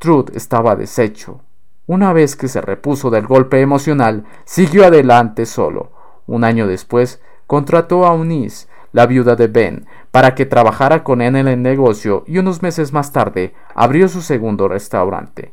Truth 0.00 0.34
estaba 0.34 0.74
deshecho. 0.74 1.42
Una 1.86 2.14
vez 2.14 2.34
que 2.34 2.48
se 2.48 2.62
repuso 2.62 3.10
del 3.10 3.26
golpe 3.26 3.60
emocional, 3.60 4.24
siguió 4.44 4.86
adelante 4.86 5.44
solo. 5.44 5.92
Un 6.26 6.42
año 6.42 6.66
después, 6.66 7.20
contrató 7.46 8.06
a 8.06 8.14
Eunice, 8.14 8.68
la 8.92 9.06
viuda 9.06 9.36
de 9.36 9.48
Ben, 9.48 9.86
para 10.10 10.34
que 10.34 10.46
trabajara 10.46 11.04
con 11.04 11.20
él 11.20 11.36
en 11.36 11.46
el 11.46 11.60
negocio 11.60 12.24
y 12.26 12.38
unos 12.38 12.62
meses 12.62 12.94
más 12.94 13.12
tarde 13.12 13.52
abrió 13.74 14.08
su 14.08 14.22
segundo 14.22 14.66
restaurante. 14.66 15.52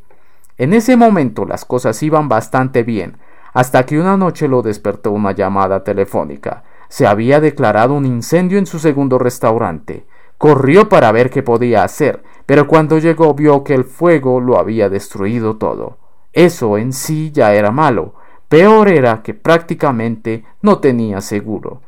En 0.58 0.74
ese 0.74 0.96
momento 0.96 1.44
las 1.44 1.66
cosas 1.66 2.02
iban 2.02 2.30
bastante 2.30 2.84
bien, 2.84 3.18
hasta 3.54 3.86
que 3.86 4.00
una 4.00 4.16
noche 4.16 4.48
lo 4.48 4.62
despertó 4.62 5.12
una 5.12 5.34
llamada 5.34 5.84
telefónica. 5.84 6.64
Se 6.88 7.08
había 7.08 7.42
declarado 7.42 7.94
un 7.94 8.06
incendio 8.06 8.58
en 8.58 8.68
su 8.68 8.80
segundo 8.80 9.18
restaurante. 9.18 10.06
Corrió 10.38 10.88
para 10.88 11.12
ver 11.12 11.30
qué 11.30 11.44
podía 11.44 11.84
hacer, 11.84 12.24
pero 12.46 12.68
cuando 12.68 13.00
llegó 13.00 13.34
vio 13.34 13.66
que 13.66 13.74
el 13.74 13.84
fuego 13.84 14.40
lo 14.40 14.58
había 14.58 14.88
destruido 14.88 15.58
todo. 15.58 15.98
Eso 16.34 16.78
en 16.78 16.94
sí 16.94 17.32
ya 17.32 17.54
era 17.54 17.72
malo. 17.72 18.16
Peor 18.48 18.90
era 18.90 19.22
que 19.24 19.34
prácticamente 19.34 20.44
no 20.62 20.80
tenía 20.80 21.22
seguro. 21.22 21.82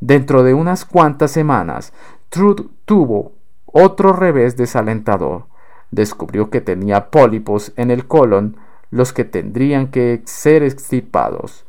Dentro 0.00 0.42
de 0.42 0.54
unas 0.54 0.84
cuantas 0.84 1.30
semanas, 1.30 1.92
Truth 2.28 2.66
tuvo 2.84 3.32
otro 3.66 4.12
revés 4.12 4.56
desalentador. 4.56 5.46
Descubrió 5.90 6.50
que 6.50 6.60
tenía 6.60 7.10
pólipos 7.10 7.72
en 7.76 7.90
el 7.90 8.06
colon, 8.06 8.56
los 8.90 9.12
que 9.12 9.24
tendrían 9.24 9.88
que 9.88 10.22
ser 10.24 10.62
extirpados. 10.62 11.66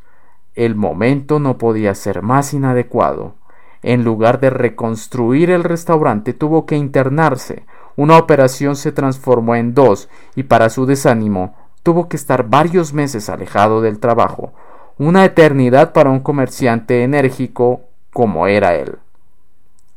El 0.54 0.76
momento 0.76 1.40
no 1.40 1.58
podía 1.58 1.96
ser 1.96 2.22
más 2.22 2.54
inadecuado. 2.54 3.36
En 3.82 4.04
lugar 4.04 4.40
de 4.40 4.50
reconstruir 4.50 5.52
el 5.52 5.64
restaurante 5.64 6.34
tuvo 6.34 6.66
que 6.66 6.76
internarse. 6.76 7.66
Una 7.96 8.18
operación 8.18 8.76
se 8.76 8.92
transformó 8.92 9.56
en 9.56 9.74
dos 9.74 10.10
y 10.36 10.44
para 10.44 10.70
su 10.70 10.86
desánimo 10.86 11.56
tuvo 11.86 12.10
que 12.10 12.18
estar 12.18 12.50
varios 12.50 12.94
meses 12.96 13.30
alejado 13.30 13.80
del 13.80 14.00
trabajo, 14.00 14.54
una 14.98 15.24
eternidad 15.24 15.94
para 15.94 16.10
un 16.10 16.20
comerciante 16.20 17.04
enérgico 17.04 17.82
como 18.12 18.48
era 18.48 18.74
él. 18.74 18.98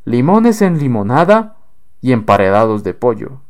Limones 0.05 0.61
en 0.61 0.77
limonada 0.77 1.55
y 1.99 2.11
emparedados 2.11 2.83
de 2.83 2.93
pollo. 2.93 3.41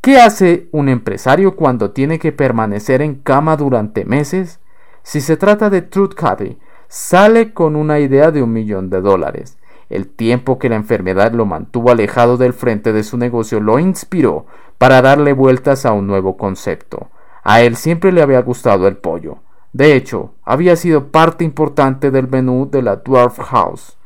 ¿Qué 0.00 0.18
hace 0.18 0.70
un 0.72 0.88
empresario 0.88 1.54
cuando 1.54 1.90
tiene 1.90 2.18
que 2.18 2.32
permanecer 2.32 3.02
en 3.02 3.16
cama 3.16 3.58
durante 3.58 4.06
meses? 4.06 4.58
Si 5.02 5.20
se 5.20 5.36
trata 5.36 5.68
de 5.68 5.82
Truth 5.82 6.14
Caddy, 6.14 6.58
sale 6.88 7.52
con 7.52 7.76
una 7.76 7.98
idea 7.98 8.30
de 8.30 8.42
un 8.42 8.54
millón 8.54 8.88
de 8.88 9.02
dólares. 9.02 9.58
El 9.90 10.08
tiempo 10.08 10.58
que 10.58 10.70
la 10.70 10.76
enfermedad 10.76 11.32
lo 11.32 11.44
mantuvo 11.44 11.90
alejado 11.90 12.38
del 12.38 12.54
frente 12.54 12.94
de 12.94 13.04
su 13.04 13.18
negocio 13.18 13.60
lo 13.60 13.78
inspiró 13.78 14.46
para 14.78 15.02
darle 15.02 15.34
vueltas 15.34 15.84
a 15.84 15.92
un 15.92 16.06
nuevo 16.06 16.38
concepto. 16.38 17.10
A 17.44 17.60
él 17.60 17.76
siempre 17.76 18.10
le 18.10 18.22
había 18.22 18.40
gustado 18.40 18.88
el 18.88 18.96
pollo. 18.96 19.38
De 19.74 19.94
hecho, 19.94 20.34
había 20.42 20.76
sido 20.76 21.08
parte 21.12 21.44
importante 21.44 22.10
del 22.10 22.26
menú 22.26 22.68
de 22.70 22.80
la 22.80 22.96
Dwarf 22.96 23.38
House. 23.38 23.98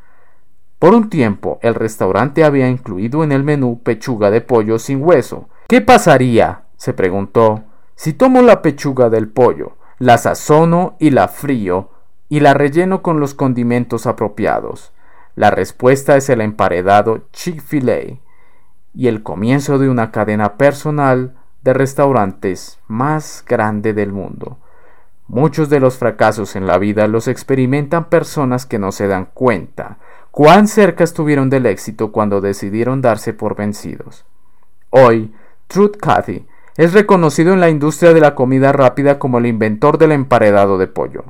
Por 0.78 0.94
un 0.94 1.08
tiempo, 1.08 1.58
el 1.62 1.74
restaurante 1.74 2.44
había 2.44 2.68
incluido 2.68 3.22
en 3.22 3.32
el 3.32 3.44
menú 3.44 3.80
pechuga 3.82 4.30
de 4.30 4.40
pollo 4.40 4.78
sin 4.78 5.02
hueso. 5.02 5.48
¿Qué 5.68 5.80
pasaría? 5.80 6.62
se 6.76 6.92
preguntó, 6.94 7.64
si 7.96 8.12
tomo 8.12 8.42
la 8.42 8.62
pechuga 8.62 9.10
del 9.10 9.28
pollo, 9.28 9.76
la 9.98 10.18
sazono 10.18 10.96
y 11.00 11.10
la 11.10 11.26
frío 11.26 11.90
y 12.28 12.40
la 12.40 12.54
relleno 12.54 13.02
con 13.02 13.18
los 13.20 13.34
condimentos 13.34 14.06
apropiados. 14.06 14.92
La 15.34 15.50
respuesta 15.50 16.16
es 16.16 16.28
el 16.28 16.40
emparedado 16.40 17.26
Chick-fil-A 17.32 18.18
y 18.94 19.06
el 19.08 19.22
comienzo 19.22 19.78
de 19.78 19.88
una 19.88 20.12
cadena 20.12 20.56
personal 20.56 21.37
de 21.62 21.72
restaurantes 21.72 22.78
más 22.86 23.44
grande 23.46 23.92
del 23.92 24.12
mundo. 24.12 24.58
Muchos 25.26 25.68
de 25.68 25.80
los 25.80 25.98
fracasos 25.98 26.56
en 26.56 26.66
la 26.66 26.78
vida 26.78 27.06
los 27.06 27.28
experimentan 27.28 28.08
personas 28.08 28.64
que 28.64 28.78
no 28.78 28.92
se 28.92 29.08
dan 29.08 29.28
cuenta 29.34 29.98
cuán 30.30 30.68
cerca 30.68 31.04
estuvieron 31.04 31.50
del 31.50 31.66
éxito 31.66 32.12
cuando 32.12 32.40
decidieron 32.40 33.02
darse 33.02 33.34
por 33.34 33.56
vencidos. 33.56 34.24
Hoy, 34.90 35.34
Truth 35.66 35.96
Cathy 35.96 36.46
es 36.78 36.92
reconocido 36.92 37.52
en 37.52 37.60
la 37.60 37.68
industria 37.68 38.14
de 38.14 38.20
la 38.20 38.34
comida 38.34 38.72
rápida 38.72 39.18
como 39.18 39.38
el 39.38 39.46
inventor 39.46 39.98
del 39.98 40.12
emparedado 40.12 40.78
de 40.78 40.86
pollo. 40.86 41.24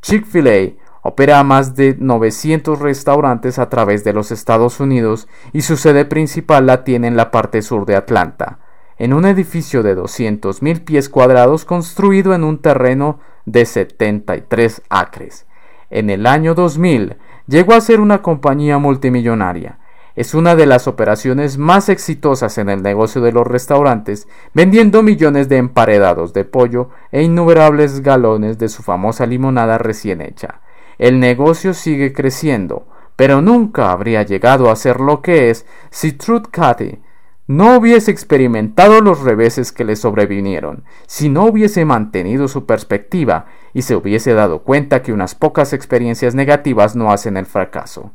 Chick-fil-A 0.00 0.80
opera 1.02 1.40
a 1.40 1.44
más 1.44 1.74
de 1.74 1.96
900 1.98 2.78
restaurantes 2.78 3.58
a 3.58 3.68
través 3.68 4.04
de 4.04 4.12
los 4.12 4.30
Estados 4.30 4.80
Unidos 4.80 5.28
y 5.52 5.62
su 5.62 5.76
sede 5.76 6.04
principal 6.04 6.66
la 6.66 6.84
tiene 6.84 7.08
en 7.08 7.16
la 7.16 7.32
parte 7.32 7.62
sur 7.62 7.84
de 7.84 7.96
Atlanta, 7.96 8.60
en 9.02 9.12
un 9.12 9.24
edificio 9.24 9.82
de 9.82 9.96
200.000 9.96 10.84
pies 10.84 11.08
cuadrados 11.08 11.64
construido 11.64 12.34
en 12.34 12.44
un 12.44 12.58
terreno 12.58 13.18
de 13.46 13.66
73 13.66 14.82
acres. 14.88 15.46
En 15.90 16.08
el 16.08 16.26
año 16.26 16.54
2000 16.54 17.16
llegó 17.48 17.74
a 17.74 17.80
ser 17.80 18.00
una 18.00 18.22
compañía 18.22 18.78
multimillonaria 18.78 19.78
es 20.14 20.34
una 20.34 20.54
de 20.54 20.66
las 20.66 20.88
operaciones 20.88 21.56
más 21.56 21.88
exitosas 21.88 22.58
en 22.58 22.68
el 22.68 22.82
negocio 22.82 23.22
de 23.22 23.32
los 23.32 23.46
restaurantes, 23.46 24.28
vendiendo 24.52 25.02
millones 25.02 25.48
de 25.48 25.56
emparedados 25.56 26.34
de 26.34 26.44
pollo 26.44 26.90
e 27.10 27.22
innumerables 27.22 28.02
galones 28.02 28.58
de 28.58 28.68
su 28.68 28.82
famosa 28.82 29.24
limonada 29.24 29.78
recién 29.78 30.20
hecha. 30.20 30.60
El 30.98 31.18
negocio 31.18 31.72
sigue 31.72 32.12
creciendo, 32.12 32.86
pero 33.16 33.40
nunca 33.40 33.90
habría 33.90 34.22
llegado 34.22 34.70
a 34.70 34.76
ser 34.76 35.00
lo 35.00 35.22
que 35.22 35.48
es 35.48 35.64
si 35.90 36.12
Truth 36.12 36.48
Cathy 36.50 37.00
no 37.46 37.76
hubiese 37.76 38.10
experimentado 38.10 39.00
los 39.00 39.20
reveses 39.20 39.72
que 39.72 39.84
le 39.84 39.96
sobrevinieron, 39.96 40.84
si 41.06 41.28
no 41.28 41.44
hubiese 41.44 41.84
mantenido 41.84 42.48
su 42.48 42.66
perspectiva 42.66 43.46
y 43.74 43.82
se 43.82 43.96
hubiese 43.96 44.32
dado 44.32 44.62
cuenta 44.62 45.02
que 45.02 45.12
unas 45.12 45.34
pocas 45.34 45.72
experiencias 45.72 46.34
negativas 46.34 46.94
no 46.94 47.12
hacen 47.12 47.36
el 47.36 47.46
fracaso. 47.46 48.12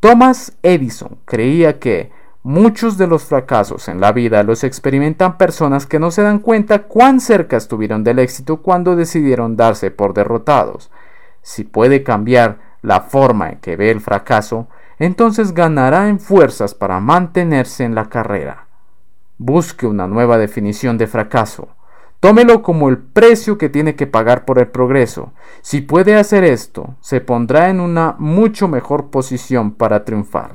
Thomas 0.00 0.56
Edison 0.62 1.18
creía 1.26 1.78
que 1.78 2.10
muchos 2.42 2.96
de 2.96 3.06
los 3.06 3.24
fracasos 3.24 3.88
en 3.88 4.00
la 4.00 4.12
vida 4.12 4.42
los 4.42 4.64
experimentan 4.64 5.36
personas 5.36 5.86
que 5.86 5.98
no 5.98 6.10
se 6.10 6.22
dan 6.22 6.38
cuenta 6.38 6.84
cuán 6.84 7.20
cerca 7.20 7.56
estuvieron 7.56 8.02
del 8.02 8.18
éxito 8.18 8.62
cuando 8.62 8.96
decidieron 8.96 9.56
darse 9.56 9.90
por 9.90 10.14
derrotados. 10.14 10.90
Si 11.42 11.64
puede 11.64 12.02
cambiar 12.02 12.58
la 12.82 13.02
forma 13.02 13.50
en 13.50 13.58
que 13.58 13.76
ve 13.76 13.90
el 13.90 14.00
fracaso, 14.00 14.68
entonces 15.00 15.54
ganará 15.54 16.08
en 16.08 16.20
fuerzas 16.20 16.74
para 16.74 17.00
mantenerse 17.00 17.84
en 17.84 17.94
la 17.94 18.10
carrera. 18.10 18.68
Busque 19.38 19.86
una 19.86 20.06
nueva 20.06 20.36
definición 20.36 20.98
de 20.98 21.06
fracaso. 21.06 21.70
Tómelo 22.20 22.60
como 22.60 22.90
el 22.90 22.98
precio 22.98 23.56
que 23.56 23.70
tiene 23.70 23.96
que 23.96 24.06
pagar 24.06 24.44
por 24.44 24.58
el 24.58 24.68
progreso. 24.68 25.32
Si 25.62 25.80
puede 25.80 26.16
hacer 26.16 26.44
esto, 26.44 26.96
se 27.00 27.22
pondrá 27.22 27.70
en 27.70 27.80
una 27.80 28.14
mucho 28.18 28.68
mejor 28.68 29.08
posición 29.08 29.72
para 29.72 30.04
triunfar. 30.04 30.52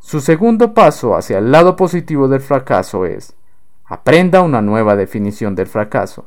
Su 0.00 0.20
segundo 0.20 0.74
paso 0.74 1.14
hacia 1.14 1.38
el 1.38 1.52
lado 1.52 1.76
positivo 1.76 2.26
del 2.26 2.40
fracaso 2.40 3.06
es 3.06 3.36
aprenda 3.84 4.42
una 4.42 4.62
nueva 4.62 4.96
definición 4.96 5.54
del 5.54 5.68
fracaso. 5.68 6.26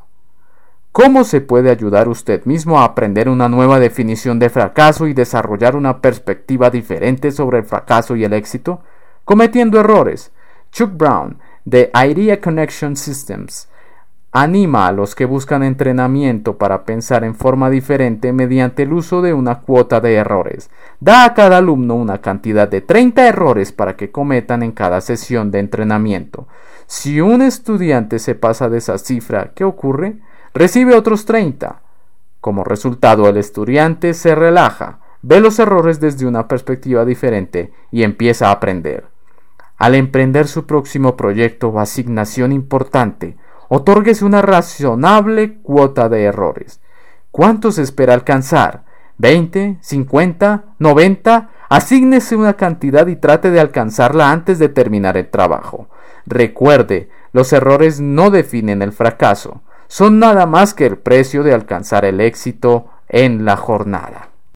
¿Cómo 0.94 1.24
se 1.24 1.42
puede 1.42 1.72
ayudar 1.72 2.08
usted 2.08 2.46
mismo 2.46 2.80
a 2.80 2.84
aprender 2.84 3.28
una 3.28 3.50
nueva 3.50 3.80
definición 3.80 4.38
de 4.38 4.52
fracaso 4.52 5.08
y 5.08 5.16
desarrollar 5.16 5.76
una 5.76 6.02
perspectiva 6.02 6.70
diferente 6.70 7.32
sobre 7.32 7.58
el 7.58 7.66
fracaso 7.66 8.16
y 8.16 8.24
el 8.24 8.32
éxito? 8.32 8.82
Cometiendo 9.26 9.80
errores. 9.80 10.32
Chuck 10.72 10.96
Brown, 10.96 11.40
de 11.66 11.90
Idea 11.96 12.40
Connection 12.40 12.96
Systems, 12.96 13.70
Anima 14.36 14.88
a 14.88 14.92
los 14.92 15.16
que 15.16 15.26
buscan 15.26 15.64
entrenamiento 15.64 16.58
para 16.60 16.86
pensar 16.86 17.24
en 17.24 17.34
forma 17.34 17.72
diferente 17.72 18.32
mediante 18.32 18.84
el 18.84 18.94
uso 18.94 19.24
de 19.24 19.34
una 19.34 19.62
cuota 19.62 20.00
de 20.00 20.14
errores. 20.14 20.70
Da 21.00 21.26
a 21.26 21.34
cada 21.34 21.58
alumno 21.58 21.96
una 21.96 22.20
cantidad 22.22 22.68
de 22.68 22.82
30 22.82 23.28
errores 23.28 23.72
para 23.72 23.96
que 23.96 24.12
cometan 24.12 24.62
en 24.62 24.72
cada 24.72 25.02
sesión 25.02 25.50
de 25.50 25.60
entrenamiento. 25.60 26.48
Si 26.86 27.20
un 27.20 27.42
estudiante 27.44 28.18
se 28.20 28.34
pasa 28.34 28.70
de 28.70 28.80
esa 28.80 29.00
cifra, 29.00 29.52
¿qué 29.54 29.64
ocurre? 29.64 30.18
Recibe 30.54 30.96
otros 30.96 31.26
30. 31.26 31.82
Como 32.40 32.64
resultado, 32.64 33.28
el 33.28 33.38
estudiante 33.38 34.14
se 34.14 34.36
relaja, 34.36 35.00
ve 35.22 35.40
los 35.40 35.60
errores 35.60 36.00
desde 36.00 36.26
una 36.26 36.48
perspectiva 36.48 37.06
diferente 37.06 37.72
y 37.92 38.04
empieza 38.04 38.48
a 38.48 38.52
aprender. 38.52 39.06
Al 39.78 39.96
emprender 39.96 40.48
su 40.48 40.66
próximo 40.66 41.18
proyecto 41.18 41.70
o 41.70 41.80
asignación 41.80 42.52
importante, 42.52 43.38
Otórguese 43.76 44.24
una 44.24 44.44
razonable 44.44 45.56
cuota 45.64 46.08
de 46.08 46.26
errores. 46.26 46.80
¿Cuántos 47.32 47.80
espera 47.80 48.14
alcanzar? 48.14 48.84
¿20? 49.20 49.80
¿50? 49.82 50.62
¿90? 50.80 51.48
Asígnese 51.70 52.36
una 52.36 52.54
cantidad 52.54 53.08
y 53.08 53.16
trate 53.16 53.50
de 53.50 53.60
alcanzarla 53.60 54.32
antes 54.32 54.60
de 54.60 54.70
terminar 54.70 55.18
el 55.18 55.28
trabajo. 55.28 55.88
Recuerde, 56.28 57.10
los 57.32 57.52
errores 57.52 58.00
no 58.00 58.30
definen 58.30 58.84
el 58.84 58.92
fracaso, 58.92 59.64
son 59.94 60.18
nada 60.18 60.48
más 60.48 60.74
que 60.74 60.88
el 60.88 60.98
precio 60.98 61.44
de 61.44 61.54
alcanzar 61.54 62.04
el 62.04 62.20
éxito 62.20 62.90
en 63.10 63.46
la 63.46 63.58
jornada. 63.58 64.33